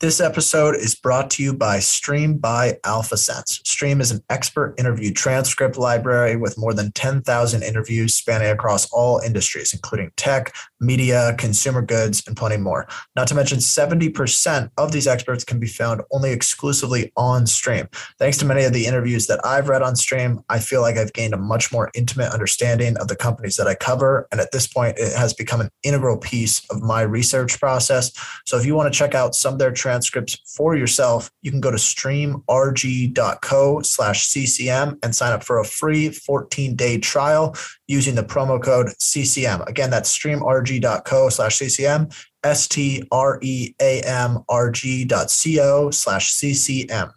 This 0.00 0.18
episode 0.18 0.76
is 0.76 0.94
brought 0.94 1.28
to 1.32 1.42
you 1.42 1.52
by 1.52 1.78
Stream 1.78 2.38
by 2.38 2.78
AlphaSense. 2.86 3.60
Stream 3.66 4.00
is 4.00 4.10
an 4.10 4.24
expert 4.30 4.74
interview 4.78 5.12
transcript 5.12 5.76
library 5.76 6.36
with 6.36 6.56
more 6.56 6.72
than 6.72 6.90
10,000 6.92 7.62
interviews 7.62 8.14
spanning 8.14 8.48
across 8.48 8.90
all 8.92 9.18
industries, 9.18 9.74
including 9.74 10.10
tech, 10.16 10.54
media, 10.80 11.34
consumer 11.38 11.82
goods, 11.82 12.22
and 12.26 12.36
plenty 12.36 12.56
more. 12.56 12.88
Not 13.14 13.28
to 13.28 13.34
mention, 13.34 13.58
70% 13.58 14.70
of 14.78 14.92
these 14.92 15.06
experts 15.06 15.44
can 15.44 15.60
be 15.60 15.66
found 15.66 16.02
only 16.10 16.32
exclusively 16.32 17.12
on 17.16 17.46
Stream. 17.46 17.88
Thanks 18.18 18.38
to 18.38 18.44
many 18.44 18.64
of 18.64 18.72
the 18.72 18.86
interviews 18.86 19.26
that 19.26 19.44
I've 19.44 19.68
read 19.68 19.82
on 19.82 19.96
Stream, 19.96 20.40
I 20.48 20.58
feel 20.58 20.80
like 20.80 20.96
I've 20.96 21.12
gained 21.12 21.34
a 21.34 21.38
much 21.38 21.70
more 21.72 21.90
intimate 21.94 22.32
understanding 22.32 22.96
of 22.96 23.08
the 23.08 23.16
companies 23.16 23.56
that 23.56 23.66
I 23.66 23.74
cover. 23.74 24.26
And 24.32 24.40
at 24.40 24.52
this 24.52 24.66
point, 24.66 24.98
it 24.98 25.12
has 25.16 25.34
become 25.34 25.60
an 25.60 25.70
integral 25.82 26.16
piece 26.16 26.64
of 26.70 26.80
my 26.82 27.02
research 27.02 27.60
process. 27.60 28.12
So 28.46 28.56
if 28.56 28.64
you 28.64 28.74
want 28.74 28.92
to 28.92 28.98
check 28.98 29.14
out 29.14 29.34
some 29.34 29.54
of 29.54 29.58
their 29.58 29.72
transcripts 29.72 30.36
for 30.56 30.74
yourself, 30.76 31.30
you 31.42 31.50
can 31.50 31.60
go 31.60 31.70
to 31.70 31.76
streamrg.co 31.76 32.40
slash 33.82 34.26
CCM 34.26 34.98
and 35.02 35.14
sign 35.14 35.32
up 35.32 35.44
for 35.44 35.58
a 35.58 35.64
free 35.64 36.10
14 36.10 36.74
day 36.76 36.98
trial 36.98 37.54
using 37.90 38.14
the 38.14 38.22
promo 38.22 38.62
code 38.62 38.88
CCM. 39.00 39.62
Again, 39.66 39.90
that's 39.90 40.16
streamrg.co 40.16 41.28
slash 41.28 41.58
CCM, 41.58 42.08
S 42.44 42.68
T 42.68 43.02
R 43.10 43.40
E 43.42 43.74
A 43.80 44.00
M 44.02 44.38
R 44.48 44.70
G 44.70 45.04
dot 45.04 45.30
C 45.30 45.58
O 45.58 45.90
slash 45.90 46.30
CCM. 46.30 47.10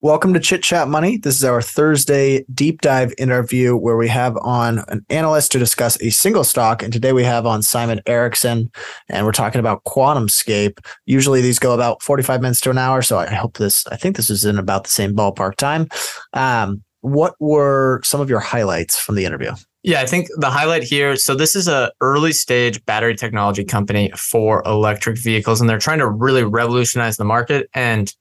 Welcome 0.00 0.32
to 0.34 0.40
Chit 0.40 0.62
Chat 0.62 0.88
Money. 0.88 1.18
This 1.18 1.36
is 1.36 1.44
our 1.44 1.60
Thursday 1.60 2.44
deep 2.54 2.80
dive 2.80 3.12
interview 3.18 3.76
where 3.76 3.96
we 3.96 4.08
have 4.08 4.36
on 4.38 4.84
an 4.88 5.04
analyst 5.10 5.52
to 5.52 5.58
discuss 5.58 6.00
a 6.00 6.10
single 6.10 6.44
stock. 6.44 6.82
And 6.82 6.92
today 6.92 7.12
we 7.12 7.24
have 7.24 7.44
on 7.44 7.62
Simon 7.62 8.00
Erickson, 8.06 8.70
and 9.08 9.26
we're 9.26 9.32
talking 9.32 9.58
about 9.58 9.84
QuantumScape. 9.84 10.78
Usually 11.04 11.42
these 11.42 11.58
go 11.58 11.74
about 11.74 12.02
45 12.02 12.40
minutes 12.40 12.60
to 12.62 12.70
an 12.70 12.78
hour. 12.78 13.02
So 13.02 13.18
I 13.18 13.26
hope 13.26 13.58
this, 13.58 13.86
I 13.88 13.96
think 13.96 14.16
this 14.16 14.30
is 14.30 14.44
in 14.44 14.58
about 14.58 14.84
the 14.84 14.90
same 14.90 15.14
ballpark 15.14 15.56
time. 15.56 15.88
Um, 16.32 16.84
what 17.00 17.34
were 17.38 18.00
some 18.02 18.20
of 18.20 18.30
your 18.30 18.40
highlights 18.40 18.98
from 18.98 19.14
the 19.14 19.24
interview? 19.24 19.52
Yeah, 19.86 20.00
I 20.00 20.06
think 20.06 20.26
the 20.38 20.50
highlight 20.50 20.82
here. 20.82 21.14
So 21.14 21.36
this 21.36 21.54
is 21.54 21.68
a 21.68 21.92
early 22.00 22.32
stage 22.32 22.84
battery 22.86 23.14
technology 23.14 23.62
company 23.62 24.10
for 24.16 24.60
electric 24.66 25.16
vehicles, 25.16 25.60
and 25.60 25.70
they're 25.70 25.78
trying 25.78 26.00
to 26.00 26.10
really 26.10 26.42
revolutionize 26.42 27.16
the 27.16 27.24
market. 27.24 27.70
And 27.72 28.12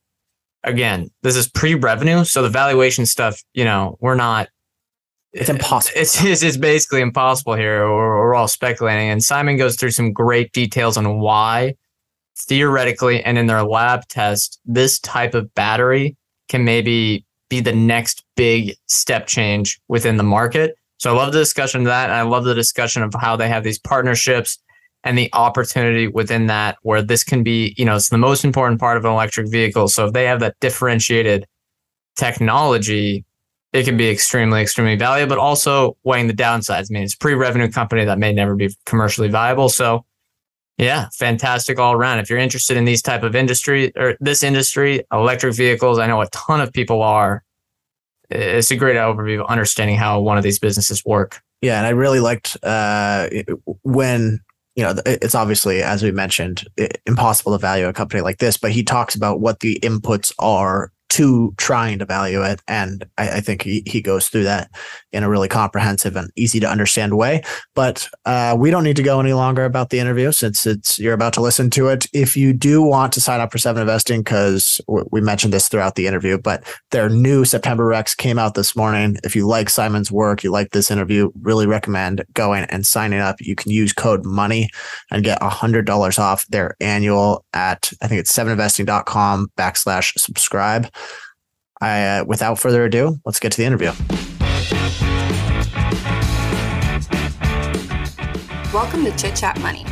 again, 0.63 1.09
this 1.23 1.35
is 1.35 1.47
pre-revenue, 1.49 2.23
so 2.23 2.43
the 2.43 2.49
valuation 2.49 3.07
stuff, 3.07 3.43
you 3.55 3.65
know, 3.65 3.97
we're 3.99 4.13
not. 4.13 4.47
It's 5.33 5.49
impossible. 5.49 5.99
It's 5.99 6.23
it's, 6.23 6.43
it's 6.43 6.55
basically 6.55 7.01
impossible 7.01 7.55
here. 7.55 7.89
We're, 7.89 8.19
we're 8.19 8.35
all 8.35 8.47
speculating, 8.47 9.09
and 9.09 9.23
Simon 9.23 9.57
goes 9.57 9.75
through 9.75 9.91
some 9.91 10.13
great 10.13 10.51
details 10.51 10.97
on 10.97 11.19
why, 11.19 11.73
theoretically, 12.37 13.23
and 13.23 13.39
in 13.39 13.47
their 13.47 13.63
lab 13.63 14.07
test, 14.07 14.59
this 14.65 14.99
type 14.99 15.33
of 15.33 15.51
battery 15.55 16.15
can 16.47 16.63
maybe 16.63 17.25
be 17.49 17.59
the 17.59 17.73
next 17.73 18.23
big 18.35 18.75
step 18.85 19.25
change 19.25 19.79
within 19.87 20.17
the 20.17 20.23
market. 20.23 20.75
So 20.97 21.13
I 21.13 21.17
love 21.17 21.33
the 21.33 21.39
discussion 21.39 21.81
of 21.81 21.87
that. 21.87 22.09
And 22.09 22.13
I 22.13 22.21
love 22.23 22.45
the 22.45 22.55
discussion 22.55 23.03
of 23.03 23.13
how 23.19 23.35
they 23.35 23.47
have 23.47 23.63
these 23.63 23.79
partnerships 23.79 24.57
and 25.03 25.17
the 25.17 25.29
opportunity 25.33 26.07
within 26.07 26.47
that 26.47 26.77
where 26.81 27.01
this 27.01 27.23
can 27.23 27.43
be, 27.43 27.75
you 27.77 27.85
know, 27.85 27.95
it's 27.95 28.09
the 28.09 28.17
most 28.17 28.43
important 28.43 28.79
part 28.79 28.97
of 28.97 29.05
an 29.05 29.11
electric 29.11 29.49
vehicle. 29.49 29.87
So 29.87 30.07
if 30.07 30.13
they 30.13 30.25
have 30.25 30.39
that 30.39 30.55
differentiated 30.61 31.45
technology, 32.15 33.23
it 33.71 33.83
can 33.83 33.97
be 33.97 34.09
extremely, 34.09 34.61
extremely 34.61 34.95
valuable, 34.95 35.35
but 35.35 35.37
also 35.37 35.95
weighing 36.03 36.27
the 36.27 36.33
downsides. 36.33 36.89
I 36.89 36.93
mean, 36.93 37.03
it's 37.03 37.13
a 37.13 37.17
pre-revenue 37.17 37.69
company 37.69 38.03
that 38.05 38.17
may 38.17 38.33
never 38.33 38.55
be 38.55 38.73
commercially 38.85 39.29
viable. 39.29 39.69
So 39.69 40.05
yeah, 40.77 41.07
fantastic 41.13 41.79
all 41.79 41.93
around. 41.93 42.19
If 42.19 42.29
you're 42.29 42.39
interested 42.39 42.75
in 42.75 42.85
these 42.85 43.01
type 43.01 43.23
of 43.23 43.35
industry 43.35 43.93
or 43.95 44.17
this 44.19 44.43
industry, 44.43 45.03
electric 45.11 45.55
vehicles, 45.55 45.99
I 45.99 46.07
know 46.07 46.19
a 46.21 46.27
ton 46.31 46.61
of 46.61 46.73
people 46.73 47.01
are. 47.01 47.43
It's 48.29 48.71
a 48.71 48.75
great 48.75 48.95
overview 48.95 49.41
of 49.41 49.47
understanding 49.47 49.97
how 49.97 50.19
one 50.19 50.37
of 50.37 50.43
these 50.43 50.59
businesses 50.59 51.03
work. 51.05 51.41
Yeah, 51.61 51.77
and 51.77 51.85
I 51.85 51.91
really 51.91 52.19
liked 52.19 52.57
uh, 52.63 53.29
when 53.83 54.41
you 54.75 54.83
know, 54.83 54.93
it's 55.05 55.35
obviously, 55.35 55.81
as 55.81 56.03
we 56.03 56.11
mentioned, 56.11 56.67
impossible 57.05 57.53
to 57.53 57.57
value 57.57 57.87
a 57.87 57.93
company 57.93 58.21
like 58.21 58.39
this, 58.39 58.57
but 58.57 58.71
he 58.71 58.83
talks 58.83 59.15
about 59.15 59.39
what 59.39 59.61
the 59.61 59.79
inputs 59.81 60.33
are 60.37 60.91
to 61.09 61.53
trying 61.57 61.99
to 61.99 62.05
value 62.05 62.43
it. 62.43 62.61
And 62.67 63.05
I, 63.17 63.37
I 63.37 63.39
think 63.39 63.61
he, 63.61 63.83
he 63.85 64.01
goes 64.01 64.27
through 64.27 64.43
that 64.43 64.69
in 65.11 65.23
a 65.23 65.29
really 65.29 65.47
comprehensive 65.47 66.15
and 66.15 66.29
easy 66.35 66.59
to 66.59 66.69
understand 66.69 67.17
way. 67.17 67.41
But 67.73 68.09
uh, 68.25 68.55
we 68.59 68.69
don't 68.69 68.83
need 68.83 68.97
to 68.97 69.03
go 69.03 69.19
any 69.19 69.33
longer 69.33 69.63
about 69.63 69.89
the 69.89 69.99
interview 69.99 70.31
since 70.31 70.65
it's 70.65 70.99
you're 70.99 71.13
about 71.13 71.33
to 71.33 71.41
listen 71.41 71.69
to 71.71 71.87
it. 71.87 72.05
If 72.13 72.35
you 72.35 72.53
do 72.53 72.81
want 72.81 73.13
to 73.13 73.21
sign 73.21 73.39
up 73.39 73.51
for 73.51 73.57
Seven 73.57 73.81
Investing, 73.81 74.21
because 74.21 74.81
we 74.87 75.21
mentioned 75.21 75.53
this 75.53 75.69
throughout 75.69 75.95
the 75.95 76.07
interview, 76.07 76.37
but 76.37 76.63
their 76.91 77.09
new 77.09 77.45
September 77.45 77.85
Rex 77.85 78.15
came 78.15 78.39
out 78.39 78.55
this 78.55 78.75
morning. 78.75 79.17
If 79.23 79.35
you 79.35 79.47
like 79.47 79.69
Simon's 79.69 80.11
work, 80.11 80.43
you 80.43 80.51
like 80.51 80.71
this 80.71 80.91
interview, 80.91 81.31
really 81.41 81.67
recommend 81.67 82.25
going 82.33 82.65
and 82.65 82.85
signing 82.85 83.19
up. 83.19 83.39
You 83.39 83.55
can 83.55 83.71
use 83.71 83.93
code 83.93 84.25
money 84.25 84.69
and 85.11 85.23
get 85.23 85.37
a 85.41 85.49
hundred 85.49 85.85
dollars 85.85 86.19
off 86.19 86.45
their 86.47 86.75
annual 86.81 87.45
at 87.53 87.91
I 88.01 88.07
think 88.07 88.19
it's 88.19 88.35
seveninvesting.com 88.35 89.51
backslash 89.57 90.17
subscribe. 90.19 90.87
I, 91.85 92.17
uh, 92.17 92.25
without 92.25 92.57
further 92.57 92.83
ado, 92.85 93.19
let's 93.25 93.39
get 93.39 93.51
to 93.51 93.57
the 93.57 93.65
interview. 93.65 93.91
Welcome 98.73 99.05
to 99.05 99.15
Chit 99.15 99.35
Chat 99.35 99.59
Money. 99.61 99.85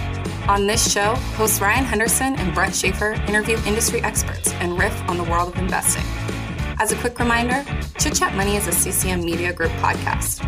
On 0.48 0.66
this 0.66 0.92
show, 0.92 1.14
hosts 1.38 1.62
Ryan 1.62 1.86
Henderson 1.86 2.36
and 2.38 2.52
Brett 2.56 2.74
Schaefer 2.74 3.12
interview 3.28 3.60
industry 3.68 4.02
experts 4.02 4.52
and 4.54 4.80
riff 4.80 5.00
on 5.08 5.18
the 5.18 5.24
world 5.26 5.54
of 5.54 5.60
investing. 5.60 6.04
As 6.80 6.92
a 6.92 6.96
quick 6.96 7.20
reminder, 7.20 7.64
Chit 8.00 8.16
Chat 8.16 8.34
Money 8.34 8.56
is 8.56 8.66
a 8.68 8.72
CCM 8.72 9.24
Media 9.24 9.54
Group 9.54 9.72
podcast. 9.74 10.42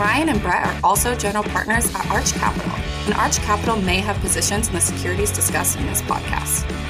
Ryan 0.00 0.30
and 0.30 0.42
Brett 0.42 0.66
are 0.66 0.80
also 0.82 1.14
general 1.14 1.44
partners 1.44 1.94
at 1.94 2.10
Arch 2.10 2.32
Capital, 2.32 2.72
and 3.04 3.14
Arch 3.14 3.36
Capital 3.38 3.76
may 3.76 4.00
have 4.00 4.16
positions 4.16 4.66
in 4.66 4.74
the 4.74 4.80
securities 4.80 5.30
discussed 5.30 5.78
in 5.78 5.86
this 5.86 6.02
podcast. 6.02 6.81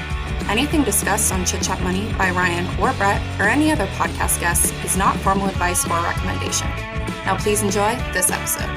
Anything 0.52 0.82
discussed 0.82 1.32
on 1.32 1.46
Chit 1.46 1.62
Chat 1.62 1.80
Money 1.80 2.12
by 2.18 2.30
Ryan 2.30 2.66
or 2.78 2.92
Brett 2.98 3.22
or 3.40 3.44
any 3.44 3.72
other 3.72 3.86
podcast 3.86 4.38
guests 4.38 4.70
is 4.84 4.98
not 4.98 5.16
formal 5.20 5.48
advice 5.48 5.86
or 5.86 5.98
recommendation. 6.02 6.68
Now, 7.24 7.38
please 7.38 7.62
enjoy 7.62 7.94
this 8.12 8.30
episode. 8.30 8.68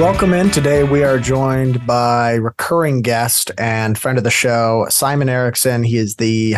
Welcome 0.00 0.32
in. 0.32 0.52
Today 0.52 0.84
we 0.84 1.02
are 1.02 1.18
joined 1.18 1.84
by 1.84 2.34
recurring 2.34 3.02
guest 3.02 3.50
and 3.58 3.98
friend 3.98 4.16
of 4.16 4.22
the 4.22 4.30
show, 4.30 4.86
Simon 4.88 5.28
Erickson. 5.28 5.82
He 5.82 5.96
is 5.96 6.14
the 6.14 6.54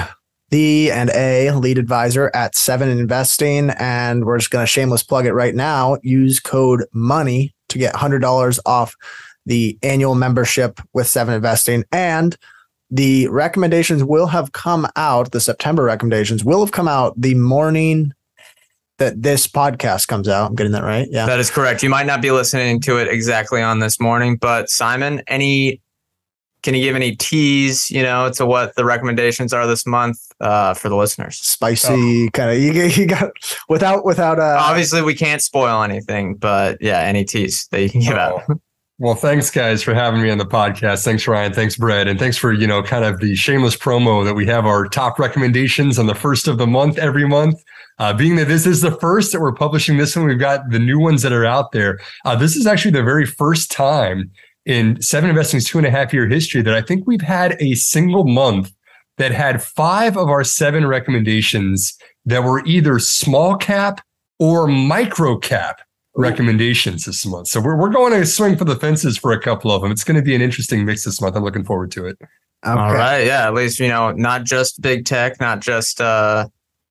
the 0.50 0.92
and 0.92 1.08
a 1.14 1.52
lead 1.52 1.78
advisor 1.78 2.30
at 2.34 2.54
Seven 2.54 2.90
Investing, 2.90 3.70
and 3.78 4.26
we're 4.26 4.36
just 4.36 4.50
going 4.50 4.62
to 4.62 4.70
shameless 4.70 5.02
plug 5.02 5.24
it 5.24 5.32
right 5.32 5.54
now. 5.54 5.96
Use 6.02 6.38
code 6.38 6.84
MONEY 6.92 7.54
to 7.70 7.78
get 7.78 7.96
hundred 7.96 8.18
dollars 8.18 8.60
off 8.66 8.94
the 9.46 9.78
annual 9.82 10.14
membership 10.14 10.80
with 10.92 11.06
Seven 11.06 11.34
Investing. 11.34 11.84
And 11.92 12.36
the 12.90 13.28
recommendations 13.28 14.04
will 14.04 14.26
have 14.26 14.52
come 14.52 14.86
out, 14.96 15.32
the 15.32 15.40
September 15.40 15.82
recommendations 15.82 16.44
will 16.44 16.60
have 16.60 16.72
come 16.72 16.88
out 16.88 17.14
the 17.20 17.34
morning 17.34 18.12
that 18.98 19.22
this 19.22 19.46
podcast 19.46 20.06
comes 20.06 20.28
out. 20.28 20.50
I'm 20.50 20.54
getting 20.54 20.72
that 20.72 20.84
right. 20.84 21.08
Yeah. 21.10 21.26
That 21.26 21.40
is 21.40 21.50
correct. 21.50 21.82
You 21.82 21.90
might 21.90 22.06
not 22.06 22.22
be 22.22 22.30
listening 22.30 22.80
to 22.82 22.98
it 22.98 23.08
exactly 23.08 23.60
on 23.60 23.80
this 23.80 24.00
morning, 24.00 24.36
but 24.36 24.70
Simon, 24.70 25.22
any 25.26 25.80
can 26.62 26.74
you 26.74 26.80
give 26.80 26.96
any 26.96 27.14
tease, 27.14 27.90
you 27.90 28.02
know, 28.02 28.30
to 28.30 28.46
what 28.46 28.74
the 28.74 28.86
recommendations 28.86 29.52
are 29.52 29.66
this 29.66 29.86
month 29.86 30.18
uh, 30.40 30.72
for 30.72 30.88
the 30.88 30.96
listeners? 30.96 31.36
Spicy 31.36 32.26
oh. 32.26 32.30
kind 32.32 32.50
of 32.50 32.58
you, 32.58 32.72
you 32.72 33.06
got 33.06 33.32
without 33.68 34.04
without 34.04 34.38
uh 34.38 34.56
obviously 34.58 35.02
we 35.02 35.14
can't 35.14 35.42
spoil 35.42 35.82
anything, 35.82 36.36
but 36.36 36.78
yeah, 36.80 37.00
any 37.00 37.24
tease 37.24 37.66
that 37.70 37.82
you 37.82 37.90
can 37.90 38.00
give 38.00 38.14
oh. 38.14 38.18
out. 38.18 38.42
Well, 39.00 39.16
thanks 39.16 39.50
guys 39.50 39.82
for 39.82 39.92
having 39.92 40.22
me 40.22 40.30
on 40.30 40.38
the 40.38 40.46
podcast. 40.46 41.04
Thanks 41.04 41.26
Ryan, 41.26 41.52
thanks 41.52 41.76
Brett, 41.76 42.06
and 42.06 42.16
thanks 42.16 42.36
for, 42.36 42.52
you 42.52 42.68
know, 42.68 42.80
kind 42.80 43.04
of 43.04 43.18
the 43.18 43.34
shameless 43.34 43.76
promo 43.76 44.24
that 44.24 44.34
we 44.34 44.46
have 44.46 44.66
our 44.66 44.86
top 44.86 45.18
recommendations 45.18 45.98
on 45.98 46.06
the 46.06 46.14
first 46.14 46.46
of 46.46 46.58
the 46.58 46.66
month 46.66 46.96
every 46.98 47.26
month. 47.26 47.60
Uh, 47.98 48.12
being 48.12 48.36
that 48.36 48.46
this 48.46 48.66
is 48.66 48.82
the 48.82 48.96
first 48.98 49.32
that 49.32 49.40
we're 49.40 49.52
publishing 49.52 49.96
this 49.96 50.14
one, 50.14 50.26
we've 50.26 50.38
got 50.38 50.70
the 50.70 50.78
new 50.78 51.00
ones 51.00 51.22
that 51.22 51.32
are 51.32 51.44
out 51.44 51.72
there. 51.72 51.98
Uh, 52.24 52.36
this 52.36 52.54
is 52.54 52.68
actually 52.68 52.92
the 52.92 53.02
very 53.02 53.26
first 53.26 53.68
time 53.72 54.30
in 54.64 55.02
Seven 55.02 55.28
Investing's 55.28 55.64
two 55.64 55.78
and 55.78 55.86
a 55.88 55.90
half 55.90 56.12
year 56.12 56.28
history 56.28 56.62
that 56.62 56.74
I 56.74 56.80
think 56.80 57.04
we've 57.04 57.20
had 57.20 57.56
a 57.60 57.74
single 57.74 58.24
month 58.24 58.72
that 59.18 59.32
had 59.32 59.60
five 59.60 60.16
of 60.16 60.28
our 60.28 60.44
seven 60.44 60.86
recommendations 60.86 61.98
that 62.26 62.44
were 62.44 62.64
either 62.64 63.00
small 63.00 63.56
cap 63.56 64.00
or 64.38 64.68
micro 64.68 65.36
cap 65.36 65.80
recommendations 66.16 67.04
this 67.04 67.26
month. 67.26 67.48
So 67.48 67.60
we're, 67.60 67.76
we're 67.76 67.90
going 67.90 68.12
to 68.12 68.24
swing 68.24 68.56
for 68.56 68.64
the 68.64 68.76
fences 68.76 69.18
for 69.18 69.32
a 69.32 69.40
couple 69.40 69.72
of 69.72 69.82
them. 69.82 69.90
It's 69.90 70.04
going 70.04 70.16
to 70.16 70.22
be 70.22 70.34
an 70.34 70.42
interesting 70.42 70.84
mix 70.84 71.04
this 71.04 71.20
month. 71.20 71.36
I'm 71.36 71.42
looking 71.44 71.64
forward 71.64 71.90
to 71.92 72.06
it. 72.06 72.16
Okay. 72.20 72.80
All 72.80 72.94
right. 72.94 73.26
Yeah. 73.26 73.46
At 73.46 73.54
least, 73.54 73.80
you 73.80 73.88
know, 73.88 74.12
not 74.12 74.44
just 74.44 74.80
big 74.80 75.04
tech, 75.04 75.40
not 75.40 75.60
just, 75.60 76.00
uh, 76.00 76.46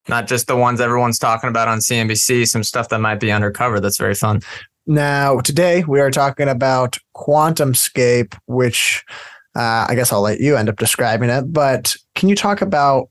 not 0.09 0.27
just 0.27 0.47
the 0.47 0.55
ones 0.55 0.81
everyone's 0.81 1.17
talking 1.17 1.49
about 1.49 1.67
on 1.67 1.79
CNBC, 1.79 2.47
some 2.47 2.63
stuff 2.63 2.89
that 2.89 2.99
might 2.99 3.19
be 3.19 3.31
undercover. 3.31 3.79
That's 3.79 3.97
very 3.97 4.15
fun. 4.15 4.41
Now, 4.85 5.39
today 5.39 5.83
we 5.85 6.01
are 6.01 6.11
talking 6.11 6.49
about 6.49 6.97
QuantumScape, 7.15 8.37
which 8.47 9.03
Uh, 9.55 9.85
I 9.87 9.93
guess 9.93 10.11
I'll 10.11 10.21
let 10.21 10.39
you 10.39 10.57
end 10.57 10.67
up 10.67 10.77
describing 10.77 11.29
it, 11.29 11.53
but 11.53 11.95
can 12.15 12.27
you 12.27 12.35
talk 12.35 12.61
about 12.63 13.09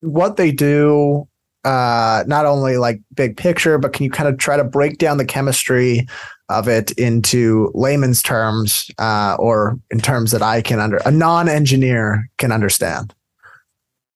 what 0.00 0.36
they 0.36 0.50
do? 0.50 1.28
Uh, 1.66 2.22
not 2.28 2.46
only 2.46 2.76
like 2.76 3.00
big 3.14 3.36
picture, 3.36 3.76
but 3.76 3.92
can 3.92 4.04
you 4.04 4.10
kind 4.10 4.28
of 4.28 4.38
try 4.38 4.56
to 4.56 4.62
break 4.62 4.98
down 4.98 5.18
the 5.18 5.24
chemistry 5.24 6.06
of 6.48 6.68
it 6.68 6.92
into 6.92 7.72
layman's 7.74 8.22
terms, 8.22 8.88
uh, 8.98 9.34
or 9.40 9.76
in 9.90 9.98
terms 9.98 10.30
that 10.30 10.42
I 10.42 10.62
can 10.62 10.78
under 10.78 10.98
a 10.98 11.10
non-engineer 11.10 12.30
can 12.38 12.52
understand? 12.52 13.12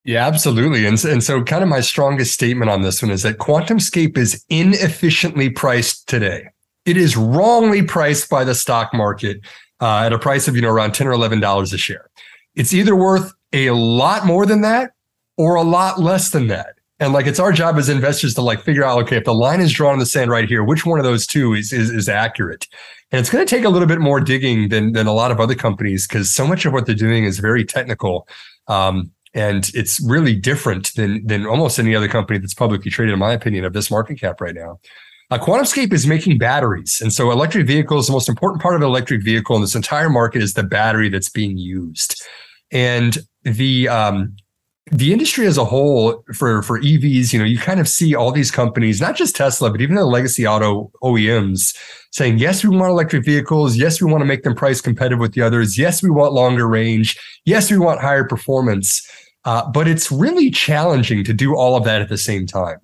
Yeah, 0.05 0.27
absolutely. 0.27 0.87
And, 0.87 1.05
and 1.05 1.25
so, 1.25 1.43
kind 1.43 1.65
of 1.65 1.69
my 1.69 1.81
strongest 1.81 2.33
statement 2.33 2.71
on 2.71 2.83
this 2.83 3.03
one 3.03 3.11
is 3.11 3.23
that 3.23 3.39
QuantumScape 3.39 4.17
is 4.17 4.45
inefficiently 4.49 5.51
priced 5.51 6.09
today. 6.09 6.45
It 6.87 6.97
is 6.97 7.17
wrongly 7.17 7.83
priced 7.83 8.31
by 8.31 8.45
the 8.45 8.55
stock 8.55 8.95
market 8.95 9.41
uh, 9.81 10.05
at 10.05 10.13
a 10.13 10.19
price 10.19 10.47
of 10.49 10.55
you 10.55 10.63
know 10.63 10.71
around 10.71 10.93
ten 10.93 11.07
or 11.07 11.13
eleven 11.13 11.41
dollars 11.41 11.73
a 11.73 11.79
share. 11.79 12.09
It's 12.55 12.73
either 12.73 12.95
worth 12.95 13.33
a 13.53 13.71
lot 13.71 14.25
more 14.25 14.47
than 14.47 14.61
that 14.61 14.93
or 15.37 15.57
a 15.57 15.63
lot 15.63 16.01
less 16.01 16.31
than 16.31 16.47
that. 16.47 16.75
And 17.01 17.15
like 17.15 17.27
it's 17.27 17.41
our 17.41 17.51
job 17.51 17.77
as 17.77 17.89
investors 17.89 18.35
to 18.35 18.43
like 18.43 18.63
figure 18.63 18.85
out, 18.85 19.01
okay, 19.03 19.17
if 19.17 19.25
the 19.25 19.35
line 19.35 19.61
is 19.61 19.73
drawn 19.73 19.95
in 19.95 19.99
the 19.99 20.07
sand 20.07 20.31
right 20.31 20.47
here, 20.47 20.63
which 20.63 20.85
one 20.85 20.99
of 20.99 21.05
those 21.05 21.27
two 21.27 21.55
is 21.55 21.73
is, 21.73 21.91
is 21.91 22.09
accurate? 22.09 22.69
And 23.11 23.19
it's 23.19 23.31
going 23.31 23.45
to 23.45 23.57
take 23.57 23.65
a 23.65 23.71
little 23.71 23.89
bit 23.89 24.01
more 24.01 24.21
digging 24.21 24.69
than 24.69 24.93
than 24.93 25.07
a 25.07 25.13
lot 25.13 25.31
of 25.31 25.41
other 25.41 25.55
companies 25.55 26.07
because 26.07 26.31
so 26.31 26.47
much 26.47 26.67
of 26.67 26.73
what 26.75 26.85
they're 26.87 26.95
doing 26.95 27.25
is 27.25 27.39
very 27.39 27.65
technical. 27.65 28.29
Um, 28.69 29.11
and 29.33 29.71
it's 29.75 30.01
really 30.01 30.35
different 30.35 30.95
than 30.95 31.27
than 31.27 31.47
almost 31.47 31.79
any 31.79 31.95
other 31.95 32.09
company 32.09 32.39
that's 32.39 32.55
publicly 32.55 32.91
traded, 32.91 33.15
in 33.15 33.19
my 33.19 33.33
opinion, 33.33 33.65
of 33.65 33.73
this 33.73 33.91
market 33.91 34.21
cap 34.21 34.41
right 34.41 34.55
now. 34.55 34.79
Uh, 35.31 35.39
QuantumScape 35.39 35.93
is 35.93 36.07
making 36.07 36.39
batteries, 36.39 37.01
and 37.01 37.13
so 37.13 37.31
electric 37.31 37.67
vehicles. 37.67 38.09
The 38.09 38.13
most 38.13 38.29
important 38.29 38.61
part 38.61 38.75
of 38.75 38.83
an 38.83 38.87
electric 38.89 39.23
vehicle 39.23 39.55
in 39.57 39.63
this 39.63 39.77
entire 39.77 40.11
market 40.11 40.43
is 40.43 40.55
the 40.55 40.65
battery 40.65 41.09
that's 41.09 41.31
being 41.31 41.57
used, 41.57 42.21
and 42.73 43.17
the 43.45 43.89
um, 43.89 44.37
the 44.91 45.13
industry 45.13 45.47
as 45.47 45.57
a 45.57 45.65
whole 45.65 46.25
for 46.35 46.63
for 46.63 46.81
EVs. 46.81 47.33
You 47.33 47.39
know, 47.39 47.45
you 47.45 47.59
kind 47.59 47.81
of 47.81 47.89
see 47.89 48.15
all 48.15 48.33
these 48.33 48.51
companies, 48.51 49.01
not 49.01 49.17
just 49.17 49.37
Tesla, 49.37 49.71
but 49.71 49.81
even 49.81 49.95
the 49.95 50.05
legacy 50.05 50.47
auto 50.47 50.91
OEMs, 51.03 51.77
saying, 52.11 52.39
"Yes, 52.39 52.65
we 52.65 52.77
want 52.77 52.91
electric 52.91 53.25
vehicles. 53.25 53.77
Yes, 53.77 54.01
we 54.01 54.11
want 54.11 54.23
to 54.23 54.27
make 54.27 54.43
them 54.43 54.55
price 54.55 54.81
competitive 54.81 55.21
with 55.21 55.35
the 55.35 55.43
others. 55.43 55.79
Yes, 55.79 56.03
we 56.03 56.11
want 56.11 56.33
longer 56.33 56.69
range. 56.69 57.19
Yes, 57.45 57.71
we 57.71 57.79
want 57.79 58.01
higher 58.01 58.25
performance." 58.25 59.09
Uh, 59.45 59.71
but 59.71 59.89
it's 59.89 60.13
really 60.13 60.51
challenging 60.51 61.25
to 61.25 61.33
do 61.33 61.57
all 61.57 61.77
of 61.77 61.85
that 61.85 62.03
at 62.03 62.09
the 62.09 62.19
same 62.19 62.47
time. 62.47 62.77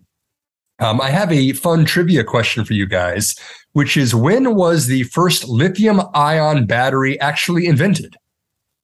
Um, 0.79 1.01
I 1.01 1.11
have 1.11 1.33
a 1.33 1.53
fun 1.53 1.85
trivia 1.85 2.25
question 2.25 2.65
for 2.65 2.73
you 2.75 2.87
guys, 2.87 3.35
which 3.73 3.97
is 3.97 4.15
when 4.15 4.55
was 4.55 4.87
the 4.87 5.05
first 5.05 5.49
lithium 5.49 6.01
ion 6.15 6.67
battery 6.67 7.19
actually 7.21 7.67
invented? 7.67 8.17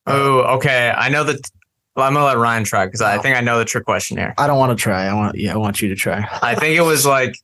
Oh, 0.06 0.40
okay. 0.56 0.92
I 0.96 1.08
know 1.08 1.24
that. 1.24 1.50
Well, 1.94 2.06
I'm 2.06 2.14
gonna 2.14 2.24
let 2.24 2.38
Ryan 2.38 2.64
try 2.64 2.86
because 2.86 3.02
I 3.02 3.18
think 3.18 3.36
I 3.36 3.40
know 3.40 3.58
the 3.58 3.64
trick 3.64 3.84
question 3.84 4.16
here. 4.16 4.34
I 4.38 4.46
don't 4.46 4.58
want 4.58 4.76
to 4.76 4.82
try. 4.82 5.06
I 5.06 5.14
want 5.14 5.36
yeah, 5.36 5.52
I 5.52 5.56
want 5.58 5.82
you 5.82 5.88
to 5.88 5.94
try. 5.94 6.26
I 6.40 6.54
think 6.54 6.76
it 6.76 6.82
was 6.82 7.04
like 7.04 7.36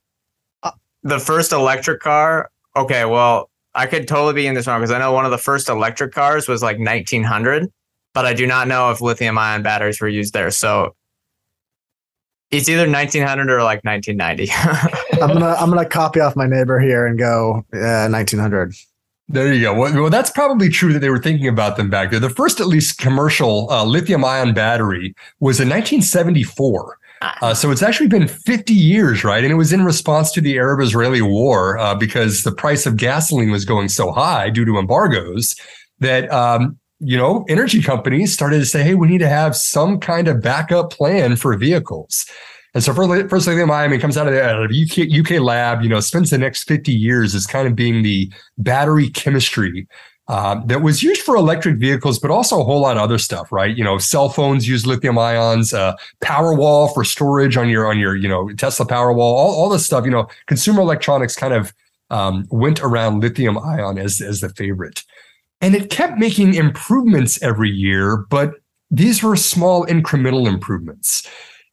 the 1.03 1.19
first 1.19 1.53
electric 1.53 2.01
car. 2.01 2.51
Okay, 2.75 3.05
well, 3.05 3.51
I 3.75 3.87
could 3.87 4.09
totally 4.09 4.35
be 4.35 4.47
in 4.47 4.55
this 4.55 4.67
wrong 4.67 4.81
because 4.81 4.91
I 4.91 4.99
know 4.99 5.13
one 5.13 5.25
of 5.25 5.31
the 5.31 5.39
first 5.39 5.69
electric 5.69 6.13
cars 6.13 6.49
was 6.49 6.63
like 6.63 6.79
1900, 6.79 7.71
but 8.15 8.25
I 8.25 8.33
do 8.33 8.47
not 8.47 8.69
know 8.69 8.91
if 8.91 9.01
lithium 9.01 9.37
ion 9.37 9.63
batteries 9.63 10.01
were 10.01 10.09
used 10.09 10.33
there. 10.33 10.51
So 10.51 10.95
it's 12.51 12.69
either 12.69 12.91
1900 12.91 13.51
or 13.51 13.63
like 13.63 13.85
1990. 13.85 14.51
I'm 15.23 15.35
gonna 15.35 15.55
I'm 15.59 15.69
gonna 15.69 15.85
copy 15.85 16.21
off 16.21 16.37
my 16.37 16.47
neighbor 16.47 16.81
here 16.81 17.07
and 17.07 17.19
go 17.19 17.65
uh, 17.75 18.09
1900. 18.09 18.75
There 19.31 19.53
you 19.53 19.61
go. 19.61 19.75
Well, 19.75 19.93
well, 19.95 20.11
that's 20.11 20.31
probably 20.31 20.71
true 20.71 20.93
that 20.95 21.01
they 21.01 21.11
were 21.11 21.19
thinking 21.19 21.49
about 21.49 21.77
them 21.77 21.91
back 21.91 22.11
there. 22.11 22.21
The 22.21 22.31
first, 22.31 22.61
at 22.61 22.67
least, 22.67 22.97
commercial 22.97 23.71
uh, 23.71 23.85
lithium 23.85 24.25
ion 24.25 24.55
battery 24.55 25.15
was 25.41 25.61
in 25.61 25.69
1974. 25.69 26.99
Uh, 27.21 27.53
so 27.53 27.71
it's 27.71 27.83
actually 27.83 28.07
been 28.07 28.29
50 28.29 28.73
years, 28.73 29.25
right? 29.25 29.43
And 29.43 29.53
it 29.53 29.57
was 29.57 29.73
in 29.73 29.85
response 29.85 30.33
to 30.33 30.41
the 30.41 30.57
Arab 30.57 30.81
Israeli 30.81 31.21
war 31.21 31.77
uh, 31.77 31.95
because 31.95 32.45
the 32.45 32.53
price 32.53 32.87
of 32.87 32.97
gasoline 32.97 33.51
was 33.51 33.65
going 33.65 33.89
so 33.89 34.13
high 34.13 34.51
due 34.51 34.65
to 34.65 34.79
embargoes 34.79 35.57
that, 35.99 36.31
um, 36.33 36.79
you 37.01 37.17
know, 37.17 37.45
energy 37.49 37.83
companies 37.83 38.33
started 38.33 38.59
to 38.61 38.67
say, 38.67 38.83
hey, 38.83 38.95
we 38.95 39.09
need 39.09 39.19
to 39.19 39.29
have 39.29 39.57
some 39.57 40.01
kind 40.01 40.29
of 40.29 40.41
backup 40.41 40.91
plan 40.91 41.37
for 41.37 41.57
vehicles. 41.57 42.25
And 42.75 42.85
so 42.85 42.93
first, 42.93 43.31
first 43.31 43.47
lithium 43.47 43.71
ion 43.71 43.99
comes 43.99 44.17
out 44.17 44.27
of 44.27 44.35
the 44.35 44.43
out 44.43 44.63
of 44.63 44.71
UK, 44.71 45.09
UK 45.11 45.41
lab, 45.41 45.83
you 45.83 45.89
know, 45.89 46.01
spends 46.01 46.31
the 46.31 46.39
next 46.39 46.65
50 46.65 46.93
years 46.93 47.35
as 47.35 47.47
kind 47.47 47.67
of 47.67 47.75
being 47.75 48.03
the 48.03 48.33
battery 48.59 49.09
chemistry 49.11 49.87
um, 50.29 50.65
that 50.67 50.83
was 50.83 51.03
used 51.03 51.23
for 51.23 51.37
electric 51.37 51.77
vehicles, 51.77 52.19
but 52.19 52.31
also 52.31 52.61
a 52.61 52.65
whole 52.65 52.81
lot 52.81 52.99
of 52.99 53.03
other 53.03 53.17
stuff, 53.17 53.51
right? 53.51 53.75
You 53.75 53.83
know, 53.83 53.97
cell 53.97 54.29
phones 54.29 54.69
use 54.69 54.87
lithium 54.87 55.19
ions, 55.19 55.73
uh, 55.73 55.95
Powerwall 56.23 56.93
for 56.93 57.03
storage 57.03 57.57
on 57.57 57.69
your 57.71 57.87
on 57.87 57.99
your 57.99 58.15
you 58.15 58.29
know 58.29 58.51
Tesla 58.53 58.87
Powerwall, 58.87 59.19
all 59.19 59.55
all 59.55 59.69
this 59.71 59.87
stuff. 59.87 60.05
You 60.05 60.11
know, 60.11 60.29
consumer 60.47 60.83
electronics 60.83 61.35
kind 61.35 61.55
of 61.55 61.73
um, 62.11 62.47
went 62.51 62.81
around 62.83 63.21
lithium 63.21 63.59
ion 63.59 63.99
as 63.99 64.21
as 64.21 64.41
the 64.41 64.51
favorite, 64.51 65.03
and 65.63 65.75
it 65.75 65.89
kept 65.89 66.19
making 66.19 66.55
improvements 66.55 67.43
every 67.43 67.71
year, 67.71 68.19
but 68.29 68.53
these 68.91 69.23
were 69.23 69.37
small 69.37 69.87
incremental 69.87 70.47
improvements. 70.47 71.27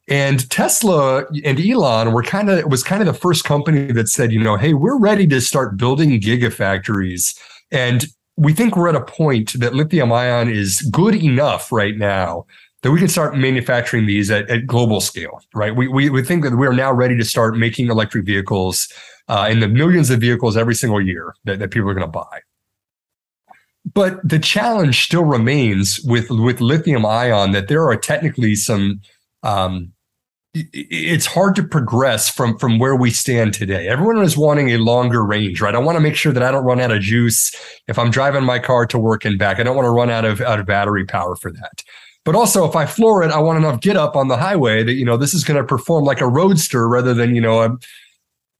And 0.08 0.48
Tesla 0.50 1.24
and 1.44 1.58
Elon 1.60 2.12
were 2.12 2.22
kind 2.22 2.48
of 2.48 2.70
was 2.70 2.84
kind 2.84 3.00
of 3.00 3.06
the 3.06 3.14
first 3.14 3.44
company 3.44 3.90
that 3.92 4.08
said, 4.08 4.32
you 4.32 4.40
know, 4.42 4.56
hey, 4.56 4.72
we're 4.72 4.98
ready 4.98 5.26
to 5.26 5.40
start 5.40 5.76
building 5.76 6.10
gigafactories. 6.20 7.36
And 7.72 8.06
we 8.36 8.52
think 8.52 8.76
we're 8.76 8.88
at 8.88 8.94
a 8.94 9.04
point 9.04 9.54
that 9.54 9.74
lithium 9.74 10.12
ion 10.12 10.48
is 10.48 10.80
good 10.92 11.14
enough 11.16 11.72
right 11.72 11.96
now 11.96 12.46
that 12.82 12.92
we 12.92 13.00
can 13.00 13.08
start 13.08 13.36
manufacturing 13.36 14.06
these 14.06 14.30
at, 14.30 14.48
at 14.48 14.66
global 14.66 15.00
scale, 15.00 15.40
right? 15.54 15.74
We, 15.74 15.88
we, 15.88 16.08
we 16.08 16.22
think 16.22 16.44
that 16.44 16.54
we 16.54 16.66
are 16.68 16.72
now 16.72 16.92
ready 16.92 17.16
to 17.16 17.24
start 17.24 17.56
making 17.56 17.90
electric 17.90 18.26
vehicles 18.26 18.92
uh, 19.28 19.48
in 19.50 19.58
the 19.58 19.66
millions 19.66 20.10
of 20.10 20.20
vehicles 20.20 20.56
every 20.56 20.74
single 20.74 21.00
year 21.00 21.34
that, 21.44 21.58
that 21.58 21.72
people 21.72 21.90
are 21.90 21.94
going 21.94 22.06
to 22.06 22.12
buy. 22.12 22.40
But 23.92 24.20
the 24.28 24.38
challenge 24.38 25.04
still 25.04 25.24
remains 25.24 26.00
with, 26.04 26.30
with 26.30 26.60
lithium 26.60 27.04
ion 27.04 27.52
that 27.52 27.66
there 27.66 27.88
are 27.88 27.96
technically 27.96 28.54
some 28.54 29.00
um, 29.42 29.92
it's 30.72 31.26
hard 31.26 31.54
to 31.56 31.62
progress 31.62 32.28
from 32.28 32.58
from 32.58 32.78
where 32.78 32.96
we 32.96 33.10
stand 33.10 33.52
today. 33.52 33.88
Everyone 33.88 34.22
is 34.22 34.36
wanting 34.36 34.70
a 34.70 34.78
longer 34.78 35.24
range, 35.24 35.60
right? 35.60 35.74
I 35.74 35.78
want 35.78 35.96
to 35.96 36.00
make 36.00 36.16
sure 36.16 36.32
that 36.32 36.42
I 36.42 36.50
don't 36.50 36.64
run 36.64 36.80
out 36.80 36.92
of 36.92 37.00
juice 37.00 37.54
if 37.88 37.98
I'm 37.98 38.10
driving 38.10 38.44
my 38.44 38.58
car 38.58 38.86
to 38.86 38.98
work 38.98 39.24
and 39.24 39.38
back. 39.38 39.58
I 39.58 39.64
don't 39.64 39.76
want 39.76 39.86
to 39.86 39.90
run 39.90 40.10
out 40.10 40.24
of 40.24 40.40
out 40.40 40.60
of 40.60 40.66
battery 40.66 41.04
power 41.04 41.36
for 41.36 41.52
that. 41.52 41.82
But 42.24 42.34
also, 42.34 42.68
if 42.68 42.74
I 42.74 42.86
floor 42.86 43.22
it, 43.22 43.30
I 43.30 43.38
want 43.38 43.58
enough 43.58 43.80
get 43.80 43.96
up 43.96 44.16
on 44.16 44.28
the 44.28 44.36
highway 44.36 44.82
that 44.82 44.94
you 44.94 45.04
know 45.04 45.16
this 45.16 45.34
is 45.34 45.44
going 45.44 45.60
to 45.60 45.66
perform 45.66 46.04
like 46.04 46.20
a 46.20 46.28
roadster 46.28 46.88
rather 46.88 47.12
than 47.12 47.34
you 47.34 47.40
know 47.40 47.62
a, 47.62 47.70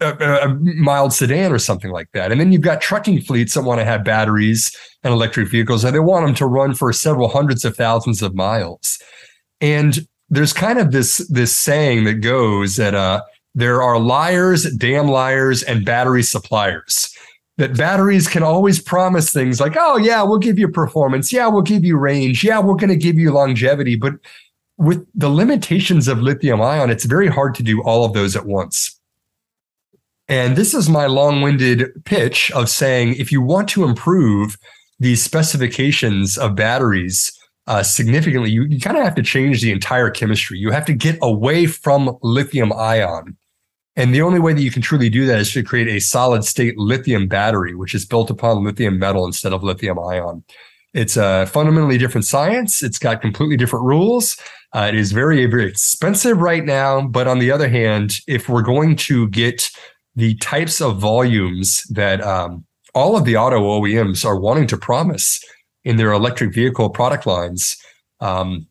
a, 0.01 0.49
a 0.49 0.49
mild 0.49 1.13
sedan 1.13 1.53
or 1.53 1.59
something 1.59 1.91
like 1.91 2.09
that. 2.13 2.31
And 2.31 2.41
then 2.41 2.53
you've 2.53 2.63
got 2.63 2.81
trucking 2.81 3.23
fleets 3.23 3.55
that 3.55 3.63
want 3.63 3.81
to 3.81 3.85
have 3.85 4.05
batteries 4.05 4.77
and 5.03 5.13
electric 5.13 5.49
vehicles, 5.49 5.85
and 5.85 5.95
they 5.95 6.01
want 6.01 6.27
them 6.27 6.35
to 6.37 6.47
run 6.47 6.75
for 6.75 6.93
several 6.93 7.29
hundreds 7.29 7.65
of 7.65 7.77
thousands 7.77 8.23
of 8.23 8.35
miles. 8.35 8.99
And 9.61 10.07
there's 10.29 10.53
kind 10.53 10.79
of 10.79 10.93
this 10.93 11.19
this 11.29 11.55
saying 11.55 12.05
that 12.05 12.15
goes 12.15 12.77
that 12.77 12.95
uh, 12.95 13.23
there 13.55 13.83
are 13.83 13.99
liars, 13.99 14.65
damn 14.75 15.09
liars, 15.09 15.63
and 15.63 15.85
battery 15.85 16.23
suppliers. 16.23 17.13
That 17.59 17.77
batteries 17.77 18.29
can 18.29 18.43
always 18.43 18.83
promise 18.83 19.33
things 19.33 19.61
like, 19.61 19.77
oh 19.79 19.97
yeah, 19.97 20.23
we'll 20.23 20.39
give 20.39 20.59
you 20.59 20.69
performance, 20.69 21.33
yeah, 21.33 21.47
we'll 21.47 21.63
give 21.63 21.85
you 21.85 21.97
range, 21.97 22.45
yeah, 22.45 22.59
we're 22.59 22.75
going 22.75 22.91
to 22.91 22.97
give 22.97 23.17
you 23.17 23.33
longevity, 23.33 23.97
but 23.97 24.15
with 24.77 25.07
the 25.15 25.31
limitations 25.31 26.07
of 26.07 26.21
lithium 26.21 26.61
ion, 26.61 26.91
it's 26.91 27.07
very 27.07 27.29
hard 27.29 27.55
to 27.55 27.63
do 27.63 27.83
all 27.83 28.05
of 28.05 28.13
those 28.13 28.37
at 28.37 28.45
once. 28.45 29.01
And 30.29 30.57
this 30.57 30.75
is 30.75 30.89
my 30.89 31.07
long 31.07 31.41
winded 31.41 32.05
pitch 32.05 32.51
of 32.51 32.69
saying 32.69 33.15
if 33.15 33.31
you 33.31 33.41
want 33.41 33.69
to 33.71 33.85
improve 33.85 34.59
these 34.99 35.23
specifications 35.23 36.37
of 36.37 36.57
batteries, 36.57 37.33
uh, 37.67 37.83
significantly, 37.83 38.51
you, 38.51 38.65
you 38.65 38.81
kind 38.81 38.97
of 38.97 39.05
have 39.05 39.15
to 39.17 39.23
change 39.23 39.61
the 39.61 39.73
entire 39.73 40.11
chemistry. 40.11 40.59
You 40.59 40.71
have 40.71 40.85
to 40.87 40.93
get 40.93 41.19
away 41.23 41.67
from 41.67 42.17
lithium 42.23 42.73
ion. 42.73 43.37
And 43.97 44.15
the 44.15 44.23
only 44.23 44.39
way 44.39 44.53
that 44.53 44.63
you 44.63 44.71
can 44.71 44.83
truly 44.83 45.09
do 45.09 45.27
that 45.27 45.41
is 45.41 45.53
to 45.53 45.63
create 45.63 45.89
a 45.89 46.01
solid 46.01 46.45
state 46.45 46.77
lithium 46.77 47.29
battery, 47.29 47.75
which 47.75 47.95
is 47.95 48.05
built 48.05 48.31
upon 48.31 48.63
lithium 48.63 48.99
metal 48.99 49.27
instead 49.27 49.53
of 49.53 49.63
lithium 49.63 49.99
ion. 49.99 50.45
It's 50.93 51.17
a 51.17 51.47
fundamentally 51.47 51.99
different 51.99 52.25
science. 52.25 52.83
It's 52.83 52.99
got 52.99 53.21
completely 53.21 53.57
different 53.57 53.85
rules. 53.85 54.37
Uh, 54.73 54.87
it 54.89 54.95
is 54.95 55.13
very, 55.13 55.45
very 55.47 55.69
expensive 55.69 56.39
right 56.39 56.65
now. 56.65 57.07
But 57.07 57.27
on 57.27 57.39
the 57.39 57.51
other 57.51 57.69
hand, 57.69 58.15
if 58.27 58.49
we're 58.49 58.63
going 58.63 58.97
to 58.97 59.29
get 59.29 59.71
the 60.15 60.37
types 60.37 60.81
of 60.81 60.99
volumes 60.99 61.83
that 61.85 62.23
um, 62.23 62.65
all 62.95 63.17
of 63.17 63.25
the 63.25 63.37
auto 63.37 63.61
OEMs 63.61 64.25
are 64.25 64.39
wanting 64.39 64.67
to 64.69 64.77
promise, 64.77 65.41
in 65.87 65.97
their 65.97 66.11
electric 66.11 66.53
vehicle 66.53 66.91
product 66.91 67.27
lines, 67.27 67.77
um, 68.19 68.67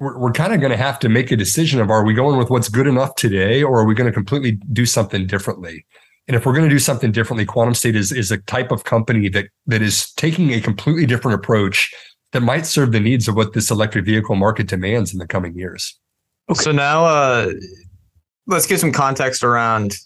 we're, 0.00 0.18
we're 0.18 0.32
kind 0.32 0.54
of 0.54 0.60
going 0.60 0.70
to 0.70 0.78
have 0.78 0.98
to 0.98 1.10
make 1.10 1.30
a 1.30 1.36
decision 1.36 1.78
of 1.78 1.90
are 1.90 2.04
we 2.04 2.14
going 2.14 2.38
with 2.38 2.48
what's 2.48 2.70
good 2.70 2.86
enough 2.86 3.14
today 3.16 3.62
or 3.62 3.80
are 3.80 3.84
we 3.84 3.94
going 3.94 4.06
to 4.06 4.12
completely 4.12 4.52
do 4.72 4.86
something 4.86 5.26
differently? 5.26 5.84
And 6.26 6.34
if 6.34 6.46
we're 6.46 6.54
going 6.54 6.66
to 6.66 6.74
do 6.74 6.78
something 6.78 7.12
differently, 7.12 7.44
QuantumScape 7.44 7.94
is, 7.94 8.12
is 8.12 8.30
a 8.30 8.38
type 8.38 8.72
of 8.72 8.84
company 8.84 9.28
that 9.28 9.48
that 9.66 9.82
is 9.82 10.10
taking 10.14 10.54
a 10.54 10.60
completely 10.60 11.04
different 11.04 11.34
approach 11.34 11.92
that 12.32 12.40
might 12.40 12.64
serve 12.64 12.92
the 12.92 13.00
needs 13.00 13.28
of 13.28 13.36
what 13.36 13.52
this 13.52 13.70
electric 13.70 14.06
vehicle 14.06 14.34
market 14.34 14.66
demands 14.66 15.12
in 15.12 15.18
the 15.18 15.26
coming 15.26 15.54
years. 15.54 15.98
Okay. 16.48 16.62
So 16.62 16.72
now 16.72 17.04
uh, 17.04 17.52
let's 18.46 18.66
give 18.66 18.80
some 18.80 18.90
context 18.90 19.44
around 19.44 19.96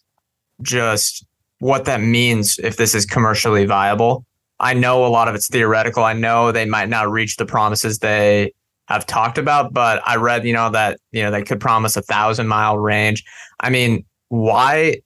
just 0.60 1.24
what 1.60 1.84
that 1.84 2.00
means 2.00 2.58
if 2.58 2.76
this 2.76 2.96
is 2.96 3.06
commercially 3.06 3.64
viable. 3.64 4.26
I 4.60 4.74
know 4.74 5.06
a 5.06 5.08
lot 5.08 5.28
of 5.28 5.34
it's 5.34 5.48
theoretical. 5.48 6.04
I 6.04 6.14
know 6.14 6.52
they 6.52 6.64
might 6.64 6.88
not 6.88 7.10
reach 7.10 7.36
the 7.36 7.46
promises 7.46 7.98
they 7.98 8.52
have 8.86 9.06
talked 9.06 9.38
about, 9.38 9.72
but 9.72 10.02
I 10.06 10.16
read, 10.16 10.44
you 10.44 10.52
know, 10.52 10.70
that, 10.70 10.98
you 11.12 11.22
know, 11.22 11.30
they 11.30 11.42
could 11.42 11.60
promise 11.60 11.96
a 11.96 12.02
thousand 12.02 12.48
mile 12.48 12.78
range. 12.78 13.24
I 13.60 13.70
mean, 13.70 14.04
why, 14.28 14.96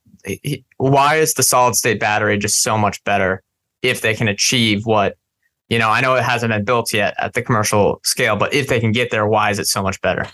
why 0.76 1.16
is 1.16 1.34
the 1.34 1.42
solid 1.42 1.74
state 1.74 2.00
battery 2.00 2.38
just 2.38 2.62
so 2.62 2.78
much 2.78 3.02
better 3.04 3.42
if 3.82 4.00
they 4.00 4.14
can 4.14 4.28
achieve 4.28 4.86
what, 4.86 5.16
you 5.68 5.78
know, 5.78 5.90
I 5.90 6.00
know 6.00 6.14
it 6.14 6.22
hasn't 6.22 6.52
been 6.52 6.64
built 6.64 6.92
yet 6.92 7.14
at 7.18 7.34
the 7.34 7.42
commercial 7.42 8.00
scale, 8.04 8.36
but 8.36 8.54
if 8.54 8.68
they 8.68 8.78
can 8.78 8.92
get 8.92 9.10
there, 9.10 9.26
why 9.26 9.50
is 9.50 9.58
it 9.58 9.66
so 9.66 9.82
much 9.82 10.00
better? 10.00 10.26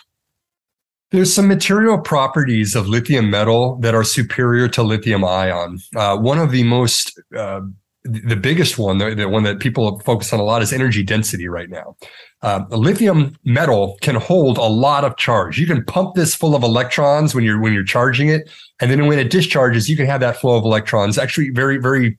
There's 1.10 1.32
some 1.32 1.48
material 1.48 1.98
properties 1.98 2.76
of 2.76 2.86
lithium 2.86 3.30
metal 3.30 3.76
that 3.76 3.94
are 3.94 4.04
superior 4.04 4.68
to 4.68 4.82
lithium 4.82 5.24
ion. 5.24 5.78
Uh, 5.96 6.18
one 6.18 6.38
of 6.38 6.50
the 6.50 6.64
most 6.64 7.18
uh, 7.34 7.62
the 8.04 8.36
biggest 8.36 8.78
one, 8.78 8.98
the, 8.98 9.14
the, 9.14 9.28
one 9.28 9.42
that 9.42 9.60
people 9.60 9.98
focus 10.00 10.32
on 10.32 10.40
a 10.40 10.44
lot, 10.44 10.62
is 10.62 10.72
energy 10.72 11.02
density 11.02 11.48
right 11.48 11.68
now. 11.68 11.96
Uh, 12.42 12.64
lithium 12.70 13.36
metal 13.44 13.98
can 14.00 14.14
hold 14.14 14.56
a 14.56 14.62
lot 14.62 15.04
of 15.04 15.16
charge. 15.16 15.58
You 15.58 15.66
can 15.66 15.84
pump 15.84 16.14
this 16.14 16.34
full 16.34 16.54
of 16.54 16.62
electrons 16.62 17.34
when 17.34 17.44
you're 17.44 17.60
when 17.60 17.72
you're 17.72 17.84
charging 17.84 18.28
it, 18.28 18.48
and 18.80 18.90
then 18.90 19.06
when 19.06 19.18
it 19.18 19.30
discharges, 19.30 19.88
you 19.88 19.96
can 19.96 20.06
have 20.06 20.20
that 20.20 20.36
flow 20.36 20.56
of 20.56 20.64
electrons 20.64 21.18
actually 21.18 21.50
very, 21.50 21.78
very, 21.78 22.16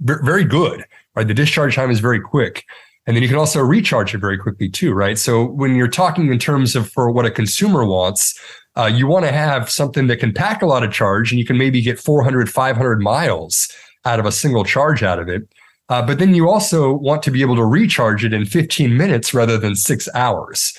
very 0.00 0.44
good. 0.44 0.84
Right, 1.14 1.28
the 1.28 1.34
discharge 1.34 1.74
time 1.74 1.90
is 1.90 2.00
very 2.00 2.20
quick, 2.20 2.64
and 3.06 3.14
then 3.14 3.22
you 3.22 3.28
can 3.28 3.36
also 3.36 3.60
recharge 3.60 4.14
it 4.14 4.18
very 4.18 4.38
quickly 4.38 4.70
too. 4.70 4.94
Right, 4.94 5.18
so 5.18 5.44
when 5.44 5.76
you're 5.76 5.88
talking 5.88 6.32
in 6.32 6.38
terms 6.38 6.74
of 6.74 6.90
for 6.90 7.10
what 7.10 7.26
a 7.26 7.30
consumer 7.30 7.84
wants, 7.84 8.38
uh, 8.76 8.86
you 8.86 9.06
want 9.06 9.26
to 9.26 9.32
have 9.32 9.68
something 9.68 10.06
that 10.06 10.16
can 10.16 10.32
pack 10.32 10.62
a 10.62 10.66
lot 10.66 10.82
of 10.82 10.90
charge, 10.90 11.30
and 11.30 11.38
you 11.38 11.44
can 11.44 11.58
maybe 11.58 11.82
get 11.82 12.00
400, 12.00 12.50
500 12.50 13.02
miles 13.02 13.68
out 14.04 14.20
of 14.20 14.26
a 14.26 14.32
single 14.32 14.64
charge 14.64 15.02
out 15.02 15.18
of 15.18 15.28
it. 15.28 15.48
Uh, 15.88 16.04
but 16.04 16.18
then 16.18 16.34
you 16.34 16.48
also 16.48 16.92
want 16.92 17.22
to 17.22 17.30
be 17.30 17.42
able 17.42 17.56
to 17.56 17.64
recharge 17.64 18.24
it 18.24 18.32
in 18.32 18.44
15 18.44 18.96
minutes 18.96 19.34
rather 19.34 19.58
than 19.58 19.76
six 19.76 20.08
hours. 20.14 20.76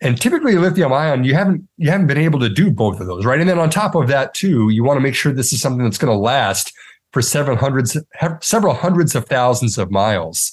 And 0.00 0.20
typically 0.20 0.56
lithium 0.56 0.92
ion, 0.92 1.24
you 1.24 1.34
haven't 1.34 1.68
you 1.76 1.90
haven't 1.90 2.08
been 2.08 2.18
able 2.18 2.40
to 2.40 2.48
do 2.48 2.70
both 2.70 3.00
of 3.00 3.06
those, 3.06 3.24
right? 3.24 3.40
And 3.40 3.48
then 3.48 3.58
on 3.58 3.70
top 3.70 3.94
of 3.94 4.08
that, 4.08 4.34
too, 4.34 4.68
you 4.70 4.84
want 4.84 4.96
to 4.96 5.00
make 5.00 5.14
sure 5.14 5.32
this 5.32 5.52
is 5.52 5.60
something 5.60 5.84
that's 5.84 5.98
going 5.98 6.12
to 6.12 6.18
last 6.18 6.72
for 7.12 7.22
several 7.22 7.56
hundreds 7.56 7.96
several 8.40 8.74
hundreds 8.74 9.14
of 9.14 9.26
thousands 9.26 9.78
of 9.78 9.90
miles. 9.90 10.52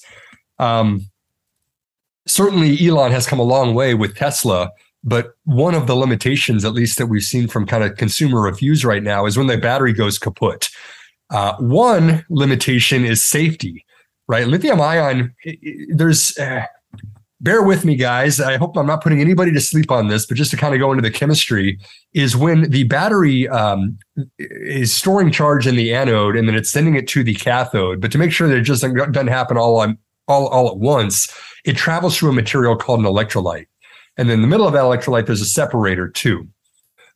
Um, 0.60 1.10
certainly, 2.28 2.78
Elon 2.86 3.12
has 3.12 3.28
come 3.28 3.40
a 3.40 3.44
long 3.44 3.74
way 3.74 3.94
with 3.94 4.16
Tesla, 4.16 4.72
but 5.04 5.34
one 5.46 5.74
of 5.74 5.88
the 5.88 5.96
limitations, 5.96 6.63
at 6.63 6.74
least 6.74 6.98
that 6.98 7.08
we've 7.08 7.24
seen 7.24 7.48
from 7.48 7.66
kind 7.66 7.84
of 7.84 7.98
consumer 7.98 8.42
reviews 8.42 8.86
right 8.86 9.04
now, 9.04 9.25
is 9.25 9.38
when 9.38 9.48
the 9.48 9.58
battery 9.58 9.92
goes 9.92 10.20
kaput. 10.20 10.70
Uh, 11.32 11.56
one 11.58 12.26
limitation 12.30 13.06
is 13.06 13.24
safety, 13.24 13.86
right? 14.28 14.48
Lithium 14.48 14.82
ion, 14.82 15.34
there's, 15.96 16.38
uh, 16.38 16.64
bear 17.40 17.64
with 17.64 17.86
me, 17.86 17.96
guys. 17.96 18.40
I 18.40 18.58
hope 18.58 18.78
I'm 18.78 18.86
not 18.86 19.02
putting 19.02 19.22
anybody 19.22 19.52
to 19.54 19.62
sleep 19.62 19.90
on 19.90 20.10
this, 20.10 20.26
but 20.26 20.38
just 20.38 20.52
to 20.52 20.58
kind 20.58 20.74
of 20.76 20.80
go 20.80 20.92
into 20.92 21.02
the 21.02 21.10
chemistry, 21.10 21.80
is 22.14 22.36
when 22.36 22.70
the 22.70 22.84
battery 22.84 23.48
um, 23.48 23.98
is 24.38 24.94
storing 24.94 25.32
charge 25.32 25.66
in 25.66 25.76
the 25.76 25.94
anode 25.94 26.36
and 26.36 26.48
then 26.48 26.56
it's 26.56 26.70
sending 26.70 26.96
it 26.96 27.08
to 27.08 27.24
the 27.24 27.34
cathode. 27.34 28.02
But 28.02 28.12
to 28.12 28.18
make 28.18 28.32
sure 28.32 28.48
that 28.48 28.58
it 28.58 28.62
just 28.62 28.82
doesn't 28.82 29.28
happen 29.28 29.58
all 29.58 29.80
on 29.80 29.98
all, 30.28 30.48
all 30.50 30.70
at 30.70 30.78
once, 30.78 31.34
it 31.66 31.78
travels 31.78 32.18
through 32.18 32.30
a 32.30 32.34
material 32.34 32.76
called 32.76 33.00
an 33.00 33.06
electrolyte. 33.06 33.68
And 34.18 34.30
then 34.30 34.36
in 34.36 34.42
the 34.42 34.48
middle 34.48 34.68
of 34.68 34.74
that 34.74 34.84
electrolyte, 34.84 35.26
there's 35.26 35.42
a 35.42 35.46
separator 35.46 36.10
too. 36.10 36.48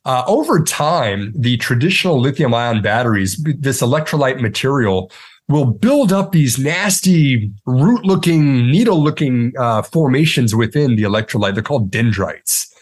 Uh, 0.06 0.22
over 0.28 0.62
time, 0.62 1.32
the 1.36 1.56
traditional 1.56 2.20
lithium 2.20 2.54
ion 2.54 2.80
batteries, 2.80 3.36
this 3.58 3.82
electrolyte 3.82 4.40
material, 4.40 5.10
will 5.48 5.64
build 5.64 6.12
up 6.12 6.30
these 6.30 6.60
nasty 6.60 7.50
root 7.66 8.04
looking, 8.04 8.70
needle 8.70 9.02
looking 9.02 9.52
uh, 9.58 9.82
formations 9.82 10.54
within 10.54 10.94
the 10.94 11.02
electrolyte. 11.02 11.54
They're 11.54 11.62
called 11.62 11.90
dendrites. 11.90 12.72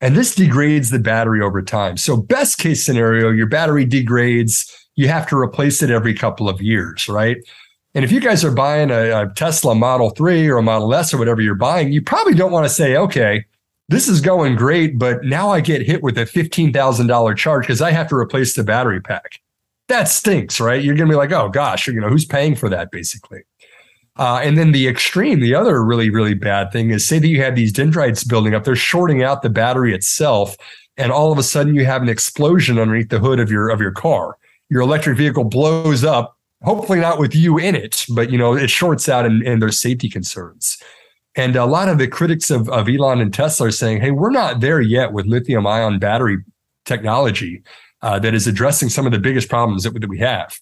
And 0.00 0.16
this 0.16 0.34
degrades 0.34 0.88
the 0.88 0.98
battery 0.98 1.42
over 1.42 1.60
time. 1.60 1.98
So, 1.98 2.16
best 2.16 2.56
case 2.56 2.84
scenario, 2.84 3.30
your 3.30 3.46
battery 3.46 3.84
degrades. 3.84 4.74
You 4.96 5.08
have 5.08 5.26
to 5.28 5.36
replace 5.36 5.82
it 5.82 5.90
every 5.90 6.14
couple 6.14 6.48
of 6.48 6.62
years, 6.62 7.08
right? 7.10 7.36
And 7.94 8.04
if 8.06 8.12
you 8.12 8.20
guys 8.20 8.42
are 8.42 8.50
buying 8.50 8.90
a, 8.90 9.22
a 9.22 9.32
Tesla 9.34 9.74
Model 9.74 10.10
3 10.10 10.48
or 10.48 10.58
a 10.58 10.62
Model 10.62 10.94
S 10.94 11.12
or 11.12 11.18
whatever 11.18 11.42
you're 11.42 11.54
buying, 11.54 11.92
you 11.92 12.00
probably 12.00 12.34
don't 12.34 12.52
want 12.52 12.64
to 12.64 12.70
say, 12.70 12.96
okay, 12.96 13.44
this 13.90 14.08
is 14.08 14.20
going 14.20 14.54
great, 14.54 15.00
but 15.00 15.24
now 15.24 15.50
I 15.50 15.60
get 15.60 15.82
hit 15.82 16.00
with 16.00 16.16
a 16.16 16.24
$15,000 16.24 17.36
charge 17.36 17.64
because 17.64 17.82
I 17.82 17.90
have 17.90 18.06
to 18.08 18.14
replace 18.14 18.54
the 18.54 18.62
battery 18.62 19.00
pack. 19.00 19.40
That 19.88 20.04
stinks, 20.04 20.60
right? 20.60 20.80
You're 20.80 20.94
going 20.94 21.08
to 21.08 21.12
be 21.12 21.18
like, 21.18 21.32
oh 21.32 21.48
gosh, 21.48 21.88
you 21.88 22.00
know, 22.00 22.08
who's 22.08 22.24
paying 22.24 22.54
for 22.54 22.68
that 22.68 22.92
basically? 22.92 23.40
Uh, 24.16 24.40
and 24.44 24.56
then 24.56 24.70
the 24.70 24.86
extreme, 24.86 25.40
the 25.40 25.56
other 25.56 25.82
really, 25.82 26.08
really 26.08 26.34
bad 26.34 26.70
thing 26.70 26.90
is 26.90 27.06
say 27.06 27.18
that 27.18 27.26
you 27.26 27.42
have 27.42 27.56
these 27.56 27.72
dendrites 27.72 28.22
building 28.22 28.54
up, 28.54 28.62
they're 28.62 28.76
shorting 28.76 29.24
out 29.24 29.42
the 29.42 29.50
battery 29.50 29.92
itself. 29.92 30.56
And 30.96 31.10
all 31.10 31.32
of 31.32 31.38
a 31.38 31.42
sudden 31.42 31.74
you 31.74 31.84
have 31.84 32.00
an 32.00 32.08
explosion 32.08 32.78
underneath 32.78 33.08
the 33.08 33.18
hood 33.18 33.40
of 33.40 33.50
your, 33.50 33.70
of 33.70 33.80
your 33.80 33.92
car. 33.92 34.36
Your 34.68 34.82
electric 34.82 35.16
vehicle 35.16 35.44
blows 35.44 36.04
up, 36.04 36.36
hopefully 36.62 37.00
not 37.00 37.18
with 37.18 37.34
you 37.34 37.58
in 37.58 37.74
it, 37.74 38.06
but 38.14 38.30
you 38.30 38.38
know, 38.38 38.54
it 38.54 38.70
shorts 38.70 39.08
out 39.08 39.26
and, 39.26 39.42
and 39.42 39.60
there's 39.60 39.80
safety 39.80 40.08
concerns. 40.08 40.80
And 41.36 41.54
a 41.54 41.64
lot 41.64 41.88
of 41.88 41.98
the 41.98 42.08
critics 42.08 42.50
of, 42.50 42.68
of 42.68 42.88
Elon 42.88 43.20
and 43.20 43.32
Tesla 43.32 43.68
are 43.68 43.72
saying, 43.72 44.00
hey, 44.00 44.10
we're 44.10 44.30
not 44.30 44.60
there 44.60 44.80
yet 44.80 45.12
with 45.12 45.26
lithium 45.26 45.66
ion 45.66 45.98
battery 45.98 46.38
technology 46.84 47.62
uh, 48.02 48.18
that 48.18 48.34
is 48.34 48.46
addressing 48.46 48.88
some 48.88 49.06
of 49.06 49.12
the 49.12 49.18
biggest 49.18 49.48
problems 49.48 49.84
that, 49.84 49.98
that 50.00 50.08
we 50.08 50.18
have. 50.18 50.58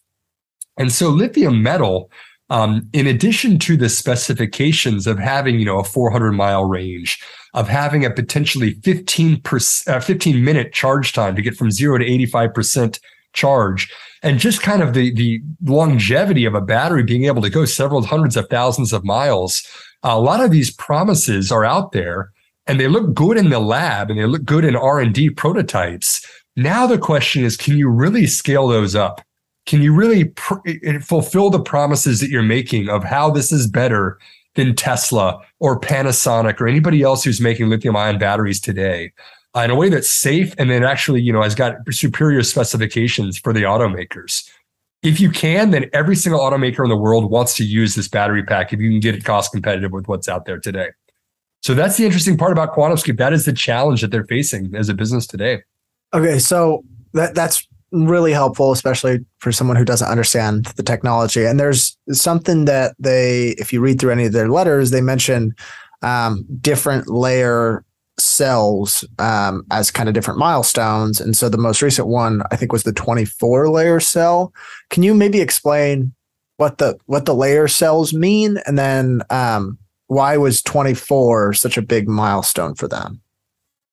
And 0.77 0.93
so 0.93 1.09
lithium 1.09 1.63
metal, 1.63 2.11
um, 2.51 2.89
in 2.93 3.07
addition 3.07 3.59
to 3.61 3.77
the 3.77 3.89
specifications 3.89 5.07
of 5.07 5.19
having, 5.19 5.59
you 5.59 5.65
know, 5.65 5.79
a 5.79 5.85
400 5.85 6.33
mile 6.33 6.65
range, 6.65 7.23
of 7.55 7.69
having 7.69 8.05
a 8.05 8.11
potentially 8.11 8.75
15 8.85 9.41
per, 9.41 9.59
uh, 9.87 10.01
15 10.01 10.45
minute 10.45 10.73
charge 10.73 11.13
time 11.13 11.35
to 11.35 11.43
get 11.43 11.57
from 11.57 11.71
zero 11.71 11.99
to 11.99 12.05
85% 12.05 13.01
charge, 13.33 13.93
and 14.23 14.39
just 14.39 14.63
kind 14.63 14.83
of 14.83 14.95
the 14.95 15.13
the 15.15 15.41
longevity 15.65 16.45
of 16.45 16.55
a 16.55 16.61
battery 16.61 17.03
being 17.03 17.25
able 17.25 17.43
to 17.43 17.51
go 17.51 17.65
several 17.65 18.03
hundreds 18.03 18.37
of 18.37 18.49
thousands 18.49 18.93
of 18.93 19.05
miles 19.05 19.67
a 20.03 20.21
lot 20.21 20.43
of 20.43 20.51
these 20.51 20.71
promises 20.71 21.51
are 21.51 21.65
out 21.65 21.93
there 21.93 22.31
and 22.67 22.79
they 22.79 22.89
look 22.89 23.15
good 23.15 23.37
in 23.37 23.51
the 23.51 23.59
lab 23.59 24.11
and 24.11 24.19
they 24.19 24.27
look 24.27 24.45
good 24.45 24.65
in 24.65 24.77
R&D 24.77 25.31
prototypes. 25.31 26.27
Now 26.57 26.87
the 26.87 26.99
question 26.99 27.45
is, 27.45 27.57
can 27.57 27.77
you 27.77 27.89
really 27.89 28.27
scale 28.27 28.69
those 28.69 28.95
up? 28.95 29.23
Can 29.67 29.83
you 29.83 29.95
really 29.95 30.27
pr- 30.27 30.61
fulfill 31.03 31.51
the 31.51 31.61
promises 31.61 32.21
that 32.21 32.31
you're 32.31 32.43
making 32.43 32.89
of 32.89 33.05
how 33.05 33.31
this 33.31 33.53
is 33.53 33.67
better 33.67 34.19
than 34.55 34.75
Tesla 34.75 35.41
or 35.61 35.79
Panasonic 35.79 36.61
or 36.61 36.69
anybody 36.69 37.03
else 37.03 37.23
who's 37.23 37.41
making 37.41 37.69
lithium 37.69 37.97
ion 37.97 38.19
batteries 38.19 38.61
today 38.61 39.13
uh, 39.55 39.61
in 39.61 39.71
a 39.71 39.77
way 39.77 39.89
that's 39.89 40.11
safe 40.11 40.55
and 40.59 40.71
then 40.71 40.85
actually, 40.85 41.21
you 41.21 41.33
know, 41.33 41.43
has 41.43 41.55
got 41.55 41.77
superior 41.91 42.43
specifications 42.43 43.39
for 43.39 43.53
the 43.53 43.63
automakers? 43.63 44.49
If 45.03 45.21
you 45.21 45.31
can, 45.31 45.71
then 45.71 45.87
every 45.93 46.17
single 46.17 46.41
automaker 46.41 46.83
in 46.83 46.89
the 46.89 46.97
world 46.97 47.31
wants 47.31 47.55
to 47.57 47.65
use 47.65 47.95
this 47.95 48.09
battery 48.09 48.43
pack 48.43 48.73
if 48.73 48.81
you 48.81 48.91
can 48.91 49.01
get 49.01 49.15
it 49.15 49.25
cost 49.25 49.53
competitive 49.53 49.93
with 49.93 50.09
what's 50.09 50.29
out 50.29 50.45
there 50.45 50.59
today. 50.59 50.89
So 51.63 51.75
that's 51.75 51.97
the 51.97 52.05
interesting 52.05 52.37
part 52.37 52.53
about 52.53 52.75
QuantumScape. 52.75 53.19
That 53.19 53.33
is 53.33 53.45
the 53.45 53.53
challenge 53.53 54.01
that 54.01 54.11
they're 54.11 54.27
facing 54.27 54.75
as 54.75 54.89
a 54.89 54.95
business 54.95 55.27
today. 55.27 55.63
Okay, 56.15 56.39
so 56.39 56.85
that 57.13 57.35
that's 57.35 57.67
really 57.91 58.33
helpful, 58.33 58.73
especially 58.73 59.25
for 59.39 59.51
someone 59.53 59.77
who 59.77 59.85
doesn't 59.85 60.09
understand 60.09 60.67
the 60.77 60.83
technology. 60.83 61.45
And 61.45 61.59
there's 61.59 61.97
something 62.13 62.65
that 62.67 62.95
they, 62.99 63.51
if 63.59 63.73
you 63.73 63.81
read 63.81 64.01
through 64.01 64.13
any 64.13 64.27
of 64.27 64.33
their 64.33 64.49
letters, 64.49 64.91
they 64.91 65.01
mention 65.01 65.55
um, 66.03 66.47
different 66.61 67.09
layer 67.09 67.85
cells 68.19 69.05
um, 69.19 69.65
as 69.71 69.91
kind 69.91 70.09
of 70.09 70.15
different 70.15 70.39
milestones. 70.39 71.21
And 71.21 71.37
so 71.37 71.49
the 71.49 71.59
most 71.59 71.83
recent 71.83 72.09
one, 72.09 72.43
I 72.51 72.57
think, 72.57 72.73
was 72.73 72.83
the 72.83 72.93
24 72.93 73.71
layer 73.71 74.01
cell. 74.01 74.53
Can 74.91 75.03
you 75.03 75.15
maybe 75.15 75.41
explain 75.41 76.15
what 76.57 76.79
the 76.79 76.99
what 77.07 77.25
the 77.25 77.35
layer 77.35 77.69
cells 77.69 78.13
mean, 78.13 78.59
and 78.67 78.77
then 78.77 79.23
um, 79.31 79.79
why 80.09 80.37
was 80.37 80.61
24 80.63 81.55
such 81.55 81.77
a 81.77 81.83
big 81.83 82.09
milestone 82.09 82.75
for 82.75 82.89
them? 82.89 83.21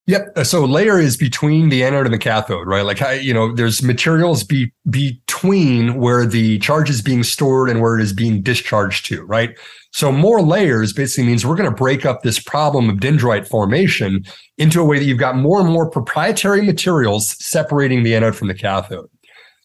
Yep. 0.07 0.45
So 0.45 0.65
layer 0.65 0.99
is 0.99 1.17
between 1.17 1.69
the 1.69 1.83
anode 1.83 2.05
and 2.05 2.13
the 2.13 2.19
cathode, 2.19 2.67
right? 2.67 2.85
Like, 2.85 3.01
I, 3.01 3.13
you 3.13 3.33
know, 3.33 3.53
there's 3.53 3.81
materials 3.81 4.43
be, 4.43 4.71
be, 4.87 5.19
between 5.35 5.95
where 5.95 6.25
the 6.25 6.57
charge 6.59 6.89
is 6.89 7.01
being 7.01 7.23
stored 7.23 7.69
and 7.69 7.81
where 7.81 7.99
it 7.99 8.03
is 8.03 8.13
being 8.13 8.41
discharged 8.41 9.05
to, 9.05 9.23
right? 9.25 9.57
So 9.91 10.11
more 10.11 10.41
layers 10.41 10.93
basically 10.93 11.25
means 11.25 11.45
we're 11.45 11.57
going 11.57 11.69
to 11.69 11.75
break 11.75 12.05
up 12.05 12.21
this 12.21 12.39
problem 12.39 12.89
of 12.89 12.97
dendrite 12.97 13.47
formation 13.47 14.23
into 14.57 14.79
a 14.79 14.85
way 14.85 14.97
that 14.97 15.05
you've 15.05 15.19
got 15.19 15.35
more 15.35 15.59
and 15.59 15.69
more 15.69 15.89
proprietary 15.89 16.61
materials 16.61 17.35
separating 17.45 18.03
the 18.03 18.15
anode 18.15 18.35
from 18.35 18.47
the 18.47 18.53
cathode. 18.53 19.09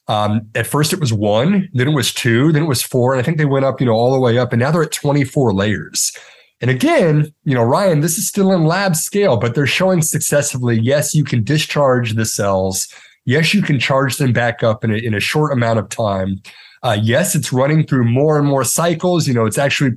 Um, 0.08 0.42
at 0.56 0.66
first 0.66 0.92
it 0.92 0.98
was 0.98 1.12
one, 1.12 1.68
then 1.72 1.86
it 1.86 1.94
was 1.94 2.12
two, 2.12 2.50
then 2.50 2.64
it 2.64 2.68
was 2.68 2.82
four, 2.82 3.12
and 3.12 3.20
I 3.20 3.24
think 3.24 3.38
they 3.38 3.44
went 3.44 3.64
up, 3.64 3.80
you 3.80 3.86
know, 3.86 3.92
all 3.92 4.12
the 4.12 4.20
way 4.20 4.38
up, 4.38 4.52
and 4.52 4.58
now 4.58 4.72
they're 4.72 4.82
at 4.82 4.92
24 4.92 5.52
layers. 5.52 6.12
And 6.60 6.70
again, 6.70 7.32
you 7.44 7.54
know, 7.54 7.62
Ryan, 7.62 8.00
this 8.00 8.18
is 8.18 8.28
still 8.28 8.50
in 8.52 8.64
lab 8.64 8.96
scale, 8.96 9.36
but 9.36 9.54
they're 9.54 9.66
showing 9.66 10.02
successively, 10.02 10.80
yes, 10.80 11.14
you 11.14 11.22
can 11.22 11.44
discharge 11.44 12.14
the 12.14 12.26
cells. 12.26 12.92
Yes, 13.30 13.54
you 13.54 13.62
can 13.62 13.78
charge 13.78 14.16
them 14.16 14.32
back 14.32 14.64
up 14.64 14.82
in 14.82 14.90
a, 14.90 14.96
in 14.96 15.14
a 15.14 15.20
short 15.20 15.52
amount 15.52 15.78
of 15.78 15.88
time. 15.88 16.42
Uh, 16.82 16.98
yes, 17.00 17.36
it's 17.36 17.52
running 17.52 17.86
through 17.86 18.02
more 18.02 18.36
and 18.36 18.44
more 18.44 18.64
cycles. 18.64 19.28
You 19.28 19.34
know, 19.34 19.46
it's 19.46 19.56
actually 19.56 19.92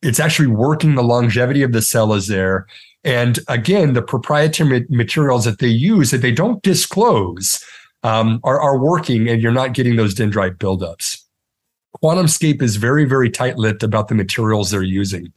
it's 0.00 0.18
actually 0.18 0.46
working. 0.46 0.94
The 0.94 1.02
longevity 1.02 1.62
of 1.62 1.72
the 1.72 1.82
cell 1.82 2.14
is 2.14 2.26
there. 2.28 2.66
And 3.04 3.38
again, 3.48 3.92
the 3.92 4.00
proprietary 4.00 4.86
materials 4.88 5.44
that 5.44 5.58
they 5.58 5.68
use 5.68 6.10
that 6.10 6.22
they 6.22 6.32
don't 6.32 6.62
disclose 6.62 7.62
um, 8.02 8.40
are, 8.44 8.58
are 8.58 8.78
working, 8.78 9.28
and 9.28 9.42
you're 9.42 9.52
not 9.52 9.74
getting 9.74 9.96
those 9.96 10.14
dendrite 10.14 10.56
buildups. 10.56 11.20
QuantumScape 12.02 12.62
is 12.62 12.76
very, 12.76 13.04
very 13.04 13.28
tight-lipped 13.28 13.82
about 13.82 14.08
the 14.08 14.14
materials 14.14 14.70
they're 14.70 14.82
using. 14.82 15.34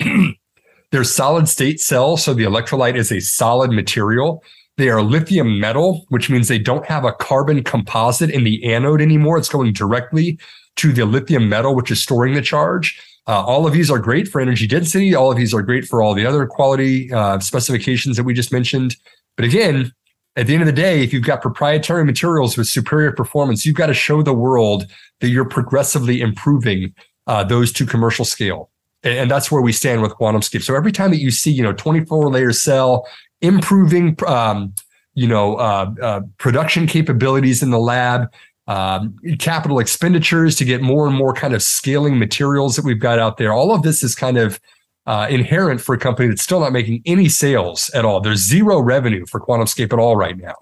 they're 0.90 1.04
solid 1.04 1.50
state 1.50 1.80
cells, 1.80 2.24
so 2.24 2.32
the 2.32 2.44
electrolyte 2.44 2.96
is 2.96 3.12
a 3.12 3.20
solid 3.20 3.72
material. 3.72 4.42
They 4.78 4.90
are 4.90 5.02
lithium 5.02 5.58
metal, 5.58 6.06
which 6.08 6.30
means 6.30 6.46
they 6.46 6.60
don't 6.60 6.86
have 6.86 7.04
a 7.04 7.12
carbon 7.12 7.64
composite 7.64 8.30
in 8.30 8.44
the 8.44 8.64
anode 8.64 9.02
anymore. 9.02 9.36
It's 9.36 9.48
going 9.48 9.72
directly 9.72 10.38
to 10.76 10.92
the 10.92 11.04
lithium 11.04 11.48
metal, 11.48 11.74
which 11.74 11.90
is 11.90 12.00
storing 12.00 12.34
the 12.34 12.42
charge. 12.42 13.02
Uh, 13.26 13.44
all 13.44 13.66
of 13.66 13.72
these 13.72 13.90
are 13.90 13.98
great 13.98 14.28
for 14.28 14.40
energy 14.40 14.68
density. 14.68 15.16
All 15.16 15.32
of 15.32 15.36
these 15.36 15.52
are 15.52 15.62
great 15.62 15.84
for 15.84 16.00
all 16.00 16.14
the 16.14 16.24
other 16.24 16.46
quality 16.46 17.12
uh, 17.12 17.40
specifications 17.40 18.16
that 18.16 18.22
we 18.22 18.32
just 18.32 18.52
mentioned. 18.52 18.96
But 19.36 19.46
again, 19.46 19.92
at 20.36 20.46
the 20.46 20.54
end 20.54 20.62
of 20.62 20.66
the 20.66 20.72
day, 20.72 21.02
if 21.02 21.12
you've 21.12 21.24
got 21.24 21.42
proprietary 21.42 22.04
materials 22.04 22.56
with 22.56 22.68
superior 22.68 23.10
performance, 23.10 23.66
you've 23.66 23.74
got 23.74 23.88
to 23.88 23.94
show 23.94 24.22
the 24.22 24.32
world 24.32 24.86
that 25.20 25.28
you're 25.30 25.44
progressively 25.44 26.20
improving 26.20 26.94
uh, 27.26 27.42
those 27.42 27.72
to 27.72 27.84
commercial 27.84 28.24
scale. 28.24 28.70
And, 29.02 29.30
that's 29.30 29.50
where 29.50 29.62
we 29.62 29.72
stand 29.72 30.02
with 30.02 30.12
QuantumScape. 30.12 30.62
So 30.62 30.74
every 30.74 30.92
time 30.92 31.10
that 31.10 31.20
you 31.20 31.30
see, 31.30 31.50
you 31.50 31.62
know, 31.62 31.72
24 31.72 32.30
layer 32.30 32.52
cell 32.52 33.06
improving, 33.40 34.16
um, 34.26 34.74
you 35.14 35.26
know, 35.26 35.56
uh, 35.56 35.94
uh, 36.02 36.20
production 36.38 36.86
capabilities 36.86 37.62
in 37.62 37.70
the 37.70 37.78
lab, 37.78 38.32
um, 38.66 39.16
capital 39.38 39.78
expenditures 39.78 40.54
to 40.56 40.64
get 40.64 40.82
more 40.82 41.06
and 41.06 41.16
more 41.16 41.32
kind 41.32 41.54
of 41.54 41.62
scaling 41.62 42.18
materials 42.18 42.76
that 42.76 42.84
we've 42.84 43.00
got 43.00 43.18
out 43.18 43.38
there. 43.38 43.52
All 43.52 43.74
of 43.74 43.82
this 43.82 44.02
is 44.02 44.14
kind 44.14 44.36
of 44.36 44.60
uh, 45.06 45.26
inherent 45.30 45.80
for 45.80 45.94
a 45.94 45.98
company 45.98 46.28
that's 46.28 46.42
still 46.42 46.60
not 46.60 46.72
making 46.72 47.00
any 47.06 47.30
sales 47.30 47.90
at 47.94 48.04
all. 48.04 48.20
There's 48.20 48.40
zero 48.40 48.78
revenue 48.78 49.24
for 49.24 49.40
QuantumScape 49.40 49.92
at 49.92 49.98
all 49.98 50.16
right 50.16 50.36
now. 50.36 50.54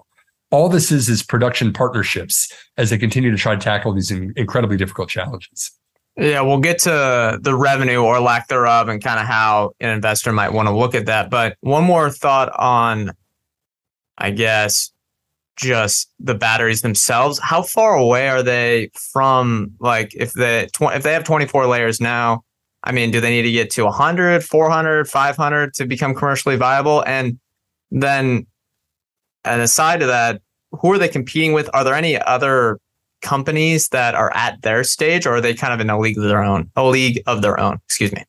All 0.51 0.69
this 0.69 0.89
is 0.89 1.09
is 1.09 1.21
production 1.21 1.73
partnerships 1.73 2.51
as 2.77 2.89
they 2.89 2.97
continue 2.97 3.29
to 3.29 3.37
try 3.37 3.55
to 3.55 3.61
tackle 3.61 3.93
these 3.93 4.09
in- 4.09 4.31
incredibly 4.37 4.77
difficult 4.77 5.09
challenges. 5.09 5.76
Yeah, 6.17 6.41
we'll 6.41 6.59
get 6.59 6.79
to 6.79 7.37
the 7.39 7.55
revenue 7.55 8.01
or 8.01 8.19
lack 8.19 8.47
thereof 8.47 8.89
and 8.89 9.03
kind 9.03 9.19
of 9.19 9.27
how 9.27 9.73
an 9.79 9.89
investor 9.89 10.33
might 10.33 10.51
want 10.51 10.67
to 10.67 10.75
look 10.75 10.95
at 10.95 11.05
that. 11.05 11.29
But 11.29 11.57
one 11.61 11.83
more 11.83 12.09
thought 12.09 12.51
on, 12.57 13.11
I 14.17 14.31
guess, 14.31 14.91
just 15.57 16.11
the 16.19 16.33
batteries 16.33 16.81
themselves. 16.81 17.39
How 17.39 17.61
far 17.61 17.95
away 17.95 18.29
are 18.29 18.41
they 18.41 18.89
from 18.95 19.73
like 19.79 20.13
if 20.15 20.33
the 20.33 20.69
if 20.81 21.03
they 21.03 21.13
have 21.13 21.23
24 21.23 21.67
layers 21.67 22.01
now, 22.01 22.43
I 22.83 22.91
mean, 22.91 23.11
do 23.11 23.21
they 23.21 23.29
need 23.29 23.43
to 23.43 23.51
get 23.51 23.69
to 23.71 23.85
100, 23.85 24.43
400, 24.43 25.09
500 25.09 25.73
to 25.75 25.85
become 25.85 26.15
commercially 26.15 26.55
viable? 26.55 27.03
And 27.05 27.39
then, 27.91 28.47
and 29.43 29.61
aside 29.61 29.99
to 29.99 30.07
that, 30.07 30.41
who 30.71 30.91
are 30.91 30.97
they 30.97 31.09
competing 31.09 31.53
with? 31.53 31.69
Are 31.75 31.83
there 31.83 31.95
any 31.95 32.19
other 32.19 32.79
companies 33.21 33.89
that 33.89 34.15
are 34.15 34.31
at 34.35 34.61
their 34.61 34.83
stage, 34.83 35.25
or 35.25 35.35
are 35.35 35.41
they 35.41 35.53
kind 35.53 35.73
of 35.73 35.79
in 35.79 35.89
a 35.89 35.99
league 35.99 36.17
of 36.17 36.23
their 36.23 36.43
own? 36.43 36.69
A 36.75 36.85
league 36.85 37.21
of 37.27 37.41
their 37.41 37.59
own. 37.59 37.79
Excuse 37.85 38.13
me. 38.13 38.23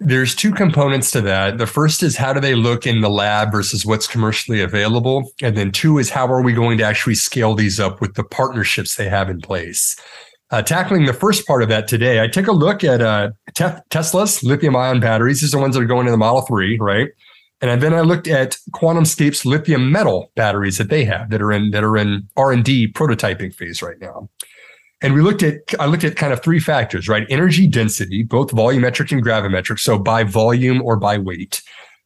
There's 0.00 0.34
two 0.34 0.52
components 0.52 1.10
to 1.12 1.20
that. 1.22 1.58
The 1.58 1.66
first 1.66 2.02
is 2.02 2.16
how 2.16 2.32
do 2.32 2.40
they 2.40 2.54
look 2.54 2.86
in 2.86 3.00
the 3.00 3.08
lab 3.08 3.52
versus 3.52 3.86
what's 3.86 4.06
commercially 4.06 4.60
available, 4.60 5.30
and 5.40 5.56
then 5.56 5.70
two 5.70 5.98
is 5.98 6.10
how 6.10 6.26
are 6.26 6.42
we 6.42 6.52
going 6.52 6.78
to 6.78 6.84
actually 6.84 7.14
scale 7.14 7.54
these 7.54 7.78
up 7.78 8.00
with 8.00 8.14
the 8.14 8.24
partnerships 8.24 8.96
they 8.96 9.08
have 9.08 9.30
in 9.30 9.40
place. 9.40 9.96
Uh, 10.50 10.62
tackling 10.62 11.06
the 11.06 11.12
first 11.12 11.46
part 11.46 11.62
of 11.62 11.68
that 11.68 11.88
today, 11.88 12.22
I 12.22 12.28
take 12.28 12.48
a 12.48 12.52
look 12.52 12.84
at 12.84 13.00
uh, 13.00 13.30
te- 13.54 13.80
Tesla's 13.90 14.42
lithium 14.42 14.76
ion 14.76 15.00
batteries. 15.00 15.40
These 15.40 15.54
are 15.54 15.56
the 15.56 15.62
ones 15.62 15.74
that 15.74 15.82
are 15.82 15.86
going 15.86 16.06
in 16.06 16.12
the 16.12 16.18
Model 16.18 16.42
3, 16.42 16.78
right? 16.78 17.08
And 17.70 17.82
then 17.82 17.94
I 17.94 18.00
looked 18.00 18.28
at 18.28 18.58
QuantumScape's 18.72 19.46
lithium 19.46 19.90
metal 19.90 20.30
batteries 20.36 20.78
that 20.78 20.90
they 20.90 21.04
have 21.04 21.30
that 21.30 21.40
are 21.40 21.52
in 21.52 21.70
that 21.70 21.84
are 21.84 21.96
in 21.96 22.28
R&D 22.36 22.92
prototyping 22.92 23.54
phase 23.54 23.82
right 23.82 23.98
now. 24.00 24.28
And 25.00 25.14
we 25.14 25.20
looked 25.20 25.42
at 25.42 25.60
I 25.78 25.86
looked 25.86 26.04
at 26.04 26.16
kind 26.16 26.32
of 26.32 26.42
three 26.42 26.60
factors, 26.60 27.08
right? 27.08 27.26
Energy 27.28 27.66
density, 27.66 28.22
both 28.22 28.50
volumetric 28.50 29.12
and 29.12 29.24
gravimetric, 29.24 29.78
so 29.78 29.98
by 29.98 30.24
volume 30.24 30.82
or 30.82 30.96
by 30.96 31.18
weight, 31.18 31.62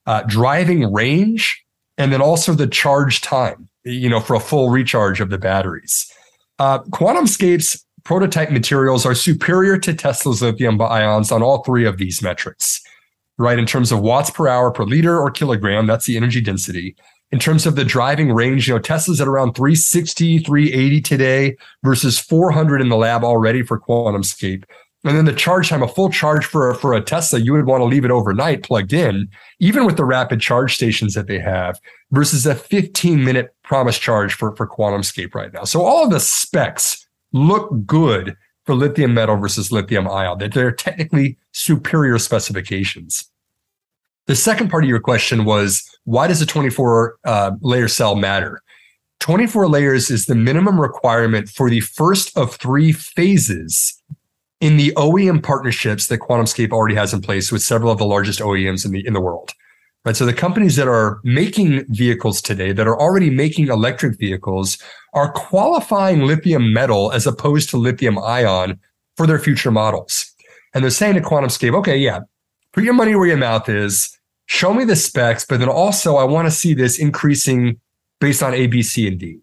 uh, 0.06 0.22
driving 0.22 0.92
range, 0.92 1.64
and 1.96 2.12
then 2.12 2.22
also 2.22 2.54
the 2.54 2.66
charge 2.66 3.20
time, 3.20 3.68
you 3.84 4.08
know, 4.08 4.20
for 4.20 4.34
a 4.34 4.40
full 4.40 4.70
recharge 4.70 5.20
of 5.20 5.30
the 5.30 5.38
batteries. 5.38 6.10
Uh, 6.58 6.80
QuantumScape's 6.84 7.84
prototype 8.04 8.50
materials 8.50 9.04
are 9.04 9.14
superior 9.14 9.78
to 9.78 9.92
Tesla's 9.92 10.40
lithium 10.40 10.80
ions 10.80 11.30
on 11.30 11.42
all 11.42 11.62
three 11.62 11.84
of 11.84 11.98
these 11.98 12.22
metrics, 12.22 12.80
right? 13.38 13.58
In 13.58 13.66
terms 13.66 13.92
of 13.92 14.00
watts 14.00 14.30
per 14.30 14.48
hour 14.48 14.70
per 14.70 14.84
liter 14.84 15.18
or 15.18 15.30
kilogram, 15.30 15.86
that's 15.86 16.06
the 16.06 16.16
energy 16.16 16.40
density. 16.40 16.96
In 17.30 17.38
terms 17.38 17.66
of 17.66 17.76
the 17.76 17.84
driving 17.84 18.32
range, 18.32 18.68
you 18.68 18.74
know, 18.74 18.80
Tesla's 18.80 19.20
at 19.20 19.28
around 19.28 19.54
360, 19.54 20.38
380 20.40 21.00
today 21.00 21.56
versus 21.82 22.18
400 22.18 22.80
in 22.80 22.88
the 22.88 22.96
lab 22.96 23.22
already 23.22 23.62
for 23.62 23.78
QuantumScape. 23.78 24.64
And 25.04 25.16
then 25.16 25.26
the 25.26 25.32
charge 25.32 25.68
time, 25.68 25.82
a 25.82 25.88
full 25.88 26.10
charge 26.10 26.44
for, 26.44 26.74
for 26.74 26.92
a 26.92 27.00
Tesla, 27.00 27.38
you 27.38 27.52
would 27.52 27.66
want 27.66 27.82
to 27.82 27.84
leave 27.84 28.04
it 28.04 28.10
overnight 28.10 28.64
plugged 28.64 28.92
in, 28.92 29.28
even 29.60 29.84
with 29.84 29.96
the 29.96 30.04
rapid 30.04 30.40
charge 30.40 30.74
stations 30.74 31.14
that 31.14 31.28
they 31.28 31.38
have, 31.38 31.78
versus 32.10 32.46
a 32.46 32.54
15 32.54 33.22
minute 33.22 33.54
promise 33.62 33.98
charge 33.98 34.34
for, 34.34 34.56
for 34.56 34.66
QuantumScape 34.66 35.34
right 35.34 35.52
now. 35.52 35.64
So 35.64 35.82
all 35.82 36.04
of 36.04 36.10
the 36.10 36.18
specs 36.18 37.06
look 37.32 37.86
good 37.86 38.36
for 38.68 38.74
lithium 38.74 39.14
metal 39.14 39.38
versus 39.38 39.72
lithium 39.72 40.06
ion, 40.06 40.36
that 40.36 40.52
they're 40.52 40.70
technically 40.70 41.38
superior 41.52 42.18
specifications. 42.18 43.24
The 44.26 44.36
second 44.36 44.68
part 44.68 44.84
of 44.84 44.90
your 44.90 45.00
question 45.00 45.46
was 45.46 45.88
why 46.04 46.26
does 46.26 46.42
a 46.42 46.46
24 46.46 47.16
uh, 47.24 47.52
layer 47.62 47.88
cell 47.88 48.14
matter? 48.14 48.60
24 49.20 49.68
layers 49.68 50.10
is 50.10 50.26
the 50.26 50.34
minimum 50.34 50.78
requirement 50.78 51.48
for 51.48 51.70
the 51.70 51.80
first 51.80 52.36
of 52.36 52.56
three 52.56 52.92
phases 52.92 54.02
in 54.60 54.76
the 54.76 54.92
OEM 54.98 55.42
partnerships 55.42 56.08
that 56.08 56.20
QuantumScape 56.20 56.70
already 56.70 56.94
has 56.94 57.14
in 57.14 57.22
place 57.22 57.50
with 57.50 57.62
several 57.62 57.90
of 57.90 57.96
the 57.96 58.04
largest 58.04 58.38
OEMs 58.38 58.84
in 58.84 58.92
the 58.92 59.02
in 59.06 59.14
the 59.14 59.20
world. 59.22 59.54
Right. 60.08 60.16
So 60.16 60.24
the 60.24 60.32
companies 60.32 60.76
that 60.76 60.88
are 60.88 61.20
making 61.22 61.84
vehicles 61.90 62.40
today 62.40 62.72
that 62.72 62.88
are 62.88 62.98
already 62.98 63.28
making 63.28 63.68
electric 63.68 64.18
vehicles 64.18 64.78
are 65.12 65.30
qualifying 65.32 66.22
lithium 66.22 66.72
metal 66.72 67.12
as 67.12 67.26
opposed 67.26 67.68
to 67.68 67.76
lithium 67.76 68.18
ion 68.18 68.80
for 69.18 69.26
their 69.26 69.38
future 69.38 69.70
models. 69.70 70.34
And 70.72 70.82
they're 70.82 70.90
saying 70.90 71.16
to 71.16 71.20
QuantumScape, 71.20 71.74
okay, 71.80 71.98
yeah, 71.98 72.20
put 72.72 72.84
your 72.84 72.94
money 72.94 73.16
where 73.16 73.26
your 73.26 73.36
mouth 73.36 73.68
is, 73.68 74.18
show 74.46 74.72
me 74.72 74.86
the 74.86 74.96
specs, 74.96 75.44
but 75.44 75.60
then 75.60 75.68
also 75.68 76.16
I 76.16 76.24
want 76.24 76.46
to 76.46 76.52
see 76.52 76.72
this 76.72 76.98
increasing 76.98 77.78
based 78.18 78.42
on 78.42 78.54
A, 78.54 78.66
B, 78.66 78.82
C, 78.82 79.08
and 79.08 79.18
D. 79.18 79.40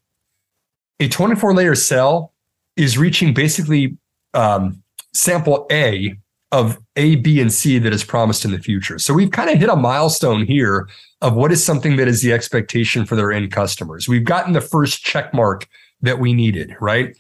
A 1.00 1.08
24 1.08 1.54
layer 1.54 1.76
cell 1.76 2.34
is 2.76 2.98
reaching 2.98 3.36
basically 3.36 4.00
um, 4.34 4.82
sample 5.14 5.68
A 5.72 6.18
of 6.56 6.80
A, 6.96 7.18
B, 7.18 7.42
and 7.42 7.52
C 7.52 7.80
that 7.80 7.92
is 7.92 8.06
promised 8.06 8.46
in 8.46 8.52
the 8.52 8.60
future. 8.60 8.98
So 8.98 9.14
we've 9.14 9.32
kind 9.32 9.50
of 9.50 9.58
hit 9.58 9.68
a 9.68 9.76
milestone 9.76 10.46
here 10.46 10.88
of 11.22 11.36
what 11.36 11.52
is 11.52 11.62
something 11.62 11.98
that 11.98 12.08
is 12.08 12.22
the 12.22 12.32
expectation 12.32 13.06
for 13.06 13.18
their 13.18 13.34
end 13.34 13.52
customers. 13.52 14.08
We've 14.08 14.24
gotten 14.24 14.54
the 14.54 14.62
first 14.62 15.04
check 15.04 15.34
mark 15.34 15.68
that 16.02 16.20
we 16.20 16.32
needed, 16.32 16.74
right? 16.80 17.14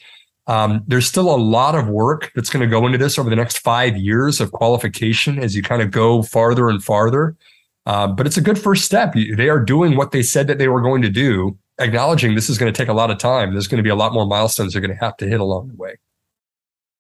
Um, 0.47 0.83
there's 0.87 1.05
still 1.05 1.35
a 1.35 1.35
lot 1.35 1.75
of 1.75 1.89
work 1.89 2.31
that's 2.33 2.49
going 2.49 2.61
to 2.61 2.69
go 2.69 2.85
into 2.85 2.97
this 2.97 3.19
over 3.19 3.29
the 3.29 3.35
next 3.35 3.59
five 3.59 3.97
years 3.97 4.39
of 4.39 4.53
qualification 4.53 5.37
as 5.39 5.53
you 5.53 5.61
kind 5.61 5.81
of 5.81 5.91
go 5.91 6.23
farther 6.23 6.69
and 6.69 6.81
farther. 6.81 7.35
Um, 7.85 8.15
but 8.15 8.25
it's 8.25 8.37
a 8.37 8.41
good 8.41 8.57
first 8.57 8.85
step. 8.85 9.15
They 9.15 9.49
are 9.49 9.59
doing 9.59 9.97
what 9.97 10.11
they 10.11 10.23
said 10.23 10.47
that 10.47 10.59
they 10.59 10.69
were 10.69 10.81
going 10.81 11.01
to 11.01 11.09
do, 11.09 11.57
acknowledging 11.79 12.35
this 12.35 12.49
is 12.49 12.57
going 12.57 12.71
to 12.71 12.77
take 12.77 12.89
a 12.89 12.93
lot 12.93 13.11
of 13.11 13.17
time. 13.17 13.51
There's 13.51 13.67
going 13.67 13.79
to 13.79 13.83
be 13.83 13.89
a 13.89 13.95
lot 13.95 14.13
more 14.13 14.25
milestones 14.25 14.71
they're 14.71 14.81
going 14.81 14.97
to 14.97 15.05
have 15.05 15.17
to 15.17 15.27
hit 15.27 15.41
along 15.41 15.67
the 15.67 15.75
way. 15.75 15.97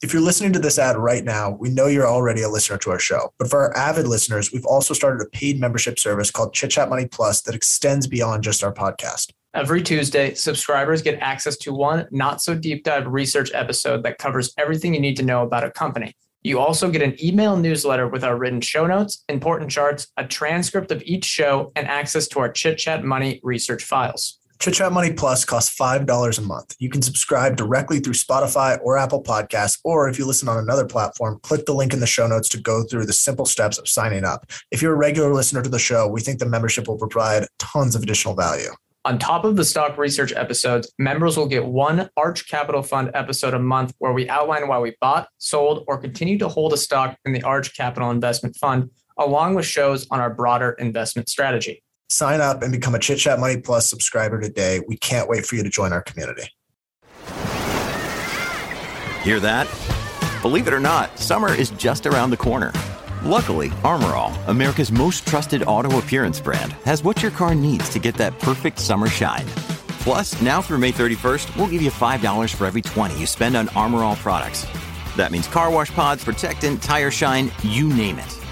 If 0.01 0.11
you're 0.11 0.21
listening 0.21 0.51
to 0.53 0.59
this 0.59 0.77
ad 0.77 0.97
right 0.97 1.23
now, 1.23 1.51
we 1.51 1.69
know 1.69 1.87
you're 1.87 2.07
already 2.07 2.41
a 2.41 2.49
listener 2.49 2.77
to 2.79 2.91
our 2.91 2.99
show. 2.99 3.33
But 3.39 3.49
for 3.49 3.59
our 3.61 3.77
avid 3.77 4.07
listeners, 4.07 4.51
we've 4.51 4.65
also 4.65 4.93
started 4.93 5.25
a 5.25 5.29
paid 5.29 5.57
membership 5.57 5.97
service 5.99 6.29
called 6.29 6.53
Chit 6.53 6.71
Chat 6.71 6.89
Money 6.89 7.07
Plus 7.07 7.41
that 7.43 7.55
extends 7.55 8.05
beyond 8.05 8.43
just 8.43 8.61
our 8.61 8.73
podcast. 8.73 9.31
Every 9.53 9.81
Tuesday, 9.81 10.33
subscribers 10.33 11.01
get 11.01 11.19
access 11.21 11.55
to 11.59 11.73
one 11.73 12.07
not 12.11 12.41
so 12.41 12.53
deep 12.55 12.83
dive 12.83 13.07
research 13.07 13.51
episode 13.53 14.03
that 14.03 14.17
covers 14.17 14.53
everything 14.57 14.93
you 14.93 14.99
need 14.99 15.15
to 15.15 15.23
know 15.23 15.43
about 15.43 15.63
a 15.63 15.71
company. 15.71 16.13
You 16.43 16.59
also 16.59 16.91
get 16.91 17.01
an 17.01 17.15
email 17.23 17.55
newsletter 17.55 18.09
with 18.09 18.25
our 18.25 18.35
written 18.35 18.59
show 18.59 18.85
notes, 18.85 19.23
important 19.29 19.71
charts, 19.71 20.07
a 20.17 20.27
transcript 20.27 20.91
of 20.91 21.01
each 21.03 21.23
show, 21.23 21.71
and 21.77 21.87
access 21.87 22.27
to 22.27 22.39
our 22.41 22.51
Chit 22.51 22.77
Chat 22.77 23.05
Money 23.05 23.39
research 23.43 23.83
files. 23.83 24.39
Chit 24.59 24.75
Chat 24.75 24.91
Money 24.91 25.11
Plus 25.11 25.45
costs 25.45 25.77
$5 25.77 26.37
a 26.37 26.41
month. 26.41 26.75
You 26.79 26.89
can 26.89 27.01
subscribe 27.01 27.55
directly 27.55 27.99
through 27.99 28.13
Spotify 28.13 28.79
or 28.81 28.97
Apple 28.97 29.21
Podcasts, 29.21 29.79
or 29.83 30.09
if 30.09 30.17
you 30.17 30.25
listen 30.25 30.47
on 30.47 30.57
another 30.57 30.85
platform, 30.85 31.39
click 31.43 31.65
the 31.65 31.73
link 31.73 31.93
in 31.93 31.99
the 31.99 32.07
show 32.07 32.25
notes 32.25 32.49
to 32.49 32.59
go 32.59 32.83
through 32.83 33.05
the 33.05 33.13
simple 33.13 33.45
steps 33.45 33.77
of 33.77 33.87
signing 33.87 34.23
up. 34.23 34.49
If 34.71 34.81
you're 34.81 34.93
a 34.93 34.97
regular 34.97 35.33
listener 35.33 35.61
to 35.61 35.69
the 35.69 35.77
show, 35.77 36.07
we 36.07 36.21
think 36.21 36.39
the 36.39 36.45
membership 36.45 36.87
will 36.87 36.97
provide 36.97 37.47
tons 37.59 37.95
of 37.95 38.03
additional 38.03 38.33
value. 38.33 38.69
On 39.03 39.19
top 39.19 39.45
of 39.45 39.55
the 39.55 39.63
stock 39.63 39.99
research 39.99 40.33
episodes, 40.35 40.91
members 40.97 41.37
will 41.37 41.47
get 41.47 41.63
one 41.63 42.09
Arch 42.17 42.49
Capital 42.49 42.81
Fund 42.81 43.11
episode 43.13 43.53
a 43.53 43.59
month 43.59 43.93
where 43.99 44.13
we 44.13 44.27
outline 44.29 44.67
why 44.67 44.79
we 44.79 44.95
bought, 44.99 45.27
sold, 45.37 45.83
or 45.87 45.99
continue 45.99 46.39
to 46.39 46.47
hold 46.47 46.73
a 46.73 46.77
stock 46.77 47.15
in 47.23 47.31
the 47.31 47.43
Arch 47.43 47.77
Capital 47.77 48.09
Investment 48.09 48.55
Fund, 48.55 48.89
along 49.19 49.53
with 49.53 49.65
shows 49.67 50.07
on 50.09 50.19
our 50.19 50.33
broader 50.33 50.71
investment 50.79 51.29
strategy. 51.29 51.83
Sign 52.09 52.39
up 52.39 52.61
and 52.61 52.71
become 52.71 52.95
a 52.95 52.99
Chit 52.99 53.17
Chat 53.17 53.39
Money 53.39 53.57
Plus 53.57 53.89
subscriber 53.89 54.39
today. 54.39 54.81
We 54.87 54.97
can't 54.97 55.27
wait 55.27 55.45
for 55.45 55.55
you 55.55 55.63
to 55.63 55.69
join 55.69 55.91
our 55.91 56.03
community. 56.03 56.49
Hear 59.23 59.39
that? 59.39 59.67
Believe 60.43 60.67
it 60.67 60.73
or 60.73 60.79
not, 60.79 61.17
summer 61.17 61.51
is 61.51 61.71
just 61.71 62.05
around 62.05 62.29
the 62.29 62.37
corner. 62.37 62.71
Luckily, 63.23 63.71
Armor 63.83 64.13
All, 64.13 64.37
America's 64.45 64.91
most 64.91 65.25
trusted 65.27 65.63
auto 65.63 65.97
appearance 65.97 66.39
brand, 66.39 66.73
has 66.85 67.01
what 67.01 67.23
your 67.23 67.31
car 67.31 67.55
needs 67.55 67.89
to 67.89 67.97
get 67.97 68.13
that 68.17 68.37
perfect 68.39 68.77
summer 68.77 69.07
shine. 69.07 69.47
Plus, 70.05 70.39
now 70.43 70.61
through 70.61 70.77
May 70.77 70.91
31st, 70.91 71.55
we'll 71.55 71.67
give 71.67 71.81
you 71.81 71.89
$5 71.89 72.53
for 72.53 72.67
every 72.67 72.83
20 72.83 73.17
you 73.19 73.25
spend 73.25 73.57
on 73.57 73.67
Armor 73.69 74.03
All 74.03 74.15
products. 74.15 74.67
That 75.17 75.31
means 75.31 75.47
car 75.47 75.71
wash 75.71 75.91
pods, 75.91 76.23
protectant, 76.23 76.83
tire 76.83 77.09
shine, 77.09 77.51
you 77.63 77.89
name 77.89 78.19
it. 78.19 78.44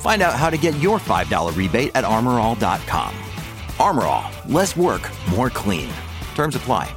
Find 0.00 0.22
out 0.22 0.34
how 0.34 0.48
to 0.48 0.56
get 0.56 0.78
your 0.80 0.98
$5 0.98 1.56
rebate 1.56 1.90
at 1.94 2.04
armorall.com. 2.04 3.14
Armor 3.78 4.04
All, 4.04 4.30
less 4.48 4.76
work, 4.76 5.08
more 5.30 5.50
clean. 5.50 5.90
Terms 6.34 6.56
apply. 6.56 6.94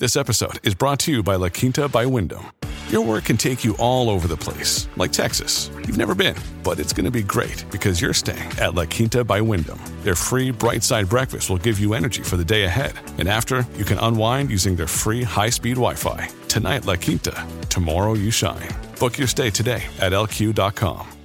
This 0.00 0.16
episode 0.16 0.66
is 0.66 0.74
brought 0.74 0.98
to 1.00 1.12
you 1.12 1.22
by 1.22 1.36
La 1.36 1.50
Quinta 1.50 1.86
by 1.86 2.06
Wyndham. 2.06 2.46
Your 2.88 3.04
work 3.04 3.26
can 3.26 3.36
take 3.36 3.62
you 3.64 3.76
all 3.78 4.10
over 4.10 4.26
the 4.26 4.36
place, 4.36 4.88
like 4.96 5.12
Texas. 5.12 5.70
You've 5.76 5.98
never 5.98 6.14
been, 6.14 6.34
but 6.64 6.80
it's 6.80 6.92
going 6.92 7.04
to 7.04 7.10
be 7.10 7.22
great 7.22 7.64
because 7.70 8.00
you're 8.00 8.14
staying 8.14 8.50
at 8.58 8.74
La 8.74 8.86
Quinta 8.86 9.22
by 9.22 9.40
Wyndham. 9.40 9.78
Their 10.02 10.16
free 10.16 10.50
bright 10.50 10.82
side 10.82 11.08
breakfast 11.08 11.50
will 11.50 11.58
give 11.58 11.78
you 11.78 11.94
energy 11.94 12.22
for 12.22 12.36
the 12.36 12.44
day 12.44 12.64
ahead. 12.64 12.94
And 13.18 13.28
after, 13.28 13.64
you 13.76 13.84
can 13.84 13.98
unwind 13.98 14.50
using 14.50 14.74
their 14.74 14.88
free 14.88 15.22
high 15.22 15.50
speed 15.50 15.76
Wi 15.76 15.94
Fi. 15.94 16.28
Tonight, 16.48 16.86
La 16.86 16.96
Quinta. 16.96 17.46
Tomorrow, 17.68 18.14
you 18.14 18.32
shine. 18.32 18.68
Book 18.98 19.18
your 19.18 19.28
stay 19.28 19.50
today 19.50 19.84
at 20.00 20.12
lq.com. 20.12 21.19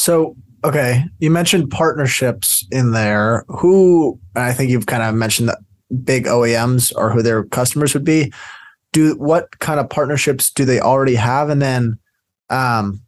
So, 0.00 0.34
okay, 0.64 1.04
you 1.18 1.30
mentioned 1.30 1.70
partnerships 1.70 2.66
in 2.70 2.92
there. 2.92 3.44
Who, 3.48 4.18
I 4.34 4.54
think 4.54 4.70
you've 4.70 4.86
kind 4.86 5.02
of 5.02 5.14
mentioned 5.14 5.50
that 5.50 5.58
big 6.02 6.24
OEMs 6.24 6.90
or 6.96 7.10
who 7.10 7.20
their 7.20 7.44
customers 7.44 7.92
would 7.92 8.04
be. 8.04 8.32
Do 8.92 9.14
what 9.16 9.58
kind 9.58 9.78
of 9.78 9.90
partnerships 9.90 10.50
do 10.50 10.64
they 10.64 10.80
already 10.80 11.16
have? 11.16 11.50
And 11.50 11.60
then, 11.60 11.98
um, 12.48 13.02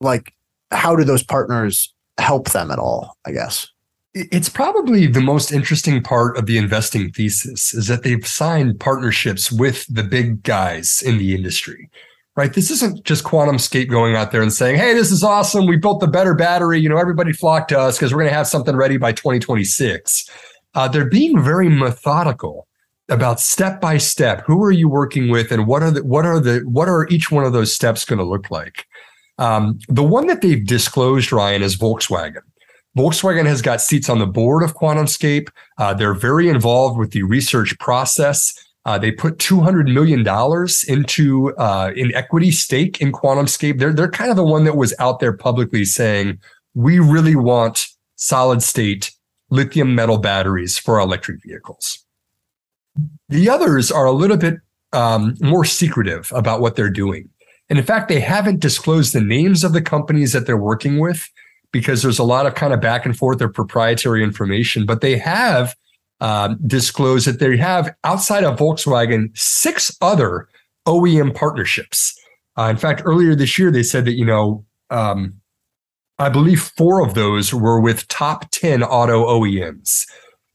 like, 0.00 0.32
how 0.70 0.94
do 0.94 1.02
those 1.02 1.24
partners 1.24 1.92
help 2.18 2.50
them 2.50 2.70
at 2.70 2.78
all? 2.78 3.16
I 3.26 3.32
guess 3.32 3.68
it's 4.14 4.48
probably 4.48 5.08
the 5.08 5.20
most 5.20 5.50
interesting 5.50 6.00
part 6.04 6.38
of 6.38 6.46
the 6.46 6.56
investing 6.56 7.10
thesis 7.10 7.74
is 7.74 7.88
that 7.88 8.04
they've 8.04 8.24
signed 8.24 8.78
partnerships 8.78 9.50
with 9.50 9.92
the 9.92 10.04
big 10.04 10.44
guys 10.44 11.02
in 11.04 11.18
the 11.18 11.34
industry 11.34 11.90
right? 12.36 12.52
This 12.52 12.70
isn't 12.70 13.04
just 13.04 13.24
quantum 13.24 13.56
QuantumScape 13.56 13.88
going 13.88 14.16
out 14.16 14.32
there 14.32 14.42
and 14.42 14.52
saying, 14.52 14.76
hey, 14.76 14.94
this 14.94 15.12
is 15.12 15.22
awesome. 15.22 15.66
We 15.66 15.76
built 15.76 16.00
the 16.00 16.08
better 16.08 16.34
battery. 16.34 16.80
You 16.80 16.88
know, 16.88 16.98
everybody 16.98 17.32
flocked 17.32 17.68
to 17.68 17.78
us 17.78 17.96
because 17.96 18.12
we're 18.12 18.20
going 18.20 18.30
to 18.30 18.36
have 18.36 18.48
something 18.48 18.76
ready 18.76 18.96
by 18.96 19.12
2026. 19.12 20.28
Uh, 20.74 20.88
they're 20.88 21.08
being 21.08 21.40
very 21.42 21.68
methodical 21.68 22.66
about 23.08 23.38
step 23.38 23.80
by 23.80 23.98
step. 23.98 24.42
Who 24.46 24.62
are 24.64 24.72
you 24.72 24.88
working 24.88 25.28
with, 25.30 25.52
and 25.52 25.66
what 25.66 25.82
are 25.82 25.90
the 25.90 26.02
what 26.04 26.24
are 26.24 26.40
the 26.40 26.60
what 26.60 26.88
are 26.88 27.06
each 27.08 27.30
one 27.30 27.44
of 27.44 27.52
those 27.52 27.72
steps 27.72 28.04
going 28.04 28.18
to 28.18 28.24
look 28.24 28.50
like? 28.50 28.86
Um, 29.38 29.78
the 29.88 30.02
one 30.02 30.26
that 30.28 30.42
they've 30.42 30.64
disclosed, 30.64 31.30
Ryan, 31.32 31.62
is 31.62 31.76
Volkswagen. 31.76 32.42
Volkswagen 32.96 33.46
has 33.46 33.60
got 33.60 33.80
seats 33.80 34.08
on 34.08 34.20
the 34.20 34.26
board 34.26 34.62
of 34.62 34.74
QuantumScape. 34.74 35.48
Uh, 35.78 35.94
they're 35.94 36.14
very 36.14 36.48
involved 36.48 36.96
with 36.98 37.10
the 37.10 37.24
research 37.24 37.76
process. 37.78 38.54
Uh, 38.86 38.98
they 38.98 39.10
put 39.10 39.38
two 39.38 39.60
hundred 39.60 39.88
million 39.88 40.22
dollars 40.22 40.84
into 40.84 41.54
uh, 41.56 41.90
an 41.96 42.14
equity 42.14 42.50
stake 42.50 43.00
in 43.00 43.12
QuantumScape. 43.12 43.78
They're 43.78 43.94
they're 43.94 44.10
kind 44.10 44.30
of 44.30 44.36
the 44.36 44.44
one 44.44 44.64
that 44.64 44.76
was 44.76 44.94
out 44.98 45.20
there 45.20 45.32
publicly 45.32 45.84
saying 45.84 46.38
we 46.74 46.98
really 46.98 47.36
want 47.36 47.86
solid 48.16 48.62
state 48.62 49.12
lithium 49.50 49.94
metal 49.94 50.18
batteries 50.18 50.78
for 50.78 50.96
our 50.96 51.00
electric 51.00 51.42
vehicles. 51.42 52.04
The 53.28 53.48
others 53.48 53.90
are 53.90 54.04
a 54.04 54.12
little 54.12 54.36
bit 54.36 54.56
um, 54.92 55.36
more 55.40 55.64
secretive 55.64 56.30
about 56.34 56.60
what 56.60 56.76
they're 56.76 56.90
doing, 56.90 57.30
and 57.70 57.78
in 57.78 57.84
fact, 57.84 58.08
they 58.08 58.20
haven't 58.20 58.60
disclosed 58.60 59.14
the 59.14 59.20
names 59.20 59.64
of 59.64 59.72
the 59.72 59.82
companies 59.82 60.32
that 60.32 60.46
they're 60.46 60.56
working 60.58 60.98
with 60.98 61.30
because 61.72 62.02
there's 62.02 62.18
a 62.18 62.24
lot 62.24 62.46
of 62.46 62.54
kind 62.54 62.74
of 62.74 62.80
back 62.80 63.06
and 63.06 63.16
forth 63.16 63.40
of 63.40 63.52
proprietary 63.54 64.22
information. 64.22 64.84
But 64.84 65.00
they 65.00 65.16
have 65.16 65.74
um, 66.24 66.58
disclosed 66.66 67.26
that 67.28 67.38
they 67.38 67.54
have 67.58 67.94
outside 68.02 68.44
of 68.44 68.58
Volkswagen 68.58 69.28
six 69.36 69.94
other 70.00 70.48
OEM 70.86 71.34
partnerships. 71.34 72.18
Uh, 72.56 72.68
in 72.70 72.78
fact, 72.78 73.02
earlier 73.04 73.34
this 73.34 73.58
year 73.58 73.70
they 73.70 73.82
said 73.82 74.06
that 74.06 74.14
you 74.14 74.24
know 74.24 74.64
um, 74.88 75.34
I 76.18 76.30
believe 76.30 76.62
four 76.62 77.06
of 77.06 77.12
those 77.12 77.52
were 77.52 77.78
with 77.78 78.08
top 78.08 78.50
ten 78.50 78.82
auto 78.82 79.26
OEMs, 79.26 80.08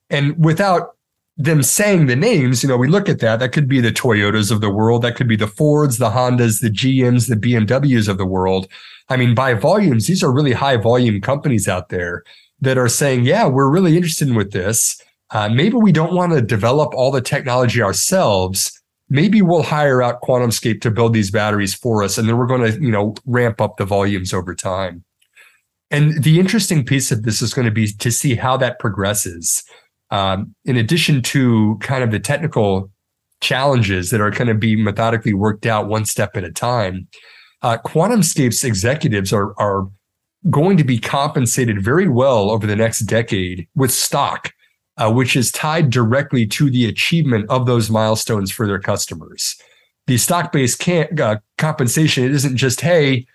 and 0.09 0.43
without 0.43 0.95
them 1.37 1.61
saying 1.61 2.07
the 2.07 2.15
names, 2.15 2.63
you 2.63 2.69
know, 2.69 2.75
we 2.75 2.87
look 2.87 3.07
at 3.07 3.19
that. 3.19 3.39
That 3.39 3.51
could 3.51 3.67
be 3.67 3.79
the 3.79 3.91
Toyotas 3.91 4.51
of 4.51 4.61
the 4.61 4.71
world. 4.71 5.03
That 5.03 5.15
could 5.15 5.27
be 5.27 5.37
the 5.37 5.47
Fords, 5.47 5.99
the 5.99 6.09
Hondas, 6.09 6.61
the 6.61 6.69
GMs, 6.69 7.29
the 7.29 7.35
BMWs 7.35 8.09
of 8.09 8.17
the 8.17 8.25
world. 8.25 8.67
I 9.07 9.17
mean, 9.17 9.35
by 9.35 9.53
volumes, 9.53 10.07
these 10.07 10.23
are 10.23 10.33
really 10.33 10.51
high 10.51 10.77
volume 10.77 11.21
companies 11.21 11.67
out 11.67 11.89
there 11.89 12.23
that 12.59 12.77
are 12.77 12.89
saying, 12.89 13.23
yeah, 13.23 13.47
we're 13.47 13.69
really 13.69 13.95
interested 13.95 14.27
in 14.27 14.35
with 14.35 14.51
this 14.51 15.01
uh, 15.31 15.49
maybe 15.49 15.75
we 15.75 15.91
don't 15.91 16.13
want 16.13 16.33
to 16.33 16.41
develop 16.41 16.93
all 16.93 17.11
the 17.11 17.21
technology 17.21 17.81
ourselves. 17.81 18.71
Maybe 19.09 19.41
we'll 19.41 19.63
hire 19.63 20.01
out 20.01 20.21
QuantumScape 20.21 20.81
to 20.81 20.91
build 20.91 21.13
these 21.13 21.31
batteries 21.31 21.73
for 21.73 22.03
us, 22.03 22.17
and 22.17 22.27
then 22.27 22.37
we're 22.37 22.47
going 22.47 22.71
to, 22.71 22.81
you 22.81 22.91
know, 22.91 23.15
ramp 23.25 23.61
up 23.61 23.77
the 23.77 23.85
volumes 23.85 24.33
over 24.33 24.55
time. 24.55 25.03
And 25.91 26.23
the 26.23 26.39
interesting 26.39 26.85
piece 26.85 27.11
of 27.11 27.23
this 27.23 27.41
is 27.41 27.53
going 27.53 27.65
to 27.65 27.71
be 27.71 27.87
to 27.87 28.11
see 28.11 28.35
how 28.35 28.57
that 28.57 28.79
progresses. 28.79 29.63
Um, 30.11 30.55
in 30.65 30.75
addition 30.75 31.21
to 31.23 31.77
kind 31.81 32.03
of 32.03 32.11
the 32.11 32.19
technical 32.19 32.91
challenges 33.41 34.09
that 34.09 34.21
are 34.21 34.31
going 34.31 34.47
to 34.47 34.55
be 34.55 34.75
methodically 34.75 35.33
worked 35.33 35.65
out 35.65 35.87
one 35.87 36.05
step 36.05 36.35
at 36.35 36.43
a 36.43 36.51
time, 36.51 37.07
uh, 37.61 37.77
QuantumScape's 37.77 38.63
executives 38.63 39.33
are 39.33 39.53
are 39.59 39.87
going 40.49 40.77
to 40.77 40.83
be 40.83 40.97
compensated 40.97 41.83
very 41.83 42.07
well 42.07 42.49
over 42.49 42.65
the 42.65 42.75
next 42.75 43.01
decade 43.01 43.67
with 43.75 43.91
stock 43.91 44.53
uh, 44.99 45.11
which 45.11 45.35
is 45.35 45.51
tied 45.51 45.89
directly 45.89 46.45
to 46.45 46.69
the 46.69 46.85
achievement 46.85 47.49
of 47.49 47.65
those 47.65 47.89
milestones 47.89 48.51
for 48.51 48.67
their 48.67 48.79
customers. 48.79 49.55
The 50.07 50.17
stock 50.17 50.51
based 50.51 50.87
uh, 50.87 51.37
compensation 51.57 52.25
it 52.25 52.31
isn't 52.31 52.57
just 52.57 52.81
hey, 52.81 53.25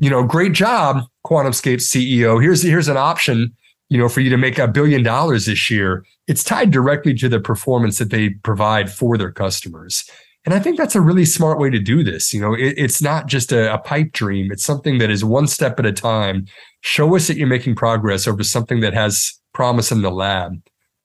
you 0.00 0.10
know, 0.10 0.22
great 0.22 0.52
job, 0.52 1.02
QuantumScape 1.26 1.80
CEO. 1.80 2.40
Here's 2.40 2.62
here's 2.62 2.88
an 2.88 2.96
option, 2.96 3.54
you 3.88 3.98
know, 3.98 4.08
for 4.08 4.20
you 4.20 4.30
to 4.30 4.36
make 4.36 4.58
a 4.58 4.68
billion 4.68 5.02
dollars 5.02 5.46
this 5.46 5.70
year. 5.70 6.04
It's 6.26 6.44
tied 6.44 6.70
directly 6.70 7.14
to 7.14 7.28
the 7.28 7.40
performance 7.40 7.98
that 7.98 8.10
they 8.10 8.30
provide 8.30 8.92
for 8.92 9.16
their 9.16 9.32
customers. 9.32 10.08
And 10.44 10.54
I 10.54 10.60
think 10.60 10.78
that's 10.78 10.94
a 10.94 11.00
really 11.00 11.24
smart 11.24 11.58
way 11.58 11.68
to 11.70 11.78
do 11.78 12.04
this. 12.04 12.32
You 12.32 12.40
know, 12.40 12.54
it, 12.54 12.74
it's 12.76 13.02
not 13.02 13.26
just 13.26 13.52
a, 13.52 13.74
a, 13.74 13.78
pipe 13.78 14.12
dream. 14.12 14.50
It's 14.50 14.64
something 14.64 14.98
that 14.98 15.10
is 15.10 15.24
one 15.24 15.46
step 15.46 15.78
at 15.78 15.84
a 15.84 15.92
time. 15.92 16.46
Show 16.80 17.16
us 17.16 17.26
that 17.26 17.36
you're 17.36 17.46
making 17.46 17.74
progress 17.74 18.26
over 18.26 18.42
something 18.42 18.80
that 18.80 18.94
has 18.94 19.38
promise 19.52 19.90
in 19.90 20.02
the 20.02 20.10
lab. 20.10 20.54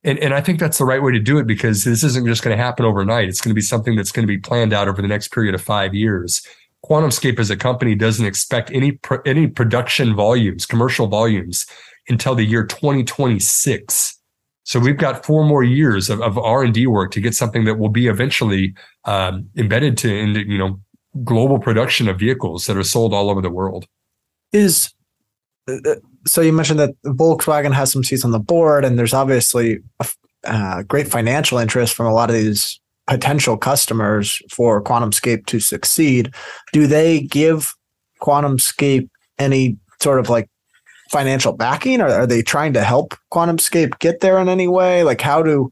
And, 0.03 0.19
and 0.19 0.33
I 0.33 0.41
think 0.41 0.59
that's 0.59 0.77
the 0.77 0.85
right 0.85 1.01
way 1.01 1.13
to 1.13 1.19
do 1.19 1.37
it 1.37 1.47
because 1.47 1.83
this 1.83 2.03
isn't 2.03 2.25
just 2.25 2.43
going 2.43 2.55
to 2.55 2.61
happen 2.61 2.85
overnight. 2.85 3.29
It's 3.29 3.39
going 3.39 3.51
to 3.51 3.55
be 3.55 3.61
something 3.61 3.95
that's 3.95 4.11
going 4.11 4.27
to 4.27 4.31
be 4.31 4.37
planned 4.37 4.73
out 4.73 4.87
over 4.87 5.01
the 5.01 5.07
next 5.07 5.29
period 5.29 5.55
of 5.55 5.61
five 5.61 5.93
years. 5.93 6.45
QuantumScape 6.85 7.39
as 7.39 7.49
a 7.49 7.55
company 7.55 7.95
doesn't 7.95 8.25
expect 8.25 8.69
any 8.71 8.99
any 9.25 9.47
production 9.47 10.15
volumes, 10.15 10.65
commercial 10.65 11.07
volumes, 11.07 11.65
until 12.09 12.35
the 12.35 12.43
year 12.43 12.65
2026. 12.65 14.19
So 14.65 14.79
we've 14.79 14.97
got 14.97 15.25
four 15.25 15.45
more 15.45 15.63
years 15.63 16.09
of, 16.09 16.21
of 16.21 16.37
R 16.37 16.63
and 16.63 16.73
D 16.73 16.87
work 16.87 17.11
to 17.11 17.21
get 17.21 17.35
something 17.35 17.63
that 17.65 17.75
will 17.75 17.89
be 17.89 18.07
eventually 18.07 18.73
um, 19.05 19.49
embedded 19.55 19.97
to 19.99 20.13
in 20.13 20.35
you 20.35 20.57
know 20.57 20.79
global 21.23 21.59
production 21.59 22.09
of 22.09 22.19
vehicles 22.19 22.65
that 22.65 22.75
are 22.75 22.83
sold 22.83 23.13
all 23.13 23.29
over 23.29 23.41
the 23.41 23.49
world. 23.49 23.85
Is 24.51 24.93
uh, 25.69 25.95
so 26.25 26.41
you 26.41 26.53
mentioned 26.53 26.79
that 26.79 27.01
Volkswagen 27.03 27.73
has 27.73 27.91
some 27.91 28.03
seats 28.03 28.25
on 28.25 28.31
the 28.31 28.39
board, 28.39 28.85
and 28.85 28.97
there's 28.97 29.13
obviously 29.13 29.79
a 29.99 30.07
uh, 30.45 30.83
great 30.83 31.07
financial 31.07 31.57
interest 31.57 31.93
from 31.93 32.05
a 32.05 32.13
lot 32.13 32.29
of 32.29 32.35
these 32.35 32.79
potential 33.07 33.57
customers 33.57 34.41
for 34.49 34.81
QuantumScape 34.81 35.45
to 35.47 35.59
succeed. 35.59 36.33
Do 36.71 36.87
they 36.87 37.21
give 37.21 37.73
QuantumScape 38.21 39.09
any 39.39 39.77
sort 40.01 40.19
of 40.19 40.29
like 40.29 40.49
financial 41.11 41.53
backing? 41.53 42.01
Or 42.01 42.07
are 42.07 42.27
they 42.27 42.41
trying 42.41 42.73
to 42.73 42.83
help 42.83 43.15
QuantumScape 43.31 43.99
get 43.99 44.21
there 44.21 44.39
in 44.39 44.49
any 44.49 44.67
way? 44.67 45.03
Like 45.03 45.21
how 45.21 45.41
do 45.41 45.71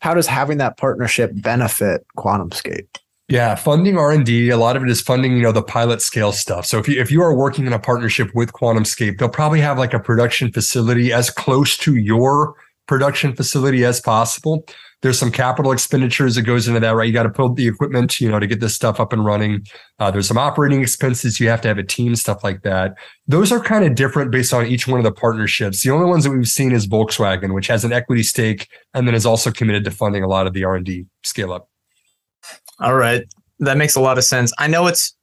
how 0.00 0.14
does 0.14 0.26
having 0.26 0.58
that 0.58 0.76
partnership 0.76 1.30
benefit 1.34 2.04
QuantumScape? 2.16 2.88
Yeah, 3.32 3.54
funding 3.54 3.96
R 3.96 4.10
and 4.10 4.26
D. 4.26 4.50
A 4.50 4.58
lot 4.58 4.76
of 4.76 4.82
it 4.82 4.90
is 4.90 5.00
funding, 5.00 5.38
you 5.38 5.42
know, 5.42 5.52
the 5.52 5.62
pilot 5.62 6.02
scale 6.02 6.32
stuff. 6.32 6.66
So 6.66 6.78
if 6.78 6.86
you 6.86 7.00
if 7.00 7.10
you 7.10 7.22
are 7.22 7.34
working 7.34 7.66
in 7.66 7.72
a 7.72 7.78
partnership 7.78 8.30
with 8.34 8.52
QuantumScape, 8.52 9.16
they'll 9.16 9.30
probably 9.30 9.62
have 9.62 9.78
like 9.78 9.94
a 9.94 9.98
production 9.98 10.52
facility 10.52 11.14
as 11.14 11.30
close 11.30 11.78
to 11.78 11.96
your 11.96 12.54
production 12.86 13.34
facility 13.34 13.86
as 13.86 14.02
possible. 14.02 14.66
There's 15.00 15.18
some 15.18 15.32
capital 15.32 15.72
expenditures 15.72 16.34
that 16.34 16.42
goes 16.42 16.68
into 16.68 16.78
that, 16.80 16.90
right? 16.90 17.06
You 17.06 17.14
got 17.14 17.22
to 17.22 17.30
build 17.30 17.56
the 17.56 17.66
equipment, 17.66 18.20
you 18.20 18.28
know, 18.28 18.38
to 18.38 18.46
get 18.46 18.60
this 18.60 18.74
stuff 18.74 19.00
up 19.00 19.14
and 19.14 19.24
running. 19.24 19.64
Uh, 19.98 20.10
there's 20.10 20.28
some 20.28 20.36
operating 20.36 20.82
expenses. 20.82 21.40
You 21.40 21.48
have 21.48 21.62
to 21.62 21.68
have 21.68 21.78
a 21.78 21.82
team, 21.82 22.14
stuff 22.16 22.44
like 22.44 22.60
that. 22.64 22.92
Those 23.26 23.50
are 23.50 23.60
kind 23.60 23.86
of 23.86 23.94
different 23.94 24.30
based 24.30 24.52
on 24.52 24.66
each 24.66 24.86
one 24.86 25.00
of 25.00 25.04
the 25.04 25.10
partnerships. 25.10 25.82
The 25.82 25.90
only 25.90 26.04
ones 26.04 26.24
that 26.24 26.32
we've 26.32 26.46
seen 26.46 26.72
is 26.72 26.86
Volkswagen, 26.86 27.54
which 27.54 27.68
has 27.68 27.82
an 27.82 27.94
equity 27.94 28.24
stake 28.24 28.68
and 28.92 29.08
then 29.08 29.14
is 29.14 29.24
also 29.24 29.50
committed 29.50 29.84
to 29.84 29.90
funding 29.90 30.22
a 30.22 30.28
lot 30.28 30.46
of 30.46 30.52
the 30.52 30.64
R 30.64 30.74
and 30.74 30.84
D 30.84 31.06
scale 31.22 31.54
up. 31.54 31.71
All 32.82 32.94
right. 32.94 33.24
That 33.60 33.78
makes 33.78 33.94
a 33.94 34.00
lot 34.00 34.18
of 34.18 34.24
sense. 34.24 34.52
I 34.58 34.66
know 34.66 34.88
it's 34.88 35.16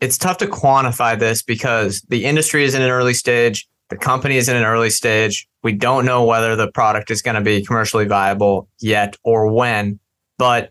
it's 0.00 0.16
tough 0.16 0.38
to 0.38 0.46
quantify 0.46 1.18
this 1.18 1.42
because 1.42 2.00
the 2.08 2.24
industry 2.24 2.64
is 2.64 2.74
in 2.74 2.80
an 2.80 2.90
early 2.90 3.12
stage, 3.12 3.68
the 3.90 3.96
company 3.96 4.36
is 4.36 4.48
in 4.48 4.56
an 4.56 4.64
early 4.64 4.90
stage. 4.90 5.46
We 5.62 5.72
don't 5.72 6.06
know 6.06 6.24
whether 6.24 6.56
the 6.56 6.70
product 6.72 7.10
is 7.10 7.20
going 7.20 7.34
to 7.34 7.40
be 7.42 7.64
commercially 7.64 8.06
viable 8.06 8.68
yet 8.80 9.16
or 9.22 9.52
when, 9.52 9.98
but 10.38 10.70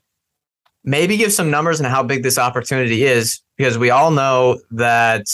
maybe 0.83 1.17
give 1.17 1.33
some 1.33 1.51
numbers 1.51 1.79
on 1.81 1.89
how 1.89 2.01
big 2.01 2.23
this 2.23 2.39
opportunity 2.39 3.03
is 3.03 3.41
because 3.57 3.77
we 3.77 3.91
all 3.91 4.09
know 4.09 4.59
that 4.71 5.25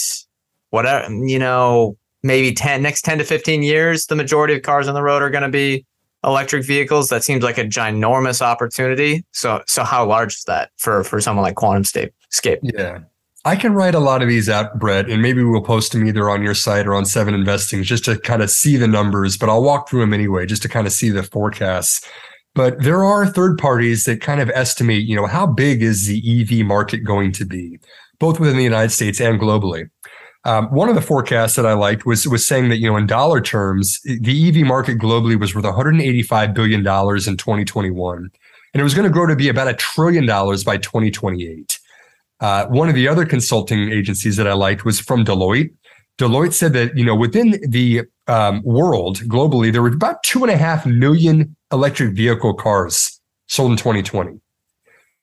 whatever, 0.70 1.10
you 1.14 1.38
know, 1.38 1.96
maybe 2.22 2.52
10 2.52 2.82
next 2.82 3.02
10 3.02 3.18
to 3.18 3.24
15 3.24 3.62
years 3.62 4.06
the 4.06 4.16
majority 4.16 4.54
of 4.54 4.62
cars 4.62 4.88
on 4.88 4.94
the 4.94 5.02
road 5.02 5.22
are 5.22 5.30
going 5.30 5.42
to 5.42 5.48
be 5.48 5.84
electric 6.24 6.64
vehicles, 6.64 7.08
that 7.08 7.24
seems 7.24 7.42
like 7.42 7.58
a 7.58 7.64
ginormous 7.64 8.40
opportunity. 8.40 9.24
So, 9.32 9.62
so 9.66 9.84
how 9.84 10.06
large 10.06 10.34
is 10.34 10.44
that 10.44 10.70
for 10.78 11.04
for 11.04 11.20
someone 11.20 11.42
like 11.42 11.56
QuantumScape? 11.56 12.10
Scape? 12.30 12.60
Yeah. 12.62 13.00
I 13.46 13.56
can 13.56 13.74
write 13.74 13.94
a 13.94 14.00
lot 14.00 14.22
of 14.22 14.28
these 14.28 14.48
out, 14.48 14.78
Brett, 14.78 15.10
and 15.10 15.20
maybe 15.20 15.44
we'll 15.44 15.60
post 15.60 15.92
them 15.92 16.06
either 16.06 16.30
on 16.30 16.42
your 16.42 16.54
site 16.54 16.86
or 16.86 16.94
on 16.94 17.04
Seven 17.04 17.34
Investing 17.34 17.82
just 17.82 18.06
to 18.06 18.18
kind 18.18 18.42
of 18.42 18.50
see 18.50 18.78
the 18.78 18.88
numbers, 18.88 19.36
but 19.36 19.50
I'll 19.50 19.62
walk 19.62 19.88
through 19.88 20.00
them 20.00 20.14
anyway, 20.14 20.46
just 20.46 20.62
to 20.62 20.68
kind 20.68 20.86
of 20.86 20.94
see 20.94 21.10
the 21.10 21.22
forecasts. 21.22 22.08
But 22.54 22.82
there 22.82 23.04
are 23.04 23.26
third 23.26 23.58
parties 23.58 24.04
that 24.04 24.22
kind 24.22 24.40
of 24.40 24.48
estimate, 24.54 25.02
you 25.02 25.14
know, 25.14 25.26
how 25.26 25.46
big 25.46 25.82
is 25.82 26.06
the 26.06 26.40
EV 26.40 26.64
market 26.64 26.98
going 26.98 27.32
to 27.32 27.44
be, 27.44 27.78
both 28.18 28.40
within 28.40 28.56
the 28.56 28.64
United 28.64 28.90
States 28.90 29.20
and 29.20 29.38
globally. 29.38 29.90
Um, 30.46 30.66
one 30.66 30.90
of 30.90 30.94
the 30.94 31.00
forecasts 31.00 31.56
that 31.56 31.64
I 31.64 31.72
liked 31.72 32.04
was 32.04 32.28
was 32.28 32.46
saying 32.46 32.68
that 32.68 32.78
you 32.78 32.90
know 32.90 32.96
in 32.96 33.06
dollar 33.06 33.40
terms, 33.40 34.00
the 34.04 34.48
EV 34.48 34.66
market 34.66 34.98
globally 34.98 35.38
was 35.38 35.54
worth 35.54 35.64
185 35.64 36.54
billion 36.54 36.82
dollars 36.82 37.26
in 37.26 37.36
2021, 37.36 38.30
and 38.74 38.80
it 38.80 38.82
was 38.82 38.94
going 38.94 39.08
to 39.08 39.12
grow 39.12 39.26
to 39.26 39.36
be 39.36 39.48
about 39.48 39.68
a 39.68 39.74
trillion 39.74 40.26
dollars 40.26 40.62
by 40.62 40.76
2028. 40.76 41.78
Uh, 42.40 42.66
one 42.66 42.88
of 42.88 42.94
the 42.94 43.08
other 43.08 43.24
consulting 43.24 43.90
agencies 43.90 44.36
that 44.36 44.46
I 44.46 44.52
liked 44.52 44.84
was 44.84 45.00
from 45.00 45.24
Deloitte. 45.24 45.72
Deloitte 46.18 46.52
said 46.52 46.74
that 46.74 46.96
you 46.96 47.04
know 47.04 47.16
within 47.16 47.58
the 47.66 48.02
um, 48.26 48.62
world 48.64 49.20
globally, 49.20 49.72
there 49.72 49.82
were 49.82 49.88
about 49.88 50.22
two 50.24 50.42
and 50.42 50.50
a 50.50 50.56
half 50.58 50.84
million 50.84 51.56
electric 51.72 52.14
vehicle 52.14 52.52
cars 52.52 53.18
sold 53.48 53.70
in 53.70 53.76
2020. 53.78 54.40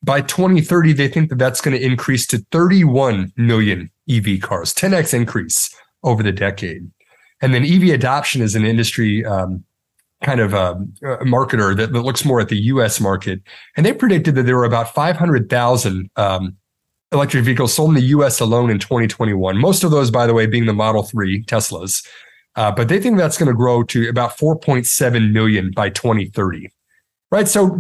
By 0.04 0.22
2030, 0.22 0.94
they 0.94 1.08
think 1.08 1.30
that 1.30 1.38
that's 1.38 1.62
going 1.62 1.78
to 1.78 1.86
increase 1.86 2.26
to 2.28 2.40
31 2.52 3.32
million 3.38 3.92
EV 4.10 4.42
cars, 4.42 4.74
10x 4.74 5.14
increase 5.14 5.76
over 6.04 6.24
the 6.24 6.32
decade. 6.32 6.90
And 7.42 7.54
then 7.54 7.66
EV 7.66 7.94
adoption 7.94 8.42
is 8.42 8.56
an 8.56 8.66
industry 8.66 9.26
um, 9.26 9.64
kind 10.24 10.40
of 10.40 10.54
um, 10.54 10.94
a, 11.04 11.18
marketer 11.26 11.76
that, 11.76 11.94
that, 11.94 12.02
looks 12.02 12.24
more 12.24 12.40
at 12.40 12.50
the 12.50 12.58
US 12.58 13.00
market. 13.00 13.42
And 13.76 13.86
they 13.86 13.94
predicted 13.94 14.36
that 14.36 14.44
there 14.44 14.58
were 14.58 14.66
about 14.66 14.94
500,000 14.94 16.10
um, 16.16 16.58
electric 17.12 17.44
vehicles 17.44 17.74
sold 17.74 17.90
in 17.90 17.96
the 17.96 18.02
US 18.02 18.40
alone 18.40 18.70
in 18.70 18.80
2021. 18.80 19.58
Most 19.58 19.84
of 19.84 19.92
those, 19.92 20.12
by 20.12 20.28
the 20.28 20.34
way, 20.34 20.46
being 20.46 20.66
the 20.66 20.74
Model 20.74 21.04
3 21.04 21.44
Teslas. 21.46 22.06
Uh, 22.56 22.72
but 22.72 22.90
they 22.90 23.00
think 23.00 23.18
that's 23.18 23.38
going 23.38 23.48
to 23.48 23.56
grow 23.56 23.82
to 23.84 24.10
about 24.10 24.38
4.7 24.38 25.32
million 25.32 25.72
by 25.72 25.90
2030. 25.90 26.70
Right. 27.32 27.48
So, 27.48 27.80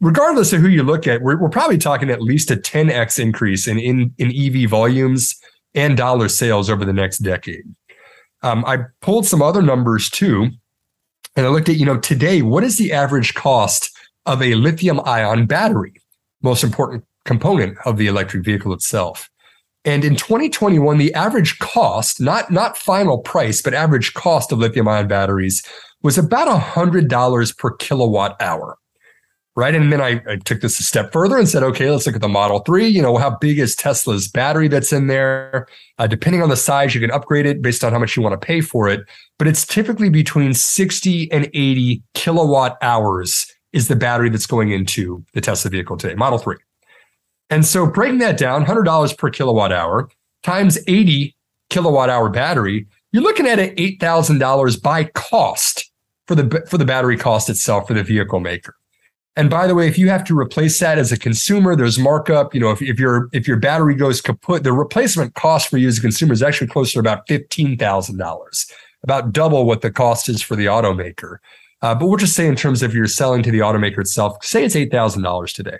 regardless 0.00 0.52
of 0.52 0.60
who 0.60 0.68
you 0.68 0.82
look 0.82 1.06
at, 1.06 1.22
we're, 1.22 1.40
we're 1.40 1.48
probably 1.48 1.78
talking 1.78 2.10
at 2.10 2.22
least 2.22 2.50
a 2.50 2.56
10x 2.56 3.18
increase 3.18 3.66
in, 3.66 3.78
in, 3.78 4.14
in 4.18 4.32
EV 4.34 4.68
volumes 4.68 5.34
and 5.74 5.96
dollar 5.96 6.28
sales 6.28 6.70
over 6.70 6.84
the 6.84 6.92
next 6.92 7.18
decade. 7.18 7.64
Um, 8.42 8.64
I 8.66 8.78
pulled 9.00 9.26
some 9.26 9.42
other 9.42 9.62
numbers 9.62 10.10
too, 10.10 10.50
and 11.36 11.46
I 11.46 11.48
looked 11.48 11.68
at, 11.68 11.76
you 11.76 11.86
know, 11.86 11.98
today, 11.98 12.42
what 12.42 12.62
is 12.62 12.78
the 12.78 12.92
average 12.92 13.34
cost 13.34 13.96
of 14.26 14.42
a 14.42 14.54
lithium 14.54 15.00
ion 15.04 15.46
battery? 15.46 15.94
Most 16.42 16.62
important 16.62 17.04
component 17.24 17.78
of 17.86 17.96
the 17.96 18.06
electric 18.06 18.44
vehicle 18.44 18.72
itself. 18.72 19.30
And 19.86 20.04
in 20.04 20.16
2021, 20.16 20.98
the 20.98 21.12
average 21.14 21.58
cost, 21.58 22.20
not, 22.20 22.50
not 22.50 22.78
final 22.78 23.18
price, 23.18 23.60
but 23.60 23.74
average 23.74 24.14
cost 24.14 24.52
of 24.52 24.58
lithium 24.58 24.88
ion 24.88 25.08
batteries 25.08 25.62
was 26.02 26.18
about 26.18 26.48
$100 26.48 27.58
per 27.58 27.70
kilowatt 27.76 28.40
hour 28.40 28.78
right? 29.56 29.74
And 29.74 29.92
then 29.92 30.00
I, 30.00 30.20
I, 30.28 30.36
took 30.44 30.60
this 30.60 30.80
a 30.80 30.82
step 30.82 31.12
further 31.12 31.36
and 31.36 31.48
said, 31.48 31.62
okay, 31.62 31.88
let's 31.90 32.06
look 32.06 32.16
at 32.16 32.20
the 32.20 32.28
Model 32.28 32.60
3. 32.60 32.86
You 32.86 33.02
know, 33.02 33.16
how 33.16 33.30
big 33.30 33.58
is 33.58 33.76
Tesla's 33.76 34.26
battery 34.26 34.66
that's 34.68 34.92
in 34.92 35.06
there? 35.06 35.68
Uh, 35.98 36.06
depending 36.06 36.42
on 36.42 36.48
the 36.48 36.56
size, 36.56 36.94
you 36.94 37.00
can 37.00 37.10
upgrade 37.10 37.46
it 37.46 37.62
based 37.62 37.84
on 37.84 37.92
how 37.92 37.98
much 37.98 38.16
you 38.16 38.22
want 38.22 38.38
to 38.40 38.44
pay 38.44 38.60
for 38.60 38.88
it. 38.88 39.06
But 39.38 39.46
it's 39.46 39.64
typically 39.64 40.10
between 40.10 40.54
60 40.54 41.30
and 41.30 41.44
80 41.54 42.02
kilowatt 42.14 42.78
hours 42.82 43.46
is 43.72 43.88
the 43.88 43.96
battery 43.96 44.28
that's 44.28 44.46
going 44.46 44.70
into 44.70 45.24
the 45.34 45.40
Tesla 45.40 45.70
vehicle 45.70 45.96
today, 45.96 46.14
Model 46.14 46.38
3. 46.38 46.56
And 47.50 47.64
so 47.64 47.86
breaking 47.86 48.18
that 48.18 48.38
down, 48.38 48.64
$100 48.64 49.18
per 49.18 49.30
kilowatt 49.30 49.72
hour 49.72 50.08
times 50.42 50.78
80 50.86 51.36
kilowatt 51.70 52.10
hour 52.10 52.28
battery, 52.28 52.86
you're 53.12 53.22
looking 53.22 53.46
at 53.46 53.58
an 53.58 53.74
$8,000 53.76 54.82
by 54.82 55.04
cost 55.04 55.90
for 56.26 56.34
the, 56.34 56.64
for 56.68 56.78
the 56.78 56.84
battery 56.84 57.16
cost 57.16 57.48
itself 57.48 57.86
for 57.86 57.94
the 57.94 58.02
vehicle 58.02 58.40
maker. 58.40 58.74
And 59.36 59.50
by 59.50 59.66
the 59.66 59.74
way, 59.74 59.88
if 59.88 59.98
you 59.98 60.08
have 60.10 60.22
to 60.24 60.38
replace 60.38 60.78
that 60.78 60.96
as 60.96 61.10
a 61.10 61.18
consumer, 61.18 61.74
there's 61.74 61.98
markup. 61.98 62.54
You 62.54 62.60
know, 62.60 62.70
if, 62.70 62.80
if 62.80 63.00
your 63.00 63.28
if 63.32 63.48
your 63.48 63.56
battery 63.56 63.96
goes 63.96 64.20
kaput, 64.20 64.62
the 64.62 64.72
replacement 64.72 65.34
cost 65.34 65.68
for 65.68 65.76
you 65.76 65.88
as 65.88 65.98
a 65.98 66.00
consumer 66.00 66.32
is 66.32 66.42
actually 66.42 66.68
closer 66.68 66.94
to 66.94 66.98
about 67.00 67.26
fifteen 67.26 67.76
thousand 67.76 68.18
dollars, 68.18 68.70
about 69.02 69.32
double 69.32 69.64
what 69.64 69.80
the 69.82 69.90
cost 69.90 70.28
is 70.28 70.40
for 70.40 70.54
the 70.54 70.66
automaker. 70.66 71.38
Uh, 71.82 71.94
but 71.94 72.06
we'll 72.06 72.16
just 72.16 72.34
say 72.34 72.46
in 72.46 72.54
terms 72.54 72.82
of 72.82 72.94
you're 72.94 73.08
selling 73.08 73.42
to 73.42 73.50
the 73.50 73.58
automaker 73.58 73.98
itself, 73.98 74.42
say 74.44 74.64
it's 74.64 74.76
eight 74.76 74.92
thousand 74.92 75.22
dollars 75.22 75.52
today. 75.52 75.78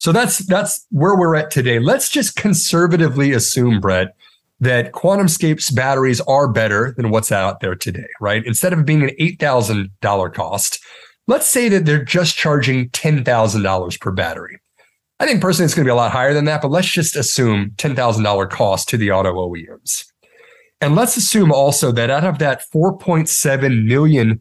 So 0.00 0.10
that's 0.10 0.38
that's 0.38 0.86
where 0.90 1.16
we're 1.16 1.36
at 1.36 1.52
today. 1.52 1.78
Let's 1.78 2.08
just 2.08 2.34
conservatively 2.34 3.32
assume, 3.32 3.80
Brett, 3.80 4.16
that 4.58 4.90
QuantumScape's 4.92 5.70
batteries 5.70 6.20
are 6.22 6.48
better 6.48 6.94
than 6.96 7.10
what's 7.10 7.30
out 7.30 7.60
there 7.60 7.76
today, 7.76 8.08
right? 8.20 8.44
Instead 8.44 8.72
of 8.72 8.84
being 8.84 9.04
an 9.04 9.10
eight 9.18 9.38
thousand 9.38 9.90
dollar 10.00 10.30
cost 10.30 10.80
Let's 11.28 11.46
say 11.46 11.68
that 11.68 11.84
they're 11.84 12.02
just 12.02 12.36
charging 12.36 12.88
$10,000 12.90 14.00
per 14.00 14.10
battery. 14.10 14.58
I 15.20 15.26
think 15.26 15.42
personally 15.42 15.66
it's 15.66 15.74
going 15.74 15.84
to 15.84 15.88
be 15.88 15.92
a 15.92 15.96
lot 15.96 16.10
higher 16.10 16.32
than 16.32 16.46
that, 16.46 16.62
but 16.62 16.70
let's 16.70 16.88
just 16.88 17.16
assume 17.16 17.72
$10,000 17.76 18.50
cost 18.50 18.88
to 18.88 18.96
the 18.96 19.10
auto 19.10 19.34
OEMs. 19.34 20.06
And 20.80 20.94
let's 20.94 21.18
assume 21.18 21.52
also 21.52 21.92
that 21.92 22.08
out 22.08 22.24
of 22.24 22.38
that 22.38 22.62
4.7 22.72 23.84
million 23.84 24.40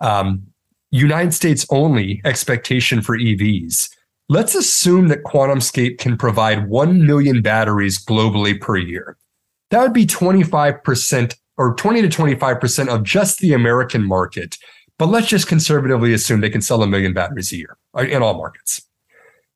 um, 0.00 0.42
United 0.90 1.32
States 1.32 1.64
only 1.70 2.20
expectation 2.24 3.00
for 3.00 3.16
EVs, 3.16 3.88
let's 4.28 4.54
assume 4.54 5.08
that 5.08 5.24
QuantumScape 5.24 5.98
can 5.98 6.18
provide 6.18 6.68
1 6.68 7.06
million 7.06 7.40
batteries 7.40 8.04
globally 8.04 8.60
per 8.60 8.76
year. 8.76 9.16
That 9.70 9.80
would 9.80 9.94
be 9.94 10.06
25% 10.06 11.34
or 11.56 11.74
20 11.74 12.02
to 12.02 12.08
25% 12.08 12.88
of 12.88 13.04
just 13.04 13.38
the 13.38 13.54
American 13.54 14.04
market 14.04 14.58
but 14.98 15.06
let's 15.06 15.28
just 15.28 15.46
conservatively 15.46 16.12
assume 16.12 16.40
they 16.40 16.50
can 16.50 16.62
sell 16.62 16.82
a 16.82 16.86
million 16.86 17.12
batteries 17.12 17.52
a 17.52 17.56
year 17.56 17.76
in 17.98 18.22
all 18.22 18.34
markets. 18.34 18.80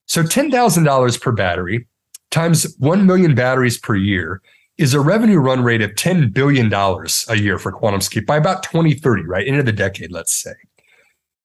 So 0.07 0.23
$10,000 0.23 1.21
per 1.21 1.33
battery 1.33 1.87
times 2.31 2.75
1 2.79 3.07
million 3.07 3.35
batteries 3.35 3.79
per 3.79 3.95
year 3.95 4.43
is 4.79 4.95
a 4.95 5.01
revenue 5.01 5.39
run 5.39 5.63
rate 5.63 5.83
of 5.83 5.91
$10 5.93 6.33
billion 6.33 6.73
a 6.73 7.37
year 7.37 7.59
for 7.59 7.73
QuantumScape 7.73 8.27
by 8.27 8.37
about 8.37 8.63
2030, 8.63 9.25
right? 9.25 9.47
Into 9.47 9.63
the 9.63 9.73
decade, 9.73 10.11
let's 10.11 10.35
say. 10.35 10.55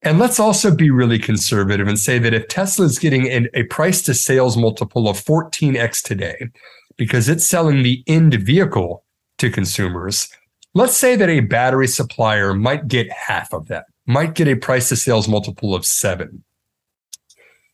And 0.01 0.19
let's 0.19 0.39
also 0.39 0.73
be 0.73 0.91
really 0.91 1.19
conservative 1.19 1.87
and 1.87 1.99
say 1.99 2.19
that 2.19 2.33
if 2.33 2.47
Tesla 2.47 2.85
is 2.85 2.99
getting 2.99 3.29
an, 3.29 3.49
a 3.53 3.63
price 3.63 4.01
to 4.03 4.13
sales 4.13 4.55
multiple 4.55 5.09
of 5.09 5.17
14x 5.17 6.01
today, 6.03 6.49
because 6.95 7.27
it's 7.27 7.45
selling 7.45 7.83
the 7.83 8.03
end 8.07 8.35
vehicle 8.35 9.03
to 9.39 9.49
consumers, 9.49 10.29
Let's 10.77 10.97
say 10.97 11.15
that 11.15 11.29
a 11.29 11.39
battery 11.39 11.87
supplier 11.87 12.53
might 12.53 12.89
get 12.89 13.09
half 13.09 13.53
of 13.53 13.69
that, 13.69 13.85
might 14.05 14.35
get 14.35 14.49
a 14.49 14.55
price 14.55 14.89
to 14.89 14.97
sales 14.97 15.25
multiple 15.25 15.73
of 15.73 15.85
seven. 15.85 16.43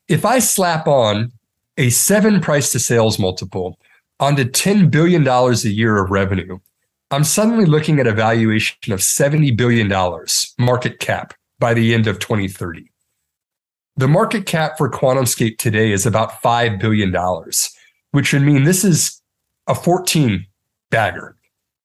If 0.08 0.24
I 0.24 0.38
slap 0.38 0.86
on 0.86 1.32
a 1.78 1.90
seven 1.90 2.42
price 2.42 2.72
to 2.74 2.80
sales 2.80 3.18
multiple 3.18 3.80
onto 4.20 4.44
$10 4.44 4.92
billion 4.92 5.28
a 5.28 5.54
year 5.68 5.98
of 5.98 6.12
revenue, 6.12 6.60
I'm 7.10 7.24
suddenly 7.24 7.66
looking 7.66 8.00
at 8.00 8.06
a 8.06 8.14
valuation 8.14 8.94
of 8.94 9.00
$70 9.00 9.58
billion 9.58 9.92
market 10.60 11.00
cap 11.00 11.34
by 11.58 11.74
the 11.74 11.96
end 11.96 12.06
of 12.06 12.20
2030. 12.20 12.86
The 13.98 14.08
market 14.08 14.46
cap 14.46 14.78
for 14.78 14.92
QuantumScape 14.92 15.58
today 15.58 15.92
is 15.92 16.06
about 16.06 16.44
$5 16.44 16.80
billion, 16.80 17.16
which 18.12 18.32
would 18.32 18.44
mean 18.44 18.64
this 18.64 18.84
is 18.84 19.20
a 19.66 19.74
14 19.74 20.46
bagger 20.92 21.36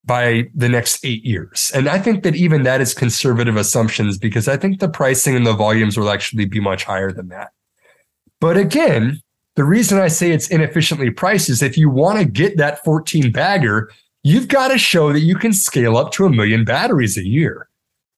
by 0.07 0.49
the 0.55 0.69
next 0.69 1.05
eight 1.05 1.23
years. 1.25 1.69
And 1.75 1.87
I 1.89 1.99
think 1.99 2.23
that 2.23 2.35
even 2.35 2.63
that 2.63 2.79
is 2.79 2.93
conservative 2.93 3.57
assumptions 3.57 4.17
because 4.17 4.47
I 4.47 4.55
think 4.55 4.79
the 4.79 4.89
pricing 4.89 5.35
and 5.35 5.45
the 5.45 5.53
volumes 5.53 5.97
will 5.97 6.09
actually 6.09 6.45
be 6.45 6.61
much 6.61 6.85
higher 6.85 7.11
than 7.11 7.27
that. 7.27 7.51
But 8.39 8.57
again, 8.57 9.21
the 9.55 9.65
reason 9.65 9.99
I 9.99 10.07
say 10.07 10.31
it's 10.31 10.47
inefficiently 10.47 11.09
priced 11.11 11.49
is 11.49 11.61
if 11.61 11.77
you 11.77 11.89
want 11.89 12.19
to 12.19 12.25
get 12.25 12.57
that 12.57 12.83
14 12.85 13.31
bagger, 13.33 13.91
you've 14.23 14.47
got 14.47 14.69
to 14.69 14.77
show 14.77 15.11
that 15.11 15.19
you 15.19 15.35
can 15.35 15.51
scale 15.51 15.97
up 15.97 16.11
to 16.13 16.25
a 16.25 16.29
million 16.29 16.63
batteries 16.63 17.17
a 17.17 17.27
year, 17.27 17.67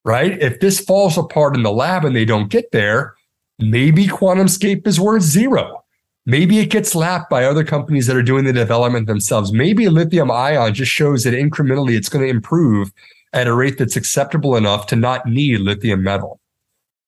right? 0.04 0.40
If 0.40 0.60
this 0.60 0.78
falls 0.78 1.18
apart 1.18 1.56
in 1.56 1.64
the 1.64 1.72
lab 1.72 2.04
and 2.04 2.14
they 2.14 2.24
don't 2.24 2.50
get 2.50 2.70
there, 2.70 3.14
maybe 3.58 4.06
QuantumScape 4.06 4.86
is 4.86 5.00
worth 5.00 5.22
zero. 5.22 5.79
Maybe 6.26 6.58
it 6.58 6.70
gets 6.70 6.94
lapped 6.94 7.30
by 7.30 7.44
other 7.44 7.64
companies 7.64 8.06
that 8.06 8.16
are 8.16 8.22
doing 8.22 8.44
the 8.44 8.52
development 8.52 9.06
themselves. 9.06 9.52
Maybe 9.52 9.88
lithium 9.88 10.30
ion 10.30 10.74
just 10.74 10.92
shows 10.92 11.24
that 11.24 11.34
incrementally 11.34 11.96
it's 11.96 12.08
going 12.08 12.24
to 12.24 12.30
improve 12.30 12.92
at 13.32 13.46
a 13.46 13.54
rate 13.54 13.78
that's 13.78 13.96
acceptable 13.96 14.56
enough 14.56 14.86
to 14.88 14.96
not 14.96 15.26
need 15.26 15.60
lithium 15.60 16.02
metal. 16.02 16.40